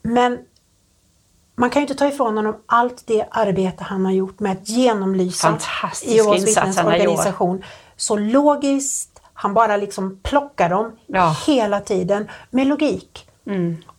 Men 0.02 0.38
man 1.56 1.70
kan 1.70 1.80
ju 1.82 1.84
inte 1.84 1.94
ta 1.94 2.06
ifrån 2.08 2.36
honom 2.36 2.56
allt 2.66 3.02
det 3.06 3.26
arbete 3.30 3.84
han 3.84 4.04
har 4.04 4.12
gjort 4.12 4.40
med 4.40 4.52
att 4.52 4.68
genomlysa 4.68 5.48
Fantastisk 5.48 6.12
Jehovas 6.16 6.42
vittnens 6.46 6.78
organisation. 6.78 7.64
Så 7.96 8.16
logiskt, 8.16 9.20
han 9.34 9.54
bara 9.54 9.76
liksom 9.76 10.18
plockar 10.22 10.68
dem 10.68 10.92
Ja. 11.06 11.36
hela 11.46 11.80
tiden 11.80 12.28
med 12.50 12.66
logik. 12.66 13.28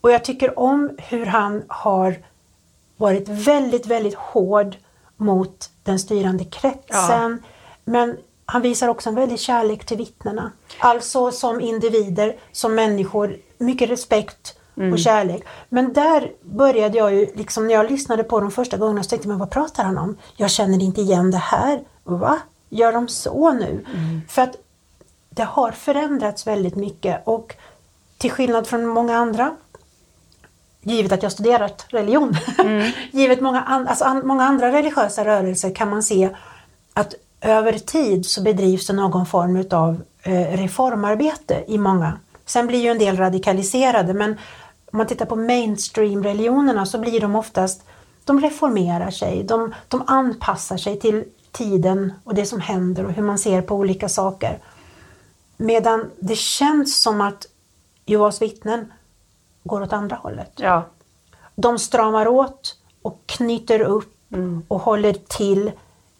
Och 0.01 0.11
jag 0.11 0.23
tycker 0.23 0.59
om 0.59 0.89
hur 0.97 1.25
han 1.25 1.63
har 1.67 2.15
varit 2.97 3.29
väldigt, 3.29 3.85
väldigt 3.85 4.15
hård 4.15 4.75
mot 5.17 5.69
den 5.83 5.99
styrande 5.99 6.43
kretsen. 6.45 7.43
Men 7.85 8.17
han 8.45 8.61
visar 8.61 8.87
också 8.87 9.09
en 9.09 9.15
väldig 9.15 9.39
kärlek 9.39 9.85
till 9.85 9.97
vittnena. 9.97 10.51
Alltså 10.79 11.31
som 11.31 11.61
individer, 11.61 12.35
som 12.51 12.75
människor, 12.75 13.37
mycket 13.57 13.89
respekt 13.89 14.57
och 14.93 14.99
kärlek. 14.99 15.43
Men 15.69 15.93
där 15.93 16.31
började 16.41 16.97
jag 16.97 17.13
ju, 17.13 17.27
liksom 17.35 17.67
när 17.67 17.73
jag 17.73 17.91
lyssnade 17.91 18.23
på 18.23 18.39
de 18.39 18.51
första 18.51 18.77
gångerna 18.77 19.03
så 19.03 19.09
tänkte 19.09 19.27
jag, 19.27 19.29
men 19.31 19.39
vad 19.39 19.49
pratar 19.51 19.83
han 19.83 19.97
om? 19.97 20.17
Jag 20.35 20.51
känner 20.51 20.83
inte 20.83 21.01
igen 21.01 21.31
det 21.31 21.37
här. 21.37 21.83
Va? 22.03 22.39
Gör 22.69 22.93
de 22.93 23.07
så 23.07 23.53
nu? 23.53 23.85
För 24.29 24.41
att 24.41 24.55
det 25.29 25.43
har 25.43 25.71
förändrats 25.71 26.47
väldigt 26.47 26.75
mycket 26.75 27.21
och 27.27 27.55
till 28.17 28.31
skillnad 28.31 28.67
från 28.67 28.87
många 28.87 29.17
andra 29.17 29.55
givet 30.85 31.11
att 31.11 31.23
jag 31.23 31.31
studerat 31.31 31.85
religion, 31.89 32.35
givet 33.11 33.41
många, 33.41 33.61
an, 33.61 33.87
alltså 33.87 34.05
an, 34.05 34.27
många 34.27 34.43
andra 34.43 34.71
religiösa 34.71 35.25
rörelser 35.25 35.75
kan 35.75 35.89
man 35.89 36.03
se 36.03 36.29
att 36.93 37.13
över 37.41 37.73
tid 37.73 38.25
så 38.25 38.41
bedrivs 38.41 38.87
det 38.87 38.93
någon 38.93 39.25
form 39.25 39.55
utav 39.55 40.01
eh, 40.21 40.57
reformarbete 40.57 41.63
i 41.67 41.77
många. 41.77 42.19
Sen 42.45 42.67
blir 42.67 42.79
ju 42.79 42.89
en 42.89 42.99
del 42.99 43.17
radikaliserade 43.17 44.13
men 44.13 44.31
om 44.91 44.97
man 44.97 45.07
tittar 45.07 45.25
på 45.25 45.35
mainstream-religionerna 45.35 46.85
så 46.85 46.97
blir 46.97 47.19
de 47.19 47.35
oftast, 47.35 47.83
de 48.25 48.41
reformerar 48.41 49.11
sig, 49.11 49.43
de, 49.43 49.73
de 49.87 50.03
anpassar 50.07 50.77
sig 50.77 50.99
till 50.99 51.23
tiden 51.55 52.13
och 52.23 52.35
det 52.35 52.45
som 52.45 52.61
händer 52.61 53.05
och 53.05 53.11
hur 53.11 53.23
man 53.23 53.39
ser 53.39 53.61
på 53.61 53.75
olika 53.75 54.09
saker. 54.09 54.59
Medan 55.57 56.11
det 56.19 56.35
känns 56.35 57.01
som 57.01 57.21
att 57.21 57.45
Jehovas 58.05 58.41
vittnen 58.41 58.93
går 59.63 59.81
åt 59.81 59.93
andra 59.93 60.15
hållet. 60.15 60.51
Ja. 60.55 60.83
De 61.55 61.79
stramar 61.79 62.27
åt 62.27 62.77
och 63.01 63.19
knyter 63.25 63.79
upp 63.81 64.11
Mm. 64.33 64.63
och 64.67 64.79
håller 64.81 65.13
till 65.13 65.71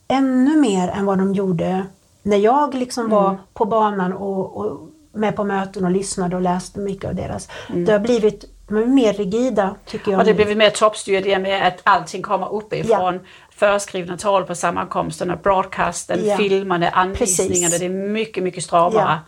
ännu 0.08 0.56
mer 0.56 0.88
än 0.88 1.06
vad 1.06 1.18
de 1.18 1.34
gjorde 1.34 1.86
när 2.24 2.38
jag 2.38 2.74
liksom 2.74 3.10
var 3.10 3.30
Mm. 3.30 3.42
på 3.54 3.66
banan 3.66 4.14
och, 4.14 4.58
och 4.58 4.90
med 5.12 5.36
på 5.36 5.44
möten 5.44 5.86
och 5.86 5.92
lyssnade 5.92 6.36
och 6.36 6.42
läste 6.42 6.80
mycket 6.80 7.10
av 7.10 7.16
deras. 7.16 7.50
Det 7.68 7.92
har 7.92 8.00
blivit 8.00 8.46
de 8.68 8.78
är 8.78 8.86
mer 8.86 9.14
rigida 9.14 9.76
tycker 9.86 10.12
jag. 10.12 10.14
Mm. 10.14 10.20
Och 10.20 10.26
det 10.26 10.32
nu. 10.32 10.46
blev 10.46 10.58
mer 10.58 10.70
och 11.36 11.42
med 11.42 11.68
att 11.68 11.80
allting 11.84 12.22
kommer 12.22 12.54
uppifrån. 12.54 13.20
Föreskrivna 13.56 14.18
tal 14.18 14.44
på 14.44 14.56
sammankomsterna, 14.56 15.36
broadcasten, 15.36 16.26
Ja. 16.28 16.38
filmande, 16.38 16.90
anvisningarna. 16.90 17.66
Precis. 17.66 17.80
Det 17.80 17.86
är 17.86 17.90
mycket, 17.90 18.44
mycket 18.44 18.64
stramare. 18.64 19.20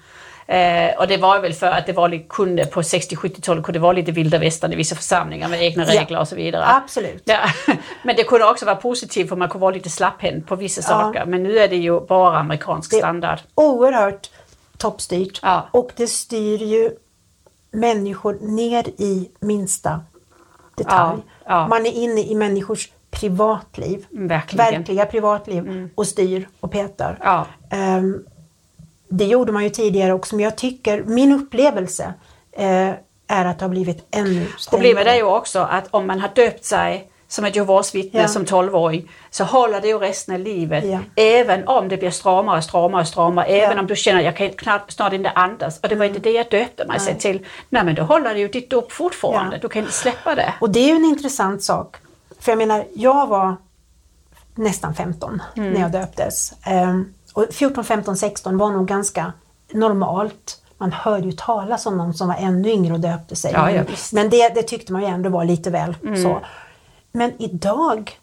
Eh, 0.47 0.99
och 0.99 1.07
det 1.07 1.17
var 1.17 1.39
väl 1.39 1.53
för 1.53 1.67
att 1.67 1.85
det 1.85 1.93
var 1.93 2.09
lite, 2.09 2.25
kunde 2.29 2.65
på 2.65 2.81
60-70-talet 2.81 3.63
kunde 3.65 3.79
vara 3.79 3.91
lite 3.93 4.11
vilda 4.11 4.37
västern 4.37 4.73
i 4.73 4.75
vissa 4.75 4.95
församlingar 4.95 5.49
med 5.49 5.63
egna 5.63 5.85
Ja. 5.93 6.01
regler 6.01 6.19
och 6.19 6.27
så 6.27 6.35
vidare. 6.35 6.65
Absolut. 6.67 7.21
Ja. 7.25 7.39
Men 8.03 8.15
det 8.15 8.23
kunde 8.23 8.45
också 8.49 8.65
vara 8.65 8.75
positivt 8.75 9.29
för 9.29 9.35
man 9.35 9.49
kunde 9.49 9.61
vara 9.61 9.71
lite 9.75 9.89
slapphänt 9.89 10.47
på 10.47 10.55
vissa 10.55 10.81
Ja. 10.81 10.87
saker. 10.87 11.25
Men 11.25 11.43
nu 11.43 11.57
är 11.59 11.67
det 11.67 11.75
ju 11.77 11.99
bara 11.99 12.37
amerikansk 12.39 12.91
Det- 12.91 12.97
standard. 12.97 13.39
oerhört 13.55 14.29
toppstyrt. 14.77 15.39
Ja. 15.43 15.67
Och 15.71 15.91
det 15.95 16.07
styr 16.07 16.57
ju 16.63 16.91
människor 17.71 18.37
ner 18.41 18.87
i 18.87 19.29
minsta 19.39 19.99
detalj. 20.77 21.19
Ja, 21.45 21.45
ja. 21.45 21.67
Man 21.67 21.85
är 21.85 21.91
inne 21.91 22.21
i 22.21 22.35
människors 22.35 22.89
privatliv. 23.19 24.05
Mm, 24.11 24.27
verkligen. 24.27 24.71
Verkliga 24.73 25.05
privatliv 25.05 25.89
och 25.95 26.07
styr 26.07 26.47
och 26.59 26.71
petar. 26.71 27.19
Ja. 27.23 27.45
Ehm, 27.71 28.23
det 29.09 29.25
gjorde 29.25 29.51
man 29.51 29.63
ju 29.63 29.69
tidigare 29.69 30.13
också 30.13 30.35
men 30.35 30.43
jag 30.45 30.55
tycker, 30.57 31.03
min 31.03 31.31
upplevelse 31.33 32.13
eh, 32.51 32.89
är 33.27 33.45
att 33.45 33.59
det 33.59 33.65
har 33.65 33.69
blivit 33.69 34.07
ännu 34.11 34.45
strängare. 34.57 34.69
Problemet 34.87 35.07
är 35.07 35.15
ju 35.15 35.23
också 35.23 35.59
att 35.59 35.87
om 35.91 36.07
man 36.07 36.19
har 36.19 36.29
döpt 36.35 36.65
sig 36.65 37.11
som 37.29 37.45
ett 37.45 37.55
Jehovas 37.55 37.95
vittne 37.95 38.21
Ja. 38.21 38.27
som 38.27 38.45
12-åring 38.45 39.11
så 39.29 39.43
håller 39.43 39.81
det 39.81 39.87
ju 39.87 39.97
resten 39.99 40.35
av 40.35 40.41
livet. 40.41 40.83
Ja. 40.85 40.99
Även 41.15 41.67
om 41.67 41.87
det 41.89 41.97
blir 41.97 42.09
stramare, 42.11 42.61
stramare, 42.61 43.05
stramare. 43.05 43.45
Även 43.45 43.75
Ja. 43.75 43.79
om 43.81 43.87
du 43.87 43.95
känner 43.95 44.19
att 44.19 44.25
jag 44.25 44.37
kan 44.37 44.49
knappt, 44.49 44.91
snart 44.91 45.13
inte 45.13 45.29
andas. 45.29 45.79
Och 45.79 45.89
det 45.89 45.95
var 45.95 46.05
inte 46.05 46.19
det 46.19 46.31
jag 46.31 46.49
döpte 46.51 46.85
mig 46.87 46.99
sig 46.99 47.17
till. 47.19 47.45
Nej 47.69 47.83
men 47.83 47.95
då 47.95 48.03
håller 48.03 48.33
det 48.33 48.39
ju 48.39 48.47
ditt 48.47 48.69
dop 48.69 48.91
fortfarande. 48.91 49.57
Du 49.61 49.69
kan 49.69 49.79
inte 49.81 49.93
släppa 49.93 50.35
det. 50.35 50.53
Och 50.61 50.69
det 50.69 50.79
är 50.79 50.87
ju 50.87 50.95
en 50.95 51.05
intressant 51.05 51.63
sak. 51.63 51.95
För 52.39 52.51
jag 52.51 52.57
menar, 52.57 52.85
jag 52.93 53.27
var 53.27 53.55
nästan 54.55 54.93
15 54.95 55.41
Mm. 55.55 55.73
när 55.73 55.81
jag 55.81 55.91
döptes. 55.91 56.53
Ehm, 56.63 57.13
och 57.33 57.45
14, 57.51 57.83
15, 57.83 58.17
16 58.17 58.57
var 58.57 58.71
nog 58.71 58.87
ganska 58.87 59.33
normalt. 59.71 60.61
Man 60.77 60.91
hörde 60.91 61.25
ju 61.25 61.31
talas 61.31 61.85
om 61.85 61.97
någon 61.97 62.13
som 62.13 62.27
var 62.27 62.35
ännu 62.35 62.69
yngre 62.69 62.93
och 62.93 62.99
döpte 62.99 63.35
sig. 63.35 63.51
Ja, 63.53 63.71
ja, 63.71 63.83
men 64.13 64.29
det, 64.29 64.49
det 64.49 64.63
tyckte 64.63 64.93
man 64.93 65.01
ju 65.01 65.07
ändå 65.07 65.29
var 65.29 65.45
lite 65.45 65.69
väl 65.69 65.95
så. 66.23 66.39
Men 67.11 67.31
idag 67.41 68.19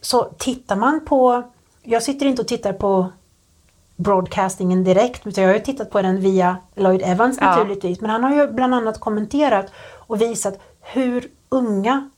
så 0.00 0.22
tittar 0.38 0.76
man 0.76 1.00
på, 1.06 1.42
jag 1.82 2.02
sitter 2.02 2.26
inte 2.26 2.42
och 2.42 2.48
tittar 2.48 2.72
på 2.72 3.06
broadcastingen 3.96 4.84
direkt 4.84 5.26
utan 5.26 5.44
jag 5.44 5.50
har 5.50 5.54
ju 5.58 5.64
tittat 5.64 5.90
på 5.90 6.02
den 6.02 6.20
via 6.20 6.56
Lloyd 6.74 7.02
Evans 7.04 7.38
Ja. 7.40 7.50
naturligtvis. 7.50 8.00
Men 8.00 8.10
han 8.10 8.24
har 8.24 8.34
ju 8.34 8.48
bland 8.52 8.74
annat 8.74 9.00
kommenterat 9.00 9.66
och 10.06 10.20
visat 10.20 10.58
hur 10.80 11.28
unga 11.48 12.10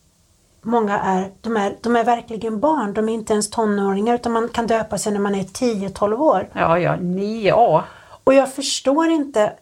många 0.67 1.01
är. 1.01 1.33
De 1.41 1.57
är, 1.57 1.77
de 1.83 1.97
är 1.97 2.05
verkligen 2.05 2.61
barn, 2.61 2.95
de 2.95 3.09
är 3.09 3.13
inte 3.13 3.33
ens 3.33 3.51
tonåringar 3.51 4.15
utan 4.15 4.33
man 4.33 4.49
kan 4.49 4.67
döpa 4.67 4.99
sig 4.99 5.13
när 5.13 5.21
man 5.21 5.35
är 5.35 5.43
10-12 5.43 6.17
år. 6.17 6.49
Ja, 6.53 6.79
ja, 6.79 6.97
nio 6.97 7.53
år. 7.53 7.85
Och 8.25 8.35
jag 8.35 8.53
förstår 8.53 9.09
inte 9.09 9.53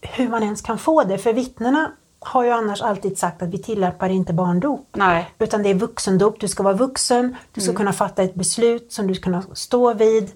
hur 0.00 0.28
man 0.28 0.42
ens 0.42 0.62
kan 0.62 0.78
få 0.78 1.04
det 1.04 1.18
för 1.18 1.32
vittnena 1.32 1.90
har 2.18 2.44
ju 2.44 2.50
annars 2.50 2.82
alltid 2.82 3.18
sagt 3.18 3.42
att 3.42 3.48
vi 3.48 3.58
tillämpar 3.58 4.08
inte 4.08 4.32
barndop. 4.32 4.86
Nej. 4.92 5.30
Utan 5.38 5.62
det 5.62 5.68
är 5.68 5.74
vuxendop, 5.74 6.40
du 6.40 6.48
ska 6.48 6.62
vara 6.62 6.74
vuxen, 6.74 7.36
du 7.52 7.60
ska 7.60 7.72
kunna 7.74 7.92
fatta 7.92 8.22
ett 8.22 8.34
beslut 8.34 8.92
som 8.92 9.06
du 9.06 9.14
ska 9.14 9.24
kunna 9.24 9.42
stå 9.52 9.94
vid. 9.94 10.30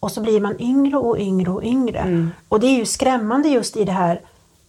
Och 0.00 0.10
så 0.10 0.20
blir 0.20 0.40
man 0.40 0.60
yngre 0.60 0.96
och 0.96 1.18
yngre 1.18 1.50
och 1.50 1.64
yngre. 1.64 2.28
Och 2.48 2.60
det 2.60 2.66
är 2.66 2.78
ju 2.78 2.86
skrämmande 2.86 3.48
just 3.48 3.76
i 3.76 3.84
det 3.84 3.92
här 3.92 4.20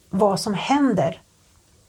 vad 0.09 0.39
som 0.39 0.53
händer 0.53 1.21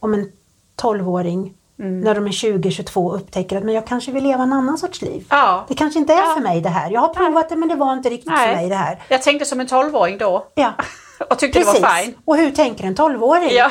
om 0.00 0.14
en 0.14 0.32
12-åring 0.76 1.54
när 1.76 2.14
de 2.14 2.26
är 2.26 2.30
20-22 2.30 3.14
upptäcker 3.14 3.56
att 3.58 3.64
men 3.64 3.74
jag 3.74 3.86
kanske 3.86 4.12
vill 4.12 4.24
leva 4.24 4.42
en 4.42 4.52
annan 4.52 4.78
sorts 4.78 5.02
liv. 5.02 5.26
Ja. 5.30 5.64
Det 5.68 5.74
kanske 5.74 5.98
inte 5.98 6.12
är 6.12 6.16
Ja. 6.18 6.32
för 6.34 6.40
mig 6.42 6.60
det 6.60 6.68
här. 6.68 6.90
Jag 6.90 7.00
har 7.00 7.08
provat 7.08 7.48
det 7.48 7.56
men 7.56 7.68
det 7.68 7.74
var 7.74 7.92
inte 7.92 8.08
riktigt 8.08 8.32
för 8.32 8.46
mig 8.54 8.68
det 8.68 8.74
här. 8.74 9.02
Jag 9.08 9.22
tänkte 9.22 9.44
som 9.44 9.60
en 9.60 9.66
12-åring 9.66 10.18
då. 10.18 10.46
Ja, 10.54 10.72
Och 11.30 11.38
tyckte 11.38 11.58
det 11.58 11.64
var 11.64 12.02
fine. 12.02 12.14
Och 12.24 12.36
hur 12.36 12.50
tänker 12.50 12.84
en 12.84 12.94
12-åring? 12.94 13.50
Ja. 13.52 13.70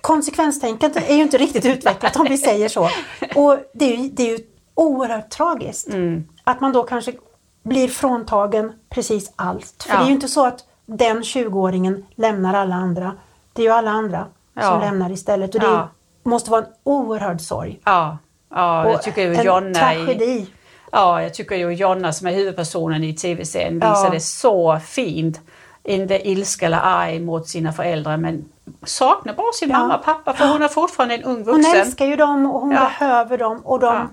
konsekvenstänkandet 0.00 1.10
är 1.10 1.14
ju 1.14 1.22
inte 1.22 1.38
riktigt 1.38 1.64
utvecklat 1.66 2.16
om 2.16 2.26
vi 2.28 2.38
säger 2.38 2.68
så. 2.68 2.82
Och 3.34 3.58
det 3.74 3.92
är 3.92 3.96
ju, 3.96 4.08
det 4.08 4.22
är 4.22 4.38
ju 4.38 4.44
oerhört 4.74 5.30
tragiskt. 5.30 5.88
Mm. 5.88 6.24
Att 6.44 6.60
man 6.60 6.72
då 6.72 6.82
kanske 6.82 7.12
blir 7.64 7.88
fråntagen 7.88 8.72
precis 8.90 9.32
allt. 9.36 9.82
För 9.86 9.94
Ja. 9.94 9.98
det 9.98 10.04
är 10.04 10.06
ju 10.06 10.12
inte 10.14 10.28
så 10.28 10.46
att 10.46 10.58
den 10.86 11.22
20-åringen 11.22 12.04
lämnar 12.14 12.54
alla 12.54 12.74
andra. 12.74 13.12
Det 13.52 13.62
är 13.62 13.66
ju 13.66 13.72
alla 13.72 13.90
andra 13.90 14.26
som 14.60 14.80
lämnar 14.80 15.10
istället. 15.12 15.54
Och 15.54 15.60
det 15.60 15.66
Ja. 15.66 15.88
Måste 16.24 16.50
vara 16.50 16.60
en 16.62 16.68
oerhörd 16.84 17.40
sorg. 17.40 17.80
Ja, 17.84 18.18
ja 18.54 18.90
jag 18.90 19.02
tycker 19.02 19.22
ju 19.22 19.34
en 19.34 19.44
Jonna 19.44 19.94
i, 19.94 20.04
tragedi. 20.04 20.46
Ja, 20.92 21.22
jag 21.22 21.34
tycker 21.34 21.56
ju 21.56 21.70
Jonna 21.74 22.12
som 22.12 22.26
är 22.26 22.32
huvudpersonen 22.32 23.04
i 23.04 23.14
tv-serien 23.14 23.78
Ja. 23.82 23.90
visade 23.90 24.20
så 24.20 24.80
fint 24.84 25.40
inte 25.84 26.28
ilska 26.28 26.66
eller 26.66 26.80
arg 26.82 27.20
mot 27.20 27.48
sina 27.48 27.72
föräldrar 27.72 28.16
men 28.16 28.44
saknar 28.84 29.34
bara 29.34 29.52
sin 29.52 29.70
Ja. 29.70 29.78
mamma 29.78 29.96
och 29.98 30.04
pappa 30.04 30.32
för 30.34 30.48
hon 30.48 30.62
är 30.62 30.68
fortfarande 30.68 31.14
en 31.14 31.22
ung 31.22 31.34
Hon 31.34 31.42
vuxen. 31.44 31.74
älskar 31.80 32.06
ju 32.06 32.16
dem 32.16 32.46
och 32.50 32.60
hon 32.60 32.70
Ja. 32.70 32.78
behöver 32.80 33.38
dem 33.38 33.60
och 33.64 33.80
de 33.80 33.94
Ja. 33.94 34.08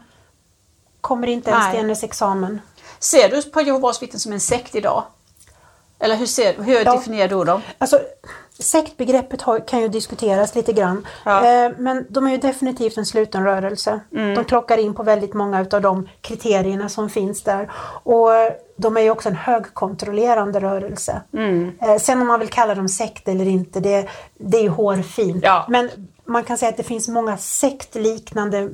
kommer 1.02 1.28
inte 1.28 1.50
ens 1.50 1.64
Nej. 1.64 1.72
till 1.72 1.82
hennes 1.82 2.04
examen. 2.04 2.62
Ser 3.00 3.30
du 3.30 3.42
på 3.42 3.62
Jehovas 3.62 4.02
vittnen 4.02 4.20
som 4.20 4.32
en 4.34 4.40
sekt 4.40 4.76
idag? 4.76 5.04
Eller 6.00 6.16
hur, 6.16 6.26
ser, 6.26 6.64
hur 6.64 6.86
Ja. 6.86 6.94
definierar 6.94 7.28
du 7.28 7.44
dem? 7.44 7.62
Alltså, 7.78 8.00
sektbegreppet 8.62 9.42
har, 9.42 9.68
kan 9.68 9.82
ju 9.82 9.88
diskuteras 9.88 10.56
lite 10.56 10.74
grann. 10.74 11.08
Ja. 11.26 11.66
Eh, 11.66 11.72
men 11.78 12.06
de 12.10 12.28
är 12.28 12.32
ju 12.32 12.38
definitivt 12.38 12.98
en 12.98 13.06
sluten 13.06 13.44
rörelse. 13.44 14.00
Mm. 14.16 14.36
De 14.36 14.46
klockar 14.46 14.78
in 14.78 14.94
på 14.94 15.04
väldigt 15.04 15.34
många 15.34 15.66
av 15.72 15.82
de 15.82 16.08
kriterierna 16.22 16.90
som 16.90 17.10
finns 17.10 17.44
där. 17.44 17.72
Och 18.04 18.30
de 18.76 18.98
är 18.98 19.02
ju 19.02 19.10
också 19.10 19.30
en 19.30 19.36
högkontrollerande 19.36 20.60
rörelse. 20.60 21.22
Mm. 21.34 21.72
Eh, 21.82 21.98
sen 21.98 22.22
om 22.22 22.28
man 22.28 22.40
vill 22.40 22.50
kalla 22.50 22.76
dem 22.76 22.90
sekt 22.90 23.28
eller 23.28 23.46
inte, 23.46 23.80
det, 23.80 24.08
det 24.38 24.58
är 24.58 24.64
ju 24.64 24.70
hårfint. 24.70 25.44
Ja. 25.44 25.66
Men 25.70 25.90
man 26.26 26.44
kan 26.44 26.58
säga 26.58 26.70
att 26.70 26.78
det 26.78 26.84
finns 26.84 27.08
många 27.08 27.38
sektliknande 27.38 28.70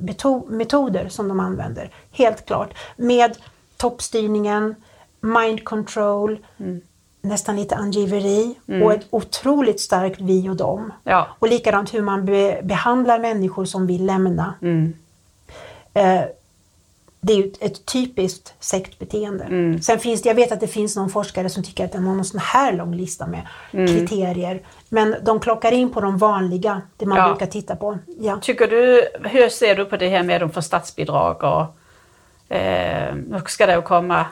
metoder 0.48 1.08
som 1.08 1.28
de 1.28 1.40
använder. 1.40 1.90
Helt 2.10 2.46
klart. 2.46 2.74
Med 2.96 3.36
toppstyrningen, 3.76 4.74
mind 5.20 5.64
control, 5.64 6.38
Mm. 6.60 6.80
Nästan 7.28 7.56
lite 7.56 7.76
angiveri 7.76 8.54
och 8.84 8.92
ett 8.92 9.06
otroligt 9.10 9.80
starkt 9.80 10.20
vi 10.20 10.48
och 10.48 10.56
dem. 10.56 10.92
Ja. 11.04 11.26
Och 11.38 11.48
likadant 11.48 11.94
hur 11.94 12.02
man 12.02 12.26
be- 12.26 12.60
behandlar 12.62 13.18
människor 13.18 13.64
som 13.64 13.86
vill 13.86 14.06
lämna. 14.06 14.54
Mm. 14.62 14.92
Eh, 15.94 16.20
det 17.20 17.32
är 17.32 17.36
ju 17.36 17.52
ett, 17.60 17.86
typiskt 17.86 18.54
sektbeteende. 18.60 19.44
Mm. 19.44 19.82
Sen 19.82 19.98
finns 19.98 20.22
det, 20.22 20.28
jag 20.28 20.34
vet 20.34 20.52
att 20.52 20.60
det 20.60 20.66
finns 20.68 20.96
någon 20.96 21.10
forskare 21.10 21.48
som 21.48 21.62
tycker 21.62 21.84
att 21.84 21.92
den 21.92 22.04
har 22.06 22.14
någon 22.14 22.24
sån 22.24 22.40
här 22.40 22.72
lång 22.72 22.94
lista 22.94 23.26
med 23.26 23.46
Mm. 23.72 23.86
kriterier. 23.86 24.60
Men 24.88 25.16
de 25.22 25.40
klockar 25.40 25.72
in 25.72 25.90
på 25.90 26.00
de 26.00 26.18
vanliga, 26.18 26.82
det 26.96 27.06
man 27.06 27.18
Ja. 27.18 27.28
brukar 27.28 27.46
titta 27.46 27.76
på. 27.76 27.98
Ja. 28.20 28.38
Tycker 28.42 28.66
du, 28.68 29.08
hur 29.28 29.48
ser 29.48 29.74
du 29.74 29.84
på 29.84 29.96
det 29.96 30.08
här 30.08 30.22
med 30.22 30.40
de 30.40 30.50
får 30.50 30.60
statsbidrag 30.60 31.42
och 31.44 32.56
eh, 32.56 33.14
nu 33.14 33.40
ska 33.46 33.66
det 33.66 33.82
komma, 33.82 34.26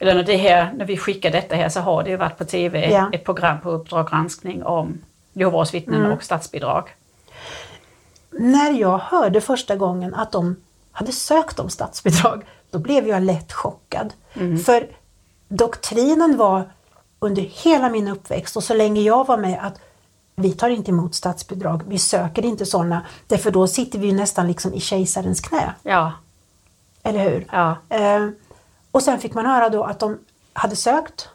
eller 0.00 0.14
när, 0.14 0.22
det 0.22 0.36
här, 0.36 0.72
när 0.76 0.84
vi 0.84 0.96
skickar 0.96 1.30
detta 1.30 1.54
här 1.56 1.68
så 1.68 1.80
har 1.80 2.02
det 2.02 2.10
ju 2.10 2.16
varit 2.16 2.38
på 2.38 2.44
TV 2.44 2.90
Ja. 2.92 3.10
ett 3.12 3.24
program 3.24 3.60
på 3.60 3.70
Uppdrag 3.70 4.08
granskning 4.10 4.62
om 4.64 4.98
Jehovas 5.32 5.74
vittnen 5.74 6.00
Mm. 6.00 6.12
och 6.12 6.22
statsbidrag. 6.22 6.88
När 8.30 8.70
jag 8.72 8.98
hörde 8.98 9.40
första 9.40 9.76
gången 9.76 10.14
att 10.14 10.32
de 10.32 10.56
hade 10.92 11.12
sökt 11.12 11.58
om 11.60 11.68
statsbidrag, 11.70 12.44
då 12.70 12.78
blev 12.78 13.08
jag 13.08 13.22
lätt 13.22 13.52
chockad. 13.52 14.12
För 14.66 14.86
doktrinen 15.48 16.36
var 16.36 16.70
under 17.18 17.42
hela 17.42 17.88
min 17.88 18.08
uppväxt 18.08 18.56
och 18.56 18.64
så 18.64 18.74
länge 18.74 19.00
jag 19.00 19.26
var 19.26 19.36
med 19.36 19.58
att 19.62 19.80
vi 20.36 20.52
tar 20.52 20.68
inte 20.70 20.90
emot 20.90 21.14
statsbidrag, 21.14 21.82
vi 21.86 21.98
söker 21.98 22.44
inte 22.44 22.66
sådana, 22.66 23.06
därför 23.26 23.50
då 23.50 23.66
sitter 23.66 23.98
vi 23.98 24.12
nästan 24.12 24.48
liksom 24.48 24.74
i 24.74 24.80
kejsarens 24.80 25.40
knä. 25.40 25.74
Ja, 25.82 26.12
Eller 27.02 27.30
hur? 27.30 27.46
ja, 27.52 27.76
Eh, 27.88 28.28
och 28.92 29.02
sen 29.02 29.18
fick 29.20 29.34
man 29.34 29.46
höra 29.46 29.68
då 29.68 29.84
att 29.84 29.98
de 29.98 30.18
hade 30.52 30.76
sökt, 30.76 31.28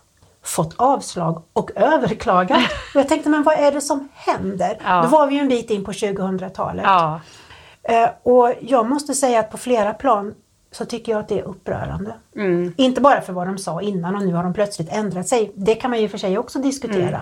fått 0.43 0.73
avslag 0.77 1.43
och 1.53 1.71
överklagat. 1.75 2.61
Och 2.93 2.99
jag 2.99 3.07
tänkte, 3.07 3.29
men 3.29 3.43
vad 3.43 3.55
är 3.59 3.71
det 3.71 3.81
som 3.81 4.09
händer? 4.13 4.79
Ja. 4.83 5.01
Då 5.01 5.07
var 5.09 5.27
vi 5.27 5.35
ju 5.35 5.41
en 5.41 5.47
bit 5.47 5.69
in 5.69 5.83
på 5.85 5.91
2000-talet. 5.91 6.83
ja, 6.85 7.21
Eh, 7.87 8.09
och 8.23 8.53
jag 8.61 8.89
måste 8.89 9.13
säga 9.13 9.39
att 9.39 9.51
på 9.51 9.57
flera 9.57 9.93
plan 9.93 10.35
så 10.71 10.85
tycker 10.85 11.11
jag 11.11 11.19
att 11.19 11.27
det 11.27 11.39
är 11.39 11.43
upprörande. 11.43 12.15
mm, 12.35 12.73
Inte 12.77 13.01
bara 13.01 13.21
för 13.21 13.33
vad 13.33 13.47
de 13.47 13.57
sa 13.57 13.81
innan 13.81 14.15
och 14.15 14.21
nu 14.21 14.33
har 14.33 14.43
de 14.43 14.53
plötsligt 14.53 14.89
ändrat 14.91 15.27
sig. 15.27 15.51
Det 15.55 15.75
kan 15.75 15.89
man 15.91 16.01
ju 16.01 16.09
för 16.09 16.17
sig 16.17 16.37
också 16.37 16.59
diskutera. 16.59 17.21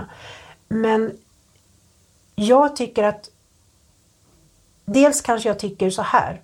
Men 0.68 1.12
jag 2.36 2.76
tycker 2.76 3.04
att 3.04 3.30
Dels 4.86 5.22
kanske 5.22 5.50
jag 5.50 5.60
tycker 5.60 5.90
så 5.90 6.02
här. 6.02 6.42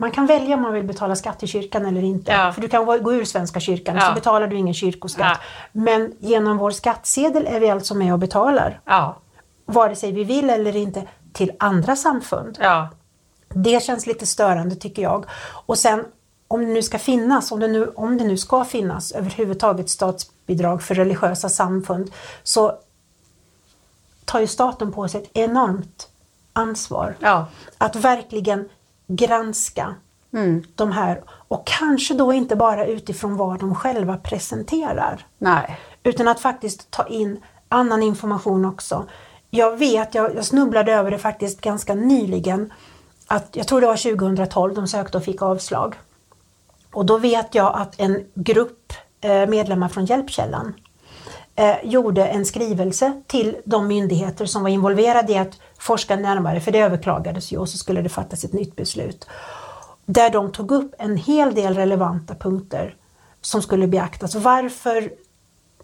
Man 0.00 0.10
kan 0.10 0.26
välja 0.26 0.54
om 0.54 0.62
man 0.62 0.72
vill 0.72 0.84
betala 0.84 1.16
skatt 1.16 1.38
till 1.38 1.48
kyrkan 1.48 1.86
eller 1.86 2.02
inte. 2.04 2.32
Ja. 2.32 2.52
För 2.52 2.60
du 2.60 2.68
kan 2.68 2.84
gå 2.86 3.12
ur 3.14 3.24
Svenska 3.24 3.60
kyrkan 3.60 3.96
Ja. 3.96 4.00
så 4.08 4.12
betalar 4.14 4.46
du 4.46 4.56
ingen 4.56 4.74
kyrkoskatt. 4.74 5.38
Men 5.72 6.12
genom 6.18 6.58
vår 6.58 6.70
skattsedel 6.70 7.46
är 7.46 7.60
vi 7.60 7.70
alltså 7.70 7.94
med 7.94 8.12
och 8.12 8.18
betalar. 8.18 8.80
ja, 8.84 9.16
Vare 9.66 9.96
sig 9.96 10.12
vi 10.12 10.24
vill 10.24 10.50
eller 10.50 10.76
inte 10.76 11.02
till 11.32 11.52
andra 11.58 11.96
samfund. 11.96 12.58
ja, 12.60 12.88
Det 13.48 13.82
känns 13.82 14.06
lite 14.06 14.26
störande 14.26 14.76
tycker 14.76 15.02
jag. 15.02 15.24
Och 15.66 15.78
sen 15.78 16.04
om 16.48 16.60
det 16.60 16.66
nu 16.72 16.82
ska 16.82 16.98
finnas, 16.98 17.52
om 17.52 17.60
det 17.60 17.68
nu, 17.68 17.88
om 17.96 18.18
det 18.18 18.24
nu 18.24 18.36
ska 18.36 18.64
finnas 18.64 19.12
överhuvudtaget 19.12 19.90
statsbidrag 19.90 20.82
för 20.82 20.94
religiösa 20.94 21.48
samfund 21.48 22.10
så 22.42 22.72
tar 24.24 24.40
ju 24.40 24.46
staten 24.46 24.92
på 24.92 25.08
sig 25.08 25.22
ett 25.22 25.30
enormt 25.36 26.08
ansvar. 26.52 27.16
ja, 27.20 27.46
Att 27.78 27.96
verkligen 27.96 28.68
granska 29.08 29.94
mm, 30.32 30.64
de 30.74 30.92
här 30.92 31.22
och 31.28 31.66
kanske 31.66 32.14
då 32.14 32.32
inte 32.32 32.56
bara 32.56 32.86
utifrån 32.86 33.36
vad 33.36 33.60
de 33.60 33.74
själva 33.74 34.16
presenterar 34.16 35.26
nej, 35.38 35.80
utan 36.02 36.28
att 36.28 36.40
faktiskt 36.40 36.90
ta 36.90 37.06
in 37.06 37.40
annan 37.68 38.02
information 38.02 38.64
också. 38.64 39.06
Jag 39.50 39.76
vet, 39.76 40.14
jag, 40.14 40.36
jag 40.36 40.44
snubblade 40.44 40.92
över 40.92 41.10
det 41.10 41.18
faktiskt 41.18 41.60
ganska 41.60 41.94
nyligen, 41.94 42.72
att 43.26 43.48
jag 43.52 43.68
tror 43.68 43.80
det 43.80 43.86
var 43.86 44.16
2012 44.16 44.74
de 44.74 44.88
sökte 44.88 45.18
och 45.18 45.24
fick 45.24 45.42
avslag. 45.42 45.94
Och 46.92 47.06
då 47.06 47.18
vet 47.18 47.54
jag 47.54 47.74
att 47.74 48.00
en 48.00 48.24
grupp 48.34 48.92
eh, 49.20 49.46
medlemmar 49.46 49.88
från 49.88 50.04
Hjälpkällan 50.04 50.74
eh, 51.58 51.76
gjorde 51.82 52.26
en 52.26 52.44
skrivelse 52.46 53.22
till 53.26 53.56
de 53.64 53.86
myndigheter 53.88 54.46
som 54.46 54.62
var 54.62 54.70
involverade 54.70 55.32
i 55.32 55.38
att 55.38 55.58
forska 55.78 56.16
närmare, 56.16 56.60
för 56.60 56.72
det 56.72 56.78
överklagades 56.78 57.52
ju 57.52 57.58
och 57.58 57.68
så 57.68 57.78
skulle 57.78 58.02
det 58.02 58.08
fattas 58.08 58.44
ett 58.44 58.52
nytt 58.52 58.76
beslut. 58.76 59.26
Där 60.06 60.30
de 60.30 60.52
tog 60.52 60.70
upp 60.72 60.94
en 60.98 61.16
hel 61.16 61.54
del 61.54 61.74
relevanta 61.74 62.34
punkter 62.34 62.94
som 63.40 63.62
skulle 63.62 63.86
beaktas. 63.86 64.34
Varför 64.34 65.10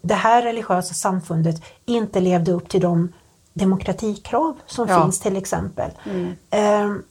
det 0.02 0.14
här 0.14 0.42
religiösa 0.42 0.94
samfundet 0.94 1.62
inte 1.84 2.20
levde 2.20 2.52
upp 2.52 2.68
till 2.68 2.80
de 2.80 3.12
demokratikrav 3.52 4.54
som 4.66 4.88
Ja. 4.88 5.02
finns 5.02 5.20
till 5.20 5.36
exempel. 5.36 5.90
Ehm, 6.50 7.02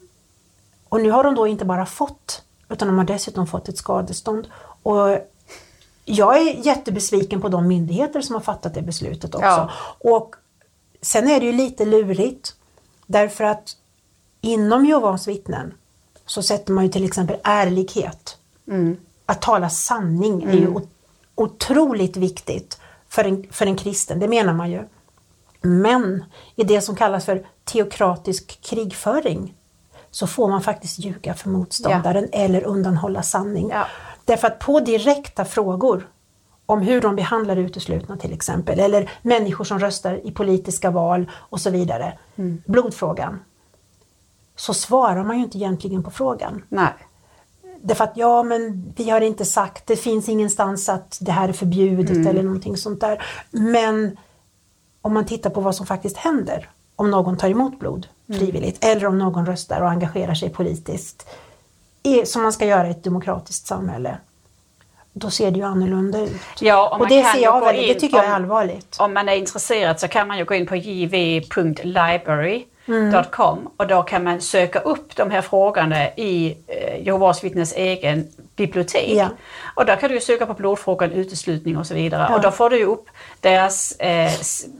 och 0.89 1.01
nu 1.01 1.11
har 1.11 1.23
de 1.23 1.35
då 1.35 1.47
inte 1.47 1.65
bara 1.65 1.85
fått, 1.85 2.41
utan 2.69 2.87
de 2.87 2.97
har 2.97 3.05
dessutom 3.05 3.47
fått 3.47 3.69
ett 3.69 3.77
skadestånd. 3.77 4.47
Och 4.83 5.17
jag 6.05 6.37
är 6.37 6.65
jättebesviken 6.65 7.41
på 7.41 7.49
de 7.49 7.67
myndigheter 7.67 8.21
som 8.21 8.35
har 8.35 8.41
fattat 8.41 8.73
det 8.73 8.81
beslutet 8.81 9.35
också. 9.35 9.45
Ja. 9.47 9.69
Och 10.11 10.35
sen 11.01 11.29
är 11.29 11.39
det 11.39 11.45
ju 11.45 11.51
lite 11.51 11.85
lurigt 11.85 12.55
därför 13.07 13.43
att 13.43 13.77
inom 14.41 14.85
Jehovas 14.85 15.27
vittnen 15.27 15.73
så 16.25 16.43
sätter 16.43 16.73
man 16.73 16.83
ju 16.83 16.89
till 16.91 17.05
exempel 17.05 17.37
ärlighet. 17.43 18.37
mm, 18.67 18.97
Att 19.25 19.41
tala 19.41 19.69
sanning 19.69 20.43
är 20.43 20.53
ju 20.53 20.67
o- 20.67 20.87
otroligt 21.35 22.17
viktigt 22.17 22.79
för 23.09 23.23
en, 23.23 23.45
för 23.51 23.65
en 23.65 23.75
kristen, 23.77 24.19
det 24.19 24.27
menar 24.27 24.53
man 24.53 24.71
ju. 24.71 24.83
Men 25.61 26.23
i 26.55 26.63
det 26.63 26.81
som 26.81 26.95
kallas 26.95 27.25
för 27.25 27.45
teokratisk 27.63 28.61
krigföring 28.61 29.53
så 30.11 30.27
får 30.27 30.47
man 30.49 30.61
faktiskt 30.61 30.99
ljuga 30.99 31.33
för 31.33 31.49
motståndaren 31.49 32.29
eller 32.31 32.63
undanhålla 32.63 33.23
sanning. 33.23 33.69
Ja. 33.69 33.85
Därför 34.25 34.47
att 34.47 34.59
på 34.59 34.79
direkta 34.79 35.45
frågor 35.45 36.07
om 36.65 36.81
hur 36.81 37.01
de 37.01 37.15
behandlar 37.15 37.55
uteslutna 37.55 38.17
till 38.17 38.33
exempel, 38.33 38.79
eller 38.79 39.11
människor 39.21 39.63
som 39.63 39.79
röstar 39.79 40.27
i 40.27 40.31
politiska 40.31 40.91
val 40.91 41.31
och 41.33 41.61
så 41.61 41.69
vidare, 41.69 42.17
blodfrågan, 42.65 43.39
så 44.55 44.73
svarar 44.73 45.23
man 45.23 45.37
ju 45.37 45.43
inte 45.43 45.57
egentligen 45.57 46.03
på 46.03 46.11
frågan. 46.11 46.63
nej, 46.69 46.93
Därför 47.85 48.03
att 48.03 48.17
ja, 48.17 48.43
men 48.43 48.93
vi 48.95 49.09
har 49.09 49.21
inte 49.21 49.45
sagt, 49.45 49.87
det 49.87 49.95
finns 49.95 50.29
ingenstans 50.29 50.89
att 50.89 51.17
det 51.21 51.31
här 51.31 51.49
är 51.49 51.53
förbjudet 51.53 52.27
eller 52.27 52.43
någonting 52.43 52.77
sånt 52.77 53.01
där. 53.01 53.23
Men 53.51 54.17
om 55.01 55.13
man 55.13 55.25
tittar 55.25 55.49
på 55.49 55.61
vad 55.61 55.75
som 55.75 55.85
faktiskt 55.85 56.17
händer, 56.17 56.69
om 56.95 57.11
någon 57.11 57.37
tar 57.37 57.49
emot 57.49 57.79
blod 57.79 58.07
frivilligt 58.27 58.83
eller 58.85 59.05
om 59.05 59.17
någon 59.17 59.45
röstar 59.45 59.81
och 59.81 59.89
engagerar 59.89 60.33
sig 60.33 60.49
politiskt, 60.49 61.27
som 62.25 62.43
man 62.43 62.53
ska 62.53 62.65
göra 62.65 62.87
i 62.87 62.91
ett 62.91 63.03
demokratiskt 63.03 63.67
samhälle, 63.67 64.17
då 65.13 65.29
ser 65.29 65.51
det 65.51 65.57
ju 65.57 65.63
annorlunda 65.65 66.19
ut. 66.21 66.31
Ja, 66.59 66.89
och 66.95 67.01
och 67.01 67.07
det 67.07 67.23
ser 67.23 67.39
jag 67.43 67.65
väldigt, 67.65 67.87
det 67.93 67.99
tycker 67.99 68.17
jag 68.17 68.25
är 68.25 68.29
om- 68.29 68.35
allvarligt. 68.35 68.95
Om 68.99 69.13
man 69.13 69.29
är 69.29 69.35
intresserad 69.35 69.99
så 69.99 70.07
kan 70.07 70.27
man 70.27 70.37
ju 70.37 70.45
gå 70.45 70.53
in 70.53 70.65
på 70.67 70.75
jv.library.com 72.35 73.69
och 73.77 73.87
då 73.87 74.01
kan 74.03 74.23
man 74.23 74.41
söka 74.41 74.79
upp 74.79 75.15
de 75.15 75.31
här 75.31 75.41
frågorna 75.41 76.07
i 76.09 76.57
eh, 76.67 77.05
Jehovas 77.05 77.43
vittnes 77.43 77.73
egen 77.75 78.27
bibliotek. 78.55 79.09
Ja. 79.17 79.27
Och 79.75 79.85
där 79.85 79.95
kan 79.95 80.09
du 80.09 80.15
ju 80.15 80.21
söka 80.21 80.45
på 80.45 80.53
blodfrågan, 80.53 81.11
uteslutning 81.11 81.77
och 81.77 81.87
så 81.87 81.93
vidare. 81.93 82.27
Ja. 82.29 82.35
Och 82.35 82.41
då 82.41 82.51
får 82.51 82.69
du 82.69 82.77
ju 82.77 82.85
upp 82.85 83.05
deras, 83.39 83.91
eh, 83.91 84.31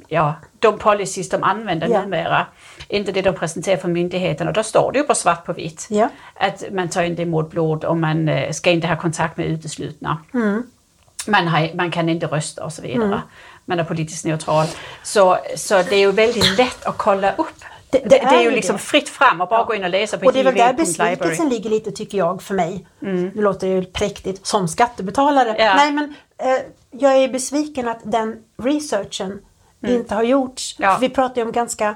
ja, 0.08 0.34
de 0.60 0.78
policies 0.78 1.30
de 1.30 1.44
använder 1.44 1.88
Ja. 1.88 2.02
numera. 2.02 2.46
Inte 2.94 3.12
det 3.12 3.22
de 3.22 3.34
presenterar 3.36 3.78
för 3.78 3.88
myndigheten 3.88 4.48
och 4.48 4.54
då 4.54 4.64
står 4.64 4.92
det 4.92 4.98
ju 5.00 5.04
på 5.06 5.16
svart 5.16 5.46
på 5.46 5.54
vitt. 5.54 5.88
Ja. 5.90 6.10
Att 6.34 6.64
man 6.72 6.90
tar 6.90 7.04
inte 7.04 7.22
emot 7.22 7.50
blod 7.52 7.84
och 7.84 7.98
man 7.98 8.30
eh, 8.30 8.52
ska 8.52 8.72
inte 8.72 8.88
ha 8.88 8.96
kontakt 8.98 9.38
med 9.38 9.46
uteslutna 9.48 10.18
Mm. 10.34 10.64
man, 11.28 11.48
har, 11.48 11.76
man 11.76 11.92
kan 11.92 12.10
inte 12.10 12.26
rösta 12.28 12.64
och 12.66 12.74
så 12.74 12.82
vidare. 12.82 13.22
man 13.66 13.80
är 13.80 13.84
politiskt 13.84 14.26
neutral. 14.26 14.68
Så, 15.04 15.38
så 15.56 15.74
det 15.76 15.96
är 15.96 16.00
ju 16.00 16.12
väldigt 16.12 16.58
lätt 16.58 16.86
att 16.86 16.98
kolla 16.98 17.32
upp. 17.36 17.48
Det- 17.90 18.00
Det, 18.00 18.10
det 18.10 18.10
det, 18.10 18.20
är 18.20 18.40
är 18.40 18.44
ju 18.44 18.52
liksom 18.52 18.76
det. 18.76 18.82
fritt 18.82 19.10
fram 19.10 19.42
och 19.42 19.48
bara 19.50 19.64
gå 19.64 19.76
in 19.76 19.84
och 19.84 19.90
läsa 19.90 20.18
på 20.18 20.26
Och 20.26 20.34
det 20.34 20.40
är 20.40 20.44
väl 20.44 20.56
där 20.56 20.74
besvikelsen 20.74 21.50
ligger 21.50 21.70
lite 21.70 21.92
tycker 21.92 22.18
jag 22.18 22.42
för 22.44 22.54
mig. 22.54 22.88
Nu 23.00 23.32
låter 23.36 23.68
det 23.68 23.74
ju 23.74 23.86
präktigt 23.86 24.46
som 24.46 24.68
skattebetalare. 24.68 25.56
Ja. 25.60 25.76
Nej 25.76 25.92
men 25.92 26.14
eh, 26.38 26.62
jag 26.92 27.16
är 27.18 27.28
besviken 27.28 27.88
att 27.88 28.00
den 28.04 28.38
researchen 28.64 29.40
inte 29.88 30.16
har 30.16 30.24
gjorts. 30.24 30.76
Ja. 30.80 30.98
Vi 31.02 31.10
pratar 31.10 31.36
ju 31.42 31.46
om 31.46 31.52
ganska 31.52 31.96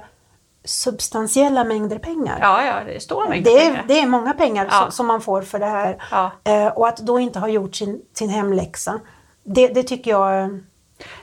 substantiella 0.67 1.63
mängder 1.63 1.99
pengar. 1.99 2.37
Ja, 2.41 2.65
ja, 2.65 2.83
det 2.85 2.95
är 2.95 2.99
stora 2.99 3.29
mängder 3.29 3.51
Det 3.51 3.57
är, 3.57 3.69
pengar. 3.69 3.85
det 3.87 3.99
är 3.99 4.05
många 4.07 4.33
pengar 4.33 4.67
Ja. 4.71 4.81
som, 4.81 4.91
som 4.91 5.07
man 5.07 5.21
får 5.21 5.41
för 5.41 5.59
det 5.59 5.65
här. 5.65 6.03
Ja. 6.11 6.31
Eh, 6.43 6.67
och 6.67 6.87
att 6.87 6.97
då 6.97 7.19
inte 7.19 7.39
ha 7.39 7.47
gjort 7.47 7.75
sin, 7.75 8.01
sin 8.13 8.29
hemläxa. 8.29 8.99
Det, 9.43 9.67
det 9.67 9.83
tycker 9.83 10.11
jag... 10.11 10.59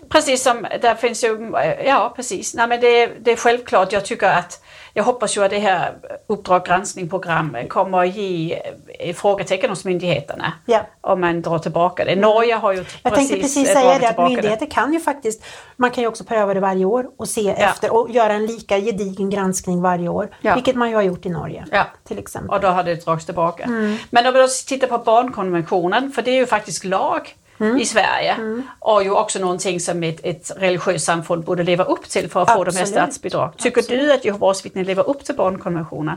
Precis 0.09 0.42
som, 0.42 0.66
där 0.82 0.95
finns 0.95 1.24
ju, 1.24 1.53
ja 1.86 2.12
precis. 2.16 2.55
Nej, 2.55 2.68
men 2.68 2.80
det, 2.80 3.07
det 3.07 3.32
är 3.32 3.36
självklart, 3.36 3.92
jag 3.92 4.05
tycker 4.05 4.28
att, 4.28 4.64
jag 4.97 5.05
hoppas 5.05 5.36
ju 5.36 5.45
att 5.45 5.51
det 5.51 5.59
här 5.59 5.95
Uppdrag 6.26 6.64
granskning-program 6.64 7.57
kommer 7.68 7.99
att 7.99 8.16
ge 8.16 8.62
eh, 8.99 9.14
frågetecken 9.14 9.70
hos 9.70 9.84
myndigheterna. 9.84 10.53
Ja. 10.66 10.80
Om 11.01 11.20
man 11.20 11.42
drar 11.42 11.59
tillbaka 11.59 12.05
det. 12.05 12.16
Norge 12.16 12.55
har 12.55 12.72
ju 12.72 12.84
Jag 13.03 13.12
precis 13.12 13.28
tänkte 13.28 13.36
precis 13.36 13.68
eh, 13.68 13.74
säga 13.74 13.99
det 13.99 14.09
att 14.09 14.28
myndigheter 14.28 14.66
kan 14.66 14.92
ju 14.92 15.01
faktiskt, 15.01 15.45
man 15.76 15.90
kan 15.90 16.03
ju 16.03 16.09
också 16.09 16.24
pröva 16.24 16.55
det 16.55 16.61
varje 16.61 16.84
år 16.84 17.07
och 17.16 17.28
se 17.28 17.51
efter 17.51 17.92
och 17.92 18.11
göra 18.11 18.32
en 18.32 18.47
lika 18.47 18.80
gedigen 18.80 19.30
granskning 19.30 19.82
varje 19.82 20.09
år. 20.09 20.28
Ja. 20.40 20.55
Vilket 20.55 20.76
man 20.76 20.90
ju 20.90 20.95
har 20.95 21.03
gjort 21.03 21.26
i 21.26 21.30
Norge 21.30 21.64
Ja. 21.70 21.84
till 22.05 22.18
exempel. 22.18 22.51
Och 22.51 22.61
då 22.61 22.68
har 22.68 22.82
det 22.82 23.05
dragits 23.05 23.26
tillbaka. 23.26 23.64
Mm. 23.64 23.97
Men 24.11 24.26
om 24.26 24.34
vi 24.34 24.40
då 24.40 24.49
tittar 24.66 24.86
på 24.86 24.99
barnkonventionen, 24.99 26.12
för 26.12 26.22
det 26.22 26.30
är 26.30 26.36
ju 26.36 26.47
faktiskt 26.47 26.84
lag 26.84 27.34
Mm. 27.61 27.76
i 27.80 27.84
Sverige. 27.86 28.62
Och 28.78 29.02
ju 29.05 29.11
också 29.11 29.38
någonting 29.38 29.80
som 29.80 30.02
ett, 30.02 30.20
ett 30.22 30.50
religiöst 30.57 31.05
samfund 31.05 31.44
borde 31.44 31.62
leva 31.62 31.84
upp 31.84 32.09
till 32.09 32.30
för 32.30 32.42
att 32.42 32.48
få 32.52 32.64
de 32.64 32.70
här 32.76 32.82
Absolut. 32.82 32.88
statsbidrag. 32.88 33.52
Tycker 33.59 33.82
du 33.82 34.12
att 34.12 34.24
Jehovas 34.24 34.64
vittnen 34.66 34.84
lever 34.84 35.09
upp 35.09 35.24
till 35.24 35.34
barnkonventionen? 35.34 36.16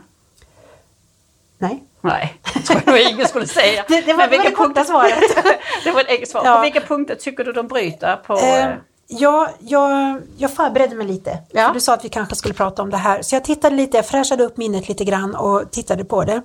Nej. 1.57 1.83
Nej, 2.01 2.37
det 2.53 2.59
tror 2.59 2.81
jag 2.85 2.93
nog 2.93 3.01
ingen 3.13 3.27
skulle 3.27 3.47
säga. 3.47 3.85
Det- 3.87 4.01
det 4.01 4.13
var- 4.13 4.17
Men 4.17 4.29
det 4.29 4.37
var 4.37 4.43
vilka 4.43 4.49
det 4.49 4.55
korta 4.55 4.81
punkter- 4.81 4.83
svaret. 4.83 5.59
det 5.83 5.91
var 5.91 6.01
ett 6.01 6.09
eget 6.09 6.29
svar. 6.29 6.41
Ja. 6.45 6.55
På 6.55 6.61
vilka 6.61 6.81
punkter 6.81 7.15
tycker 7.15 7.43
du 7.43 7.51
de 7.53 7.67
bryter? 7.67 8.15
På, 8.15 8.37
Eh, 8.37 8.65
eh, 8.67 8.73
ja, 9.07 9.49
jag, 9.59 10.21
jag 10.37 10.51
förberedde 10.53 10.95
mig 10.95 11.07
lite. 11.07 11.37
Ja. 11.51 11.67
För 11.67 11.73
du 11.73 11.79
sa 11.79 11.93
att 11.93 12.05
vi 12.05 12.09
kanske 12.09 12.35
skulle 12.35 12.53
prata 12.53 12.81
om 12.81 12.89
det 12.89 12.97
här. 12.97 13.21
Så 13.21 13.35
jag 13.35 13.43
tittade 13.43 13.75
lite, 13.75 13.97
jag 13.97 14.07
fräschade 14.07 14.43
upp 14.43 14.57
minnet 14.57 14.87
lite 14.89 15.03
grann 15.05 15.35
och 15.35 15.71
tittade 15.71 16.05
på 16.05 16.23
det. 16.23 16.41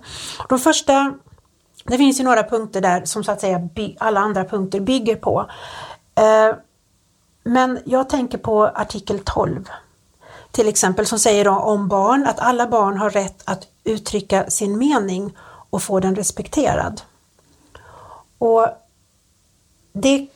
De 0.49 0.59
första, 0.59 1.15
det 1.85 1.99
finns 1.99 2.21
ju 2.21 2.25
några 2.25 2.43
punkter 2.43 2.81
där 2.81 3.05
som 3.05 3.25
så 3.25 3.33
att 3.33 3.41
säga 3.41 3.69
alla 3.99 4.21
andra 4.21 4.45
punkter 4.45 4.81
bygger 4.81 5.17
på. 5.17 5.51
Eh, 6.15 6.57
men 7.45 7.79
jag 7.85 8.09
tänker 8.09 8.39
på 8.39 8.65
artikel 8.65 9.21
12. 9.25 9.69
Till 10.51 10.69
exempel 10.69 11.07
som 11.07 11.19
säger 11.19 11.49
om 11.49 11.89
barn 11.89 12.27
att 12.27 12.39
alla 12.39 12.67
barn 12.67 12.97
har 12.97 13.11
rätt 13.11 13.43
att 13.45 13.69
uttrycka 13.85 14.51
sin 14.51 14.79
mening 14.79 15.37
och 15.71 15.83
få 15.83 16.01
den 16.01 16.15
respekterad. 16.15 17.03
Och 18.39 18.67
det, 19.93 20.27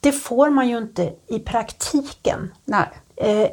det 0.00 0.12
får 0.12 0.50
man 0.50 0.68
ju 0.68 0.78
inte 0.78 1.14
i 1.26 1.38
praktiken 1.38 2.54
eh, 3.16 3.48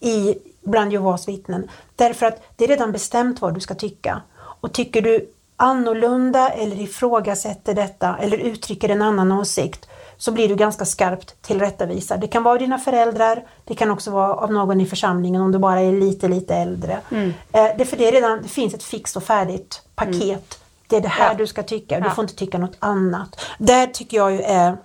i, 0.00 0.38
bland 0.62 0.92
Jehovas 0.92 1.28
vittnen. 1.28 1.70
Därför 1.96 2.26
att 2.26 2.42
det 2.56 2.64
är 2.64 2.68
redan 2.68 2.92
bestämt 2.92 3.40
vad 3.40 3.54
du 3.54 3.60
ska 3.60 3.74
tycka. 3.74 4.22
Och 4.36 4.72
tycker 4.72 5.02
du 5.02 5.30
annorlunda 5.56 6.48
eller 6.48 6.80
ifrågasätter 6.80 7.74
detta 7.74 8.16
eller 8.20 8.38
uttrycker 8.38 8.88
en 8.88 9.02
annan 9.02 9.32
åsikt 9.32 9.88
så 10.18 10.32
blir 10.32 10.48
du 10.48 10.56
ganska 10.56 10.84
skarpt 10.84 11.42
tillrättavisad. 11.42 12.20
Det 12.20 12.28
kan 12.28 12.42
vara 12.42 12.58
dina 12.58 12.78
föräldrar, 12.78 13.44
det 13.64 13.74
kan 13.74 13.90
också 13.90 14.10
vara 14.10 14.34
av 14.34 14.52
någon 14.52 14.80
i 14.80 14.86
församlingen 14.86 15.42
om 15.42 15.52
du 15.52 15.58
bara 15.58 15.80
är 15.80 15.92
lite, 15.92 16.28
lite 16.28 16.54
äldre. 16.54 16.98
Mm. 17.10 17.32
Eh, 17.52 17.66
det, 17.78 17.84
för 17.84 17.96
det, 17.96 18.10
redan, 18.10 18.42
det 18.42 18.48
finns 18.48 18.74
ett 18.74 18.82
fixt 18.82 19.16
och 19.16 19.22
färdigt 19.22 19.82
paket. 19.94 20.58
Det 20.88 20.96
är 20.96 21.00
det 21.00 21.08
här 21.08 21.28
Ja. 21.30 21.34
du 21.38 21.46
ska 21.46 21.62
tycka, 21.62 22.00
du 22.00 22.06
Ja. 22.06 22.14
får 22.14 22.24
inte 22.24 22.34
tycka 22.36 22.58
något 22.58 22.76
annat. 22.78 23.40
Där 23.58 23.86
tycker 23.86 24.16
jag 24.16 24.32
ju 24.32 24.42
är 24.42 24.76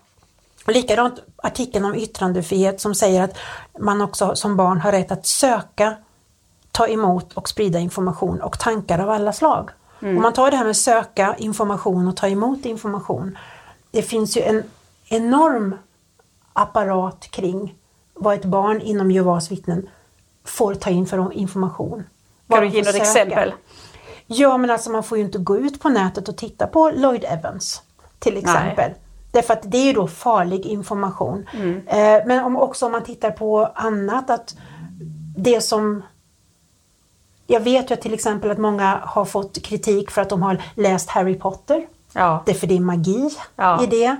och 0.66 0.72
likadant 0.74 1.14
artikeln 1.36 1.86
om 1.86 1.96
yttrandefrihet 1.96 2.82
som 2.82 2.96
säger 2.96 3.24
att 3.24 3.38
man 3.80 4.02
också 4.02 4.36
som 4.36 4.58
barn 4.58 4.82
har 4.82 4.92
rätt 4.92 5.12
att 5.12 5.26
söka, 5.26 5.96
ta 6.72 6.88
emot 6.88 7.34
och 7.34 7.50
sprida 7.50 7.80
information 7.80 8.42
och 8.42 8.60
tankar 8.60 9.00
av 9.00 9.10
alla 9.10 9.34
slag. 9.34 9.70
Om 10.02 10.22
man 10.22 10.34
tar 10.34 10.52
det 10.52 10.58
här 10.58 10.66
med 10.66 10.76
söka 10.78 11.36
information 11.38 12.08
och 12.08 12.18
ta 12.18 12.28
emot 12.28 12.66
information. 12.66 13.38
Det 13.92 14.02
finns 14.02 14.38
ju 14.38 14.42
en 14.42 14.64
enorm 15.06 15.76
apparat 16.54 17.28
kring 17.32 17.76
vad 18.14 18.36
ett 18.36 18.46
barn 18.46 18.82
inom 18.82 19.12
Jehovas 19.12 19.52
vittnen 19.52 19.90
får 20.46 20.76
ta 20.76 20.90
in 20.90 21.06
för 21.06 21.34
information. 21.34 22.04
Kan 22.50 22.62
du 22.62 22.68
ge 22.68 22.84
något 22.84 22.96
exempel? 22.96 23.54
Ja 24.28 24.58
men 24.58 24.70
alltså 24.70 24.90
man 24.90 25.04
får 25.04 25.18
ju 25.18 25.24
inte 25.24 25.38
gå 25.38 25.58
ut 25.58 25.82
på 25.82 25.90
nätet 25.90 26.30
och 26.30 26.38
titta 26.38 26.68
på 26.68 26.92
Lloyd 26.96 27.26
Evans 27.28 27.82
till 28.20 28.38
exempel. 28.38 28.92
Därför 29.32 29.54
att 29.54 29.72
det 29.72 29.78
är 29.78 29.86
ju 29.86 29.94
då 29.94 30.08
farlig 30.08 30.66
information. 30.66 31.50
Mm. 31.54 31.88
Eh, 31.88 32.28
men 32.28 32.44
om, 32.44 32.58
också 32.58 32.86
om 32.86 32.92
man 32.92 33.04
tittar 33.04 33.32
på 33.32 33.72
annat 33.76 34.30
att 34.30 34.56
det 35.38 35.62
som 35.62 36.04
jag 37.52 37.60
vet 37.60 37.92
ju 37.92 37.96
till 37.96 38.14
exempel 38.14 38.52
att 38.52 38.58
många 38.58 39.00
har 39.04 39.26
fått 39.26 39.62
kritik 39.64 40.12
för 40.12 40.22
att 40.22 40.30
de 40.30 40.42
har 40.42 40.58
läst 40.76 41.10
Harry 41.10 41.40
Potter. 41.40 41.86
Ja. 42.14 42.44
Det 42.46 42.52
är 42.52 42.56
för 42.56 42.68
det 42.68 42.76
är 42.76 42.80
magi 42.80 43.30
Ja. 43.56 43.84
i 43.84 43.86
det. 43.86 44.16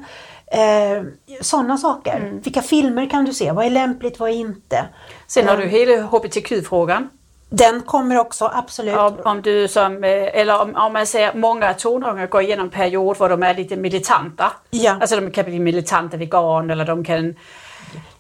Eh, 0.48 1.04
Sådana 1.42 1.78
saker. 1.78 2.16
Mm. 2.18 2.42
Vilka 2.42 2.62
filmer 2.62 3.10
kan 3.10 3.26
du 3.26 3.34
se? 3.34 3.52
Vad 3.52 3.66
är 3.66 3.70
lämpligt, 3.70 4.20
vad 4.20 4.30
är 4.30 4.34
inte? 4.34 4.86
Sen 5.28 5.48
har 5.48 5.54
Eh, 5.54 5.60
du 5.60 5.66
hela 5.66 6.02
hbtq-frågan. 6.04 7.10
Den 7.50 7.82
kommer 7.82 8.20
också, 8.20 8.52
absolut. 8.54 8.98
Om, 8.98 9.18
om 9.24 9.42
du 9.42 9.68
som, 9.68 10.04
eh, 10.04 10.10
eller 10.40 10.62
om, 10.62 10.76
om 10.76 10.94
man 10.94 11.06
säger 11.08 11.34
många 11.34 11.74
tonåringar 11.74 12.28
går 12.28 12.42
igenom 12.42 12.66
en 12.66 12.72
period 12.72 13.18
där 13.20 13.30
de 13.30 13.44
är 13.44 13.54
lite 13.54 13.76
militanta. 13.76 14.52
Ja. 14.70 14.98
Alltså 15.02 15.16
de 15.20 15.32
kan 15.32 15.46
bli 15.46 15.60
militanta 15.60 16.18
vegan 16.18 16.70
eller 16.70 16.86
de 16.86 17.04
kan 17.04 17.36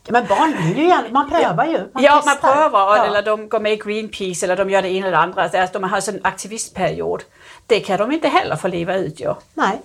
Men 0.09 0.27
barn 0.27 0.55
blir 0.73 0.83
ju 0.83 1.11
man 1.11 1.29
prövar 1.29 1.65
ju. 1.65 1.77
Man 1.93 2.03
ja, 2.03 2.21
man 2.25 2.35
testar. 2.35 2.53
prövar 2.53 2.97
Ja. 2.97 3.05
eller 3.05 3.21
de 3.21 3.49
går 3.49 3.59
med 3.59 3.73
i 3.73 3.75
Greenpeace 3.75 4.45
eller 4.45 4.57
de 4.57 4.69
gör 4.69 4.81
det 4.81 4.89
ena 4.89 5.07
eller 5.07 5.17
det 5.17 5.23
andra. 5.23 5.43
Alltså 5.43 5.57
att 5.57 5.73
de 5.73 5.83
har 5.83 6.09
en 6.09 6.19
aktivistperiod. 6.23 7.23
Det 7.67 7.79
kan 7.79 7.99
de 7.99 8.11
inte 8.11 8.27
heller 8.27 8.55
få 8.55 8.67
leva 8.67 8.95
ut 8.95 9.19
ju. 9.19 9.33
Nej. 9.53 9.81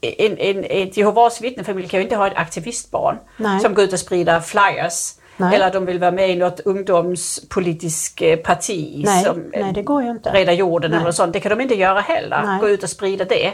En, 0.00 0.38
en, 0.38 0.64
ett 0.64 0.96
Jehovas 0.96 1.40
vittnefamilj 1.40 1.88
kan 1.88 2.00
ju 2.00 2.04
inte 2.04 2.16
ha 2.16 2.26
ett 2.26 2.36
aktivistbarn 2.36 3.18
Nej. 3.36 3.60
som 3.60 3.74
går 3.74 3.84
ut 3.84 3.92
och 3.92 3.98
sprider 3.98 4.40
flyers. 4.40 5.14
Nej. 5.36 5.54
Eller 5.54 5.72
de 5.72 5.86
vill 5.86 5.98
vara 5.98 6.10
med 6.10 6.30
i 6.30 6.36
något 6.36 6.60
ungdomspolitiskt 6.60 8.22
eh, 8.22 8.36
parti 8.36 9.02
Nej, 9.04 9.24
som 9.24 9.40
eh, 9.52 9.64
nej, 9.64 9.72
det 9.72 9.82
går 9.82 10.02
ju 10.02 10.10
inte. 10.10 10.30
räddar 10.32 10.52
jorden 10.52 10.92
eller 10.92 11.04
något 11.04 11.14
sånt. 11.14 11.32
Det 11.32 11.40
kan 11.40 11.50
de 11.50 11.60
inte 11.60 11.74
göra 11.74 12.00
heller. 12.00 12.42
Nej. 12.46 12.60
Gå 12.60 12.68
ut 12.68 12.82
och 12.82 12.90
sprida 12.90 13.24
det. 13.24 13.52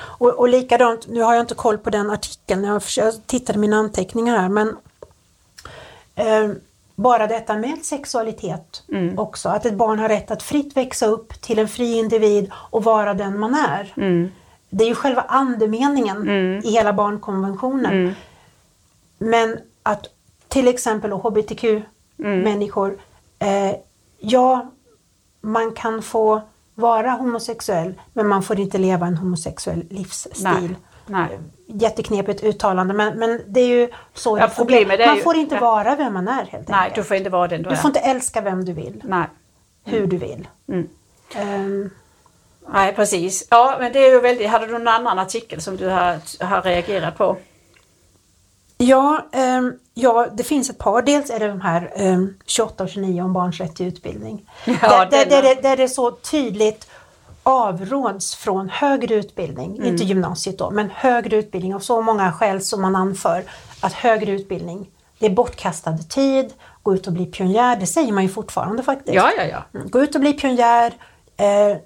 Och, 0.00 0.28
och 0.38 0.48
likadant, 0.48 1.06
nu 1.08 1.22
har 1.22 1.34
jag 1.34 1.42
inte 1.42 1.54
koll 1.54 1.78
på 1.78 1.90
den 1.90 2.10
artikeln, 2.10 2.64
jag, 2.64 2.82
jag 2.96 3.14
tittade 3.26 3.56
i 3.56 3.60
mina 3.60 3.76
anteckningar 3.76 4.38
här, 4.38 4.48
men 4.48 4.68
eh, 4.68 4.74
bara 6.94 7.26
detta 7.26 7.56
med 7.56 7.78
sexualitet 7.84 8.82
Mm. 8.92 9.18
också, 9.18 9.48
att 9.48 9.66
ett 9.66 9.74
barn 9.74 9.98
har 9.98 10.08
rätt 10.08 10.30
att 10.30 10.42
fritt 10.42 10.76
växa 10.76 11.06
upp 11.06 11.40
till 11.40 11.58
en 11.58 11.68
fri 11.68 11.98
individ 11.98 12.50
och 12.54 12.84
vara 12.84 13.14
den 13.14 13.38
man 13.38 13.54
är. 13.54 13.92
Mm. 13.96 14.28
Det 14.70 14.84
är 14.84 14.88
ju 14.88 14.94
själva 14.94 15.22
andemeningen 15.28 16.28
i 16.64 16.70
hela 16.70 16.92
barnkonventionen. 16.92 17.92
Mm. 17.92 18.12
Men 19.18 19.58
att 19.82 20.06
till 20.48 20.68
exempel 20.68 21.12
hbtq-människor, 21.12 22.98
Mm. 23.38 23.68
eh, 23.70 23.76
ja, 24.18 24.70
man 25.40 25.72
kan 25.72 26.02
få 26.02 26.40
vara 26.74 27.10
homosexuell 27.10 27.94
men 28.12 28.28
man 28.28 28.42
får 28.42 28.60
inte 28.60 28.78
leva 28.78 29.06
en 29.06 29.16
homosexuell 29.16 29.84
livsstil. 29.90 30.42
Nej. 30.44 30.76
Nej. 31.08 31.38
Jätteknepigt 31.66 32.42
uttalande 32.44 32.94
men, 32.94 33.18
men 33.18 33.40
det 33.46 33.60
är 33.60 33.66
ju 33.66 33.88
så 34.14 34.38
Ja, 34.38 34.48
problemet 34.56 35.00
är 35.00 35.06
Man 35.06 35.16
ju- 35.16 35.22
får 35.22 35.36
inte 35.36 35.58
vara 35.58 35.96
vem 35.96 36.12
man 36.14 36.28
är 36.28 36.44
helt 36.44 36.68
Nej, 36.68 36.78
enkelt. 36.78 36.94
du 36.94 37.02
får 37.04 37.16
inte 37.16 37.30
vara 37.30 37.48
den 37.48 37.62
du, 37.62 37.68
Du 37.68 37.74
är. 37.74 37.78
får 37.78 37.88
inte 37.88 38.00
älska 38.00 38.40
vem 38.40 38.64
du 38.64 38.72
vill, 38.72 39.00
Nej. 39.04 39.24
hur 39.84 40.06
du 40.06 40.16
vill. 40.16 40.48
Mm. 40.68 40.88
Ehm, 41.34 41.90
Nej, 42.72 42.94
precis. 42.94 43.46
Ja, 43.50 43.76
men 43.80 43.92
det 43.92 43.98
är 43.98 44.10
ju 44.10 44.20
väldigt... 44.20 44.48
Hade 44.50 44.66
du 44.66 44.72
någon 44.72 44.88
annan 44.88 45.18
artikel 45.18 45.60
som 45.60 45.76
du 45.76 45.88
har, 45.88 46.44
har 46.44 46.62
reagerat 46.62 47.18
på? 47.18 47.36
Ja, 48.78 49.26
ehm, 49.32 49.72
ja, 49.94 50.26
det 50.32 50.44
finns 50.44 50.70
ett 50.70 50.78
par. 50.78 51.02
Dels 51.02 51.30
är 51.30 51.38
det 51.38 51.48
de 51.48 51.60
här 51.60 51.92
ehm, 51.96 52.34
28 52.46 52.84
och 52.84 52.90
29 52.90 53.22
om 53.22 53.32
barns 53.32 53.60
rätt 53.60 53.76
till 53.76 53.86
utbildning. 53.86 54.50
Ja, 54.64 54.74
där, 55.04 55.06
där, 55.10 55.26
där, 55.26 55.42
det- 55.42 55.62
där 55.62 55.76
det 55.76 55.88
så 55.88 56.10
tydligt 56.10 56.87
avråds 57.48 58.34
från 58.34 58.68
högre 58.68 59.14
utbildning, 59.14 59.76
Mm. 59.76 59.88
inte 59.88 60.04
gymnasiet 60.04 60.58
då, 60.58 60.70
men 60.70 60.90
högre 60.90 61.36
utbildning 61.36 61.74
av 61.74 61.80
så 61.80 62.02
många 62.02 62.32
skäl 62.32 62.60
som 62.62 62.82
man 62.82 62.96
anför 62.96 63.44
att 63.80 63.92
högre 63.92 64.32
utbildning, 64.32 64.90
det 65.18 65.26
är 65.26 65.30
bortkastad 65.30 65.98
tid, 65.98 66.52
gå 66.82 66.94
ut 66.94 67.06
och 67.06 67.12
bli 67.12 67.26
pionjär, 67.26 67.76
det 67.76 67.86
säger 67.86 68.12
man 68.12 68.22
ju 68.22 68.28
fortfarande 68.28 68.82
faktiskt. 68.82 69.14
Ja, 69.14 69.30
ja, 69.36 69.44
ja. 69.44 69.64
Mm, 69.78 69.90
Gå 69.90 70.00
ut 70.02 70.14
och 70.14 70.20
bli 70.20 70.32
pionjär. 70.32 70.92
Eh, 71.36 71.76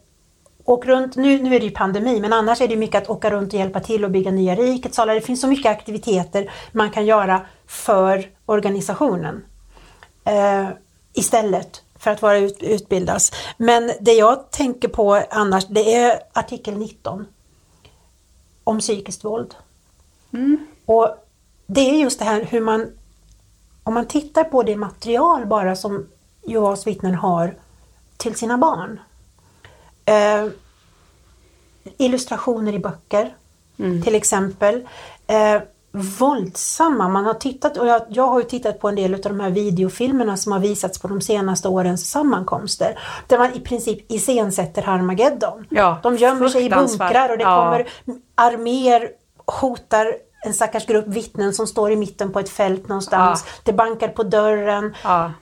åk 0.64 0.86
runt, 0.86 1.16
nu, 1.16 1.42
nu 1.42 1.54
är 1.54 1.60
det 1.60 1.66
ju 1.66 1.70
pandemi, 1.72 2.20
men 2.20 2.32
annars 2.32 2.60
är 2.60 2.68
det 2.68 2.76
mycket 2.76 3.02
att 3.02 3.10
åka 3.10 3.30
runt 3.30 3.52
och 3.52 3.58
hjälpa 3.58 3.80
till 3.80 4.04
och 4.04 4.10
bygga 4.10 4.30
nya 4.30 4.56
salar. 4.90 5.14
Det 5.14 5.20
finns 5.20 5.40
så 5.40 5.46
mycket 5.46 5.70
aktiviteter 5.70 6.50
man 6.72 6.90
kan 6.90 7.06
göra 7.06 7.40
för 7.66 8.26
organisationen 8.46 9.44
eh, 10.24 10.68
istället 11.14 11.82
för 12.02 12.10
att 12.10 12.22
vara 12.22 12.38
ut, 12.38 12.62
utbildas. 12.62 13.32
Men 13.56 13.92
det 14.00 14.12
jag 14.12 14.50
tänker 14.50 14.88
på 14.88 15.22
annars 15.30 15.66
det 15.66 15.94
är 15.94 16.20
artikel 16.32 16.76
19 16.76 17.26
om 18.64 18.78
psykiskt 18.78 19.24
våld. 19.24 19.54
Och 20.86 21.16
det 21.66 21.80
är 21.80 21.94
just 21.94 22.18
det 22.18 22.24
här 22.24 22.44
hur 22.44 22.60
man, 22.60 22.92
om 23.82 23.94
man 23.94 24.06
tittar 24.06 24.44
på 24.44 24.62
det 24.62 24.76
material 24.76 25.46
bara 25.46 25.76
som 25.76 26.08
Jehovas 26.42 26.86
vittnen 26.86 27.14
har 27.14 27.56
till 28.16 28.34
sina 28.34 28.58
barn. 28.58 29.00
Eh, 30.04 30.46
illustrationer 31.96 32.72
i 32.72 32.78
böcker 32.78 33.34
till 34.04 34.14
exempel. 34.14 34.88
Eh, 35.26 35.62
våldsamma, 35.92 37.08
man 37.08 37.24
har 37.24 37.34
tittat, 37.34 37.76
och 37.76 37.86
jag, 37.86 38.02
jag 38.08 38.26
har 38.26 38.38
ju 38.40 38.44
tittat 38.44 38.80
på 38.80 38.88
en 38.88 38.96
del 38.96 39.14
av 39.14 39.20
de 39.20 39.40
här 39.40 39.50
videofilmerna 39.50 40.36
som 40.36 40.52
har 40.52 40.58
visats 40.58 40.98
på 40.98 41.08
de 41.08 41.20
senaste 41.20 41.68
årens 41.68 42.10
sammankomster. 42.10 42.98
Där 43.26 43.38
man 43.38 43.52
i 43.54 43.60
princip 43.60 44.12
iscensätter 44.12 44.82
Harmageddon. 44.82 45.66
Ja, 45.70 45.98
de 46.02 46.16
gömmer 46.16 46.48
sig 46.48 46.64
i 46.64 46.70
bunkrar 46.70 47.28
och 47.28 47.38
det 47.38 47.44
Ja. 47.44 47.62
kommer 47.64 47.88
arméer 48.34 49.10
hotar 49.46 50.14
en 50.44 50.54
stackars 50.54 50.86
grupp 50.86 51.06
vittnen 51.08 51.52
som 51.52 51.66
står 51.66 51.90
i 51.92 51.96
mitten 51.96 52.32
på 52.32 52.40
ett 52.40 52.48
fält 52.48 52.88
någonstans. 52.88 53.44
Ja. 53.46 53.52
Det 53.64 53.72
bankar 53.72 54.08
på 54.08 54.22
dörren. 54.22 54.94
Ja. 55.04 55.32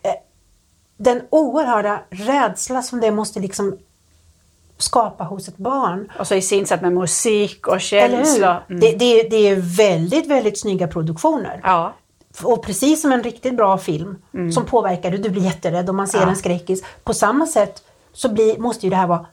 Den 0.97 1.23
oerhörda 1.31 2.01
rädsla 2.11 2.83
som 2.83 3.01
det 3.01 3.11
måste 3.11 3.41
liksom 3.41 3.79
skapa 4.83 5.25
hos 5.25 5.49
ett 5.49 5.57
barn. 5.57 6.13
Och 6.19 6.27
så 6.27 6.35
iscensatt 6.35 6.83
med 6.83 6.93
musik 6.93 7.67
och 7.67 7.81
känslor. 7.81 8.57
Mm. 8.69 8.81
Det, 8.81 8.93
det, 8.93 9.23
det 9.23 9.37
är 9.49 9.77
väldigt, 9.77 10.27
väldigt 10.27 10.61
snygga 10.61 10.89
produktioner. 10.89 11.61
Ja. 11.65 11.95
Och 12.43 12.63
precis 12.65 13.03
som 13.03 13.13
en 13.13 13.23
riktigt 13.23 13.57
bra 13.57 13.79
film 13.79 14.17
Mm. 14.35 14.53
som 14.53 14.65
påverkar 14.65 15.11
dig, 15.11 15.21
du 15.21 15.31
blir 15.31 15.43
jätterädd 15.43 15.91
om 15.91 15.97
man 15.97 16.09
ser 16.09 16.21
Ja. 16.21 16.29
en 16.29 16.37
skräckis. 16.37 16.83
På 17.05 17.15
samma 17.15 17.47
sätt 17.47 17.83
så 18.13 18.29
blir, 18.29 18.59
måste 18.59 18.87
ju 18.87 18.91
det 18.91 18.97
här 18.97 19.07
vara 19.07 19.27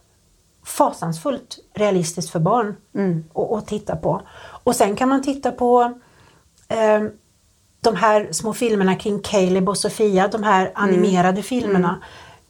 fasansfullt 0.66 1.58
realistiskt 1.74 2.30
för 2.32 2.40
barn 2.40 2.76
Mm. 2.96 3.24
att, 3.34 3.52
att 3.52 3.68
titta 3.68 3.96
på. 3.96 4.22
Och 4.64 4.76
sen 4.76 4.96
kan 4.96 5.10
man 5.10 5.22
titta 5.24 5.52
på 5.52 5.94
eh, 6.68 7.04
de 7.82 7.96
här 7.96 8.28
små 8.32 8.54
filmerna 8.54 8.96
kring 8.96 9.20
Caleb 9.20 9.70
och 9.70 9.78
Sofia, 9.78 10.28
de 10.28 10.44
här 10.44 10.62
Mm. 10.62 10.72
animerade 10.76 11.42
filmerna. 11.44 12.02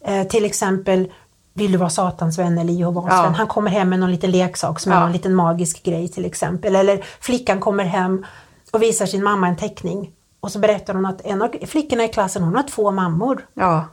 Eh, 0.01 0.27
till 0.27 0.45
exempel 0.45 1.11
Vill 1.57 1.71
du 1.71 1.77
vara 1.77 1.89
Satans 1.89 2.37
vän 2.39 2.57
eller 2.57 2.73
Jehovas 2.73 3.05
Ja. 3.13 3.21
vän? 3.21 3.35
Han 3.35 3.47
kommer 3.47 3.71
hem 3.71 3.89
med 3.89 3.99
någon 3.99 4.11
liten 4.11 4.31
leksak 4.31 4.79
som 4.79 4.91
är 4.91 4.95
Ja. 4.95 5.05
en 5.05 5.11
liten 5.11 5.35
magisk 5.35 5.83
grej 5.83 6.07
till 6.07 6.25
exempel. 6.25 6.75
Eller 6.75 7.03
flickan 7.19 7.59
kommer 7.59 7.83
hem 7.83 8.25
och 8.71 8.81
visar 8.81 9.05
sin 9.05 9.23
mamma 9.23 9.47
en 9.47 9.55
teckning. 9.57 10.11
Och 10.39 10.51
så 10.51 10.59
berättar 10.59 10.93
hon 10.93 11.05
att 11.05 11.21
en 11.25 11.41
av 11.41 11.49
flickorna 11.67 12.03
i 12.03 12.07
klassen 12.07 12.43
hon 12.43 12.55
har 12.55 12.63
två 12.63 12.91
mammor. 12.91 13.45
Ja. 13.53 13.85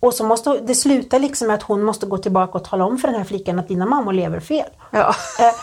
Och 0.00 0.14
så 0.14 0.24
måste 0.24 0.58
det 0.66 0.74
sluta 0.74 1.18
liksom 1.18 1.46
med 1.46 1.54
att 1.54 1.62
hon 1.62 1.82
måste 1.82 2.06
gå 2.06 2.18
tillbaka 2.18 2.58
och 2.58 2.64
tala 2.64 2.84
om 2.84 2.98
för 2.98 3.08
den 3.08 3.16
här 3.16 3.24
flickan 3.24 3.58
att 3.58 3.68
dina 3.68 3.86
mammor 3.86 4.12
lever 4.12 4.40
fel. 4.40 4.68
Ja. 4.90 5.14
Eh, 5.40 5.54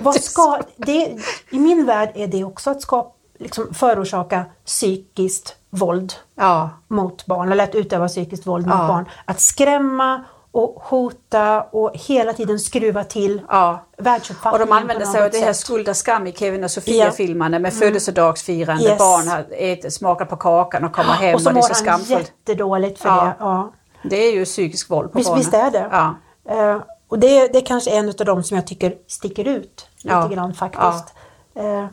vad 0.00 0.14
ska, 0.22 0.58
det, 0.76 1.16
I 1.50 1.58
min 1.58 1.86
värld 1.86 2.10
är 2.14 2.26
det 2.26 2.44
också 2.44 2.70
att 2.70 2.82
skapa, 2.82 3.10
liksom 3.38 3.74
förorsaka 3.74 4.44
psykiskt 4.66 5.56
våld 5.70 6.12
Ja. 6.34 6.70
mot 6.88 7.26
barn, 7.26 7.52
eller 7.52 7.64
att 7.64 7.74
utöva 7.74 8.08
psykiskt 8.08 8.46
våld 8.46 8.66
mot 8.66 8.76
barn. 8.88 9.04
Att 9.24 9.40
skrämma 9.40 10.24
och 10.58 10.82
hota 10.82 11.62
och 11.62 11.90
hela 11.94 12.32
tiden 12.32 12.58
skruva 12.58 13.04
till 13.04 13.40
Ja. 13.48 13.84
Och 13.98 14.06
världsuppfattningen 14.06 14.68
de 14.68 14.74
använder 14.74 15.06
sig 15.06 15.22
av 15.22 15.30
det 15.30 15.38
här 15.38 15.52
skuld 15.52 15.88
och 15.88 15.96
skam 15.96 16.26
i 16.26 16.32
Kevin 16.32 16.60
och 16.60 16.64
Ja. 16.64 16.68
Sofia-filmerna 16.68 17.58
med 17.58 17.74
födelsedagsfirande. 17.74 18.84
Yes. 18.84 18.98
Barn 18.98 19.28
har 19.28 19.44
ätit, 19.50 19.92
smakat 19.94 20.28
på 20.28 20.36
kakan 20.36 20.84
och 20.84 20.92
kommer 20.92 21.12
hem 21.12 21.34
Och 21.34 21.34
och, 21.34 21.42
så 21.42 21.50
det 21.50 21.58
är 21.58 21.62
så 21.62 21.74
skamfullt. 21.74 22.10
jättedåligt 22.10 22.98
för 23.00 23.08
Ja. 23.08 23.24
det. 23.24 23.34
Ja. 23.38 23.72
Det 24.02 24.16
är 24.16 24.32
ju 24.32 24.44
psykisk 24.44 24.90
våld 24.90 25.12
på 25.12 25.18
Visst, 25.18 25.30
barnen. 25.30 25.40
visst 25.40 25.54
är 25.54 25.70
det. 25.70 25.88
Ja. 25.92 26.14
Eh, 26.50 26.80
och 27.08 27.18
det, 27.18 27.48
det 27.52 27.58
är 27.58 27.66
kanske 27.66 27.90
en 27.90 28.08
av 28.08 28.14
de 28.14 28.42
som 28.44 28.56
jag 28.56 28.66
tycker 28.66 28.94
sticker 29.06 29.48
ut 29.48 29.86
lite 30.02 30.14
Ja. 30.16 30.26
grann 30.28 30.54
faktiskt. 30.54 31.14
Eh, 31.54 31.86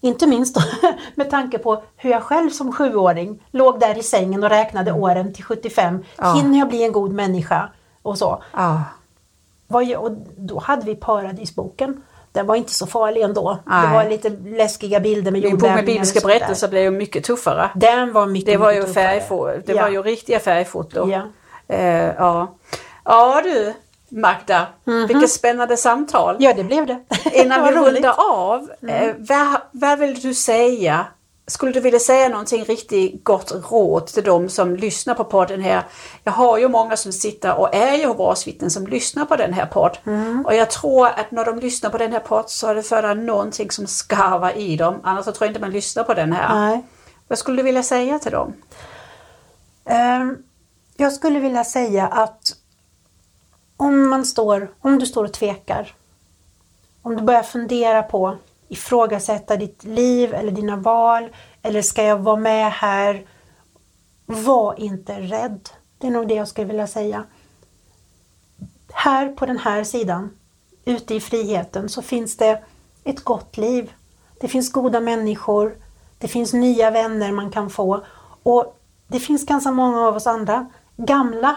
inte 0.00 0.26
minst 0.26 0.56
med 1.14 1.30
tanke 1.30 1.58
på 1.58 1.82
hur 1.96 2.10
jag 2.10 2.22
själv 2.22 2.50
som 2.50 2.72
sjuåring 2.72 3.42
låg 3.50 3.80
där 3.80 3.98
i 3.98 4.02
sängen 4.02 4.44
och 4.44 4.50
räknade 4.50 4.92
åren 4.92 5.34
till 5.34 5.44
75. 5.44 5.88
Mm. 5.88 6.04
Ja. 6.18 6.32
Hinner 6.32 6.58
jag 6.58 6.68
bli 6.68 6.84
en 6.84 6.92
god 6.92 7.12
människa? 7.12 7.68
Och 8.02 8.18
så. 8.18 8.42
Gör- 9.84 9.96
och 10.02 10.10
då 10.36 10.58
hade 10.58 10.84
vi 10.86 10.94
Paradisboken. 10.94 12.02
Den 12.32 12.46
var 12.46 12.56
inte 12.56 12.74
så 12.74 12.86
farlig 12.86 13.22
ändå. 13.22 13.58
Nej. 13.66 13.86
Det 13.88 13.94
var 13.94 14.04
lite 14.08 14.28
läskiga 14.28 15.00
bilder 15.00 15.30
med 15.30 15.42
Min 15.42 15.50
jordbävningar 15.50 15.76
med 15.76 15.84
bibliska 15.86 16.20
berättelser 16.20 16.68
blev 16.68 16.82
ju 16.82 16.90
mycket 16.90 17.24
tuffare. 17.24 17.70
Den 17.74 18.12
var 18.12 18.26
mycket 18.26 18.46
Det 18.46 18.56
var 18.56 18.72
ju, 18.72 18.78
mycket 18.80 18.94
tuffare. 18.94 19.20
färgfo- 19.20 19.62
det 19.66 19.72
Ja. 19.72 19.82
var 19.82 19.88
ju 19.90 20.02
riktiga 20.02 20.38
färgfoton. 20.40 21.10
Ja. 21.10 21.22
Eh, 21.68 22.14
ja. 22.18 22.54
ja 23.04 23.40
du 23.44 23.74
Magda, 24.08 24.66
vilket 25.08 25.30
spännande 25.30 25.76
samtal. 25.76 26.36
Ja, 26.38 26.52
det 26.54 26.64
blev 26.64 26.86
det. 26.86 27.00
Innan 27.32 27.64
det 27.64 27.70
vi 27.70 27.76
rundar 27.76 28.14
av, 28.30 28.70
eh, 28.88 29.14
vad, 29.18 29.60
vad 29.70 29.98
vill 29.98 30.20
du 30.20 30.34
säga? 30.34 31.06
Skulle 31.50 31.72
du 31.72 31.80
vilja 31.80 32.00
säga 32.00 32.28
någonting 32.28 32.64
riktigt 32.64 33.24
gott 33.24 33.52
råd 33.70 34.06
till 34.06 34.24
de 34.24 34.48
som 34.48 34.76
lyssnar 34.76 35.14
på 35.14 35.24
podden 35.24 35.60
här? 35.60 35.84
Jag 36.24 36.32
har 36.32 36.58
ju 36.58 36.68
många 36.68 36.96
som 36.96 37.12
sitter 37.12 37.54
och 37.58 37.74
är 37.74 37.94
Jehovas 37.94 38.46
vittnen 38.46 38.70
som 38.70 38.86
lyssnar 38.86 39.24
på 39.24 39.36
den 39.36 39.52
här 39.52 39.66
podd. 39.66 39.98
Mm. 40.06 40.46
Och 40.46 40.54
jag 40.54 40.70
tror 40.70 41.06
att 41.06 41.30
när 41.30 41.44
de 41.44 41.58
lyssnar 41.58 41.90
på 41.90 41.98
den 41.98 42.12
här 42.12 42.20
podd 42.20 42.50
så 42.50 42.66
är 42.66 42.74
det 42.74 42.82
för 42.82 43.14
någonting 43.14 43.70
som 43.70 43.86
skarvar 43.86 44.56
i 44.56 44.76
dem. 44.76 45.00
Annars 45.02 45.24
tror 45.24 45.36
jag 45.40 45.48
inte 45.48 45.60
man 45.60 45.70
lyssnar 45.70 46.04
på 46.04 46.14
den 46.14 46.32
här. 46.32 46.54
Nej. 46.54 46.82
Vad 47.28 47.38
skulle 47.38 47.56
du 47.56 47.62
vilja 47.62 47.82
säga 47.82 48.18
till 48.18 48.32
dem? 48.32 48.52
Ehm, 49.84 50.36
Jag 50.96 51.12
skulle 51.12 51.40
vilja 51.40 51.64
säga 51.64 52.06
att 52.06 52.56
om, 53.76 54.08
man 54.08 54.24
står, 54.24 54.70
om 54.80 54.98
du 54.98 55.06
står 55.06 55.24
och 55.24 55.32
tvekar, 55.32 55.94
om 57.02 57.16
du 57.16 57.22
börjar 57.22 57.42
fundera 57.42 58.02
på 58.02 58.36
ifrågasätta 58.70 59.56
ditt 59.56 59.84
liv 59.84 60.34
eller 60.34 60.52
dina 60.52 60.76
val, 60.76 61.28
eller 61.62 61.82
ska 61.82 62.02
jag 62.02 62.18
vara 62.18 62.36
med 62.36 62.72
här? 62.72 63.26
Var 64.26 64.80
inte 64.80 65.20
rädd. 65.20 65.68
Det 65.98 66.06
är 66.06 66.10
nog 66.10 66.28
det 66.28 66.34
jag 66.34 66.48
skulle 66.48 66.66
vilja 66.66 66.86
säga. 66.86 67.24
Här 68.92 69.28
på 69.28 69.46
den 69.46 69.58
här 69.58 69.84
sidan, 69.84 70.30
ute 70.84 71.14
i 71.14 71.20
friheten, 71.20 71.88
så 71.88 72.02
finns 72.02 72.36
det 72.36 72.62
ett 73.04 73.24
gott 73.24 73.56
liv. 73.56 73.92
Det 74.40 74.48
finns 74.48 74.72
goda 74.72 75.00
människor, 75.00 75.76
det 76.18 76.28
finns 76.28 76.52
nya 76.52 76.90
vänner 76.90 77.32
man 77.32 77.50
kan 77.50 77.70
få 77.70 78.04
och 78.42 78.76
det 79.08 79.20
finns 79.20 79.46
ganska 79.46 79.70
många 79.72 80.00
av 80.00 80.16
oss 80.16 80.26
andra 80.26 80.70
gamla 80.96 81.56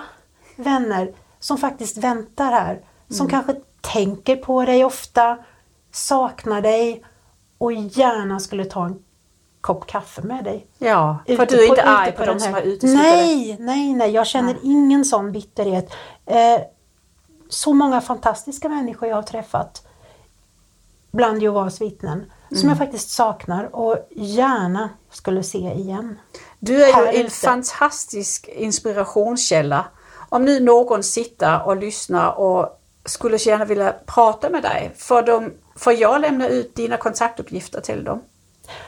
vänner 0.56 1.14
som 1.40 1.58
faktiskt 1.58 1.98
väntar 1.98 2.52
här. 2.52 2.82
Som 3.10 3.30
kanske 3.30 3.56
tänker 3.82 4.36
på 4.36 4.66
dig 4.66 4.86
ofta, 4.86 5.38
saknar 5.96 6.62
dig 6.62 7.04
och 7.58 7.74
gärna 7.74 8.40
skulle 8.40 8.66
ta 8.66 8.86
en 8.86 9.04
kopp 9.62 9.88
kaffe 9.88 10.22
med 10.22 10.44
dig. 10.44 10.68
Ja, 10.78 11.18
för 11.26 11.34
Ute 11.34 11.46
du 11.46 11.64
är 11.64 11.68
på- 11.68 11.74
inte 11.74 11.84
arg 11.84 12.12
på, 12.12 12.18
på 12.18 12.26
de 12.26 12.40
som 12.40 12.54
har 12.54 12.62
uteslutit 12.62 13.04
dig? 13.04 13.26
Nej, 13.26 13.58
nej, 13.60 13.94
nej. 13.94 14.12
Jag 14.12 14.28
känner 14.28 14.56
ingen 14.64 15.06
sån 15.06 15.32
bitterhet. 15.32 15.90
Eh, 16.26 16.60
så 17.50 17.74
många 17.74 18.02
fantastiska 18.02 18.70
människor 18.70 19.10
jag 19.10 19.16
har 19.16 19.24
träffat 19.24 19.88
bland 21.12 21.42
Jehovas 21.44 21.82
vittnen 21.82 22.26
som 22.50 22.58
Mm. 22.58 22.70
jag 22.70 22.78
faktiskt 22.78 23.10
saknar 23.10 23.76
och 23.76 23.98
gärna 24.12 24.90
skulle 25.12 25.44
se 25.44 25.58
igen. 25.74 26.20
Du 26.60 26.84
är 26.84 27.14
ju 27.14 27.20
en 27.24 27.30
fantastisk 27.30 28.48
inspirationskälla. 28.48 29.86
Om 30.30 30.46
nu 30.46 30.60
någon 30.60 31.04
sitter 31.04 31.68
och 31.68 31.78
lyssnar 31.78 32.40
och 32.40 32.80
skulle 33.06 33.38
gärna 33.38 33.66
vilja 33.66 33.96
prata 34.06 34.50
med 34.50 34.64
dig, 34.64 34.92
får, 34.98 35.22
de, 35.22 35.52
får 35.76 35.94
jag 35.94 36.22
lämna 36.22 36.48
ut 36.48 36.76
dina 36.76 36.98
kontaktuppgifter 36.98 37.82
till 37.82 38.04
dem? 38.04 38.22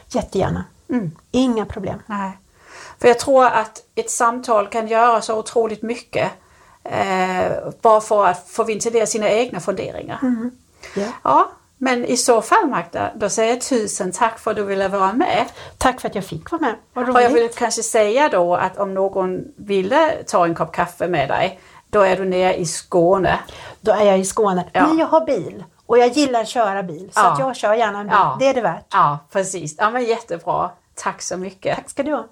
Jättegärna. 0.08 0.64
Mm. 0.90 1.12
Inga 1.32 1.66
problem. 1.66 2.02
Nej. 2.06 2.38
För 3.00 3.08
jag 3.08 3.20
tror 3.20 3.46
att 3.46 3.84
ett 3.96 4.12
samtal 4.12 4.68
kan 4.68 4.88
göra 4.88 5.22
så 5.22 5.40
otroligt 5.40 5.82
mycket. 5.82 6.32
Eh, 6.84 7.52
bara 7.82 8.02
för 8.02 8.26
att 8.26 8.50
få 8.50 8.64
ventilera 8.64 9.06
sina 9.06 9.30
egna 9.30 9.60
funderingar. 9.60 10.20
Ja. 10.96 11.08
Ja, 11.24 11.52
men 11.78 12.06
i 12.06 12.18
så 12.18 12.42
fall 12.42 12.68
Magda, 12.68 13.12
då 13.16 13.30
säger 13.30 13.54
jag 13.54 13.62
tusen 13.62 14.12
tack 14.12 14.40
för 14.40 14.52
att 14.52 14.58
du 14.58 14.64
ville 14.64 14.88
vara 14.88 15.14
med. 15.14 15.46
Tack 15.78 16.02
för 16.02 16.10
att 16.10 16.16
jag 16.16 16.26
fick 16.26 16.52
vara 16.52 16.62
med. 16.62 16.76
Vad 16.94 17.10
Och 17.10 17.22
jag 17.22 17.30
vill 17.30 17.50
kanske 17.50 17.84
säga 17.84 18.30
då 18.30 18.56
att 18.56 18.78
om 18.78 18.94
någon 18.94 19.44
ville 19.56 20.24
ta 20.24 20.46
en 20.46 20.56
kopp 20.56 20.72
kaffe 20.72 21.08
med 21.08 21.30
dig, 21.30 21.60
då 21.90 22.02
är 22.02 22.18
du 22.18 22.26
nere 22.26 22.56
i 22.56 22.66
Skåne. 22.66 23.40
Då 23.82 23.92
är 23.92 24.06
jag 24.06 24.20
i 24.20 24.26
Skåne. 24.26 24.70
Ja. 24.72 24.88
Men 24.88 24.98
jag 24.98 25.08
har 25.08 25.26
bil 25.26 25.64
och 25.88 25.98
jag 25.98 26.12
gillar 26.12 26.42
att 26.42 26.48
köra 26.50 26.84
bil. 26.84 27.10
Så 27.14 27.20
Ja. 27.20 27.32
att 27.34 27.40
jag 27.40 27.56
kör 27.56 27.74
gärna 27.74 28.00
en 28.00 28.06
bil. 28.08 28.16
Ja. 28.18 28.38
Det 28.40 28.48
är 28.48 28.54
det 28.54 28.62
värt. 28.62 28.86
Ja, 28.92 29.20
precis. 29.32 29.76
Ja, 29.78 29.90
men 29.92 30.06
jättebra. 30.06 30.72
Tack 30.96 31.22
så 31.22 31.38
mycket. 31.38 31.76
Tack 31.76 31.90
ska 31.90 32.04
du 32.04 32.12
ha. 32.12 32.26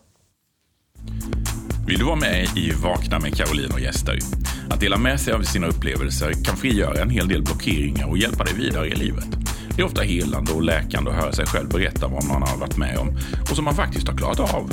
Vill 1.88 2.00
du 2.00 2.06
vara 2.06 2.16
med 2.16 2.48
i 2.58 2.72
Vakna 2.72 3.20
med 3.20 3.36
Caroline 3.38 3.72
och 3.74 3.80
gäster? 3.80 4.20
Att 4.70 4.80
dela 4.80 4.98
med 4.98 5.20
sig 5.22 5.34
av 5.34 5.42
sina 5.42 5.68
upplevelser 5.68 6.32
kan 6.46 6.58
frigöra 6.58 7.02
en 7.02 7.10
hel 7.10 7.28
del 7.28 7.44
blockeringar 7.44 8.10
och 8.10 8.18
hjälpa 8.18 8.44
dig 8.44 8.54
vidare 8.54 8.88
i 8.88 8.96
livet. 8.96 9.26
Det 9.76 9.82
är 9.82 9.86
ofta 9.86 10.02
helande 10.02 10.52
och 10.52 10.62
läkande 10.64 11.12
att 11.12 11.18
höra 11.18 11.32
sig 11.32 11.46
själv 11.46 11.70
berätta 11.70 12.08
vad 12.08 12.24
man 12.24 12.42
har 12.42 12.58
varit 12.58 12.78
med 12.78 12.98
om 12.98 13.18
och 13.50 13.56
som 13.56 13.66
man 13.66 13.76
faktiskt 13.76 14.08
har 14.08 14.18
klarat 14.18 14.40
av. 14.40 14.70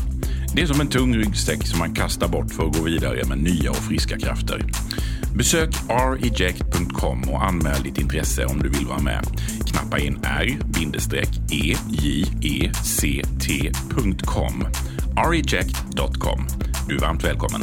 Det 0.54 0.62
är 0.62 0.66
som 0.66 0.80
en 0.80 0.88
tung 0.88 1.16
ryggsäck 1.16 1.66
som 1.66 1.78
man 1.78 1.94
kastar 1.94 2.28
bort 2.28 2.50
för 2.50 2.66
att 2.66 2.76
gå 2.76 2.84
vidare 2.84 3.24
med 3.28 3.38
nya 3.38 3.70
och 3.70 3.76
friska 3.76 4.18
krafter. 4.18 4.64
Besök 5.34 5.70
reject.com 5.88 7.22
och 7.22 7.44
anmäl 7.44 7.82
ditt 7.82 7.98
intresse 7.98 8.44
om 8.44 8.62
du 8.62 8.68
vill 8.68 8.86
vara 8.86 9.00
med. 9.00 9.26
Knappa 9.66 9.98
in 9.98 10.18
r-eject.com 10.22 10.66
e, 14.62 15.22
reject.com. 15.30 16.46
Du 16.88 16.96
är 16.96 17.00
varmt 17.00 17.24
välkommen. 17.24 17.62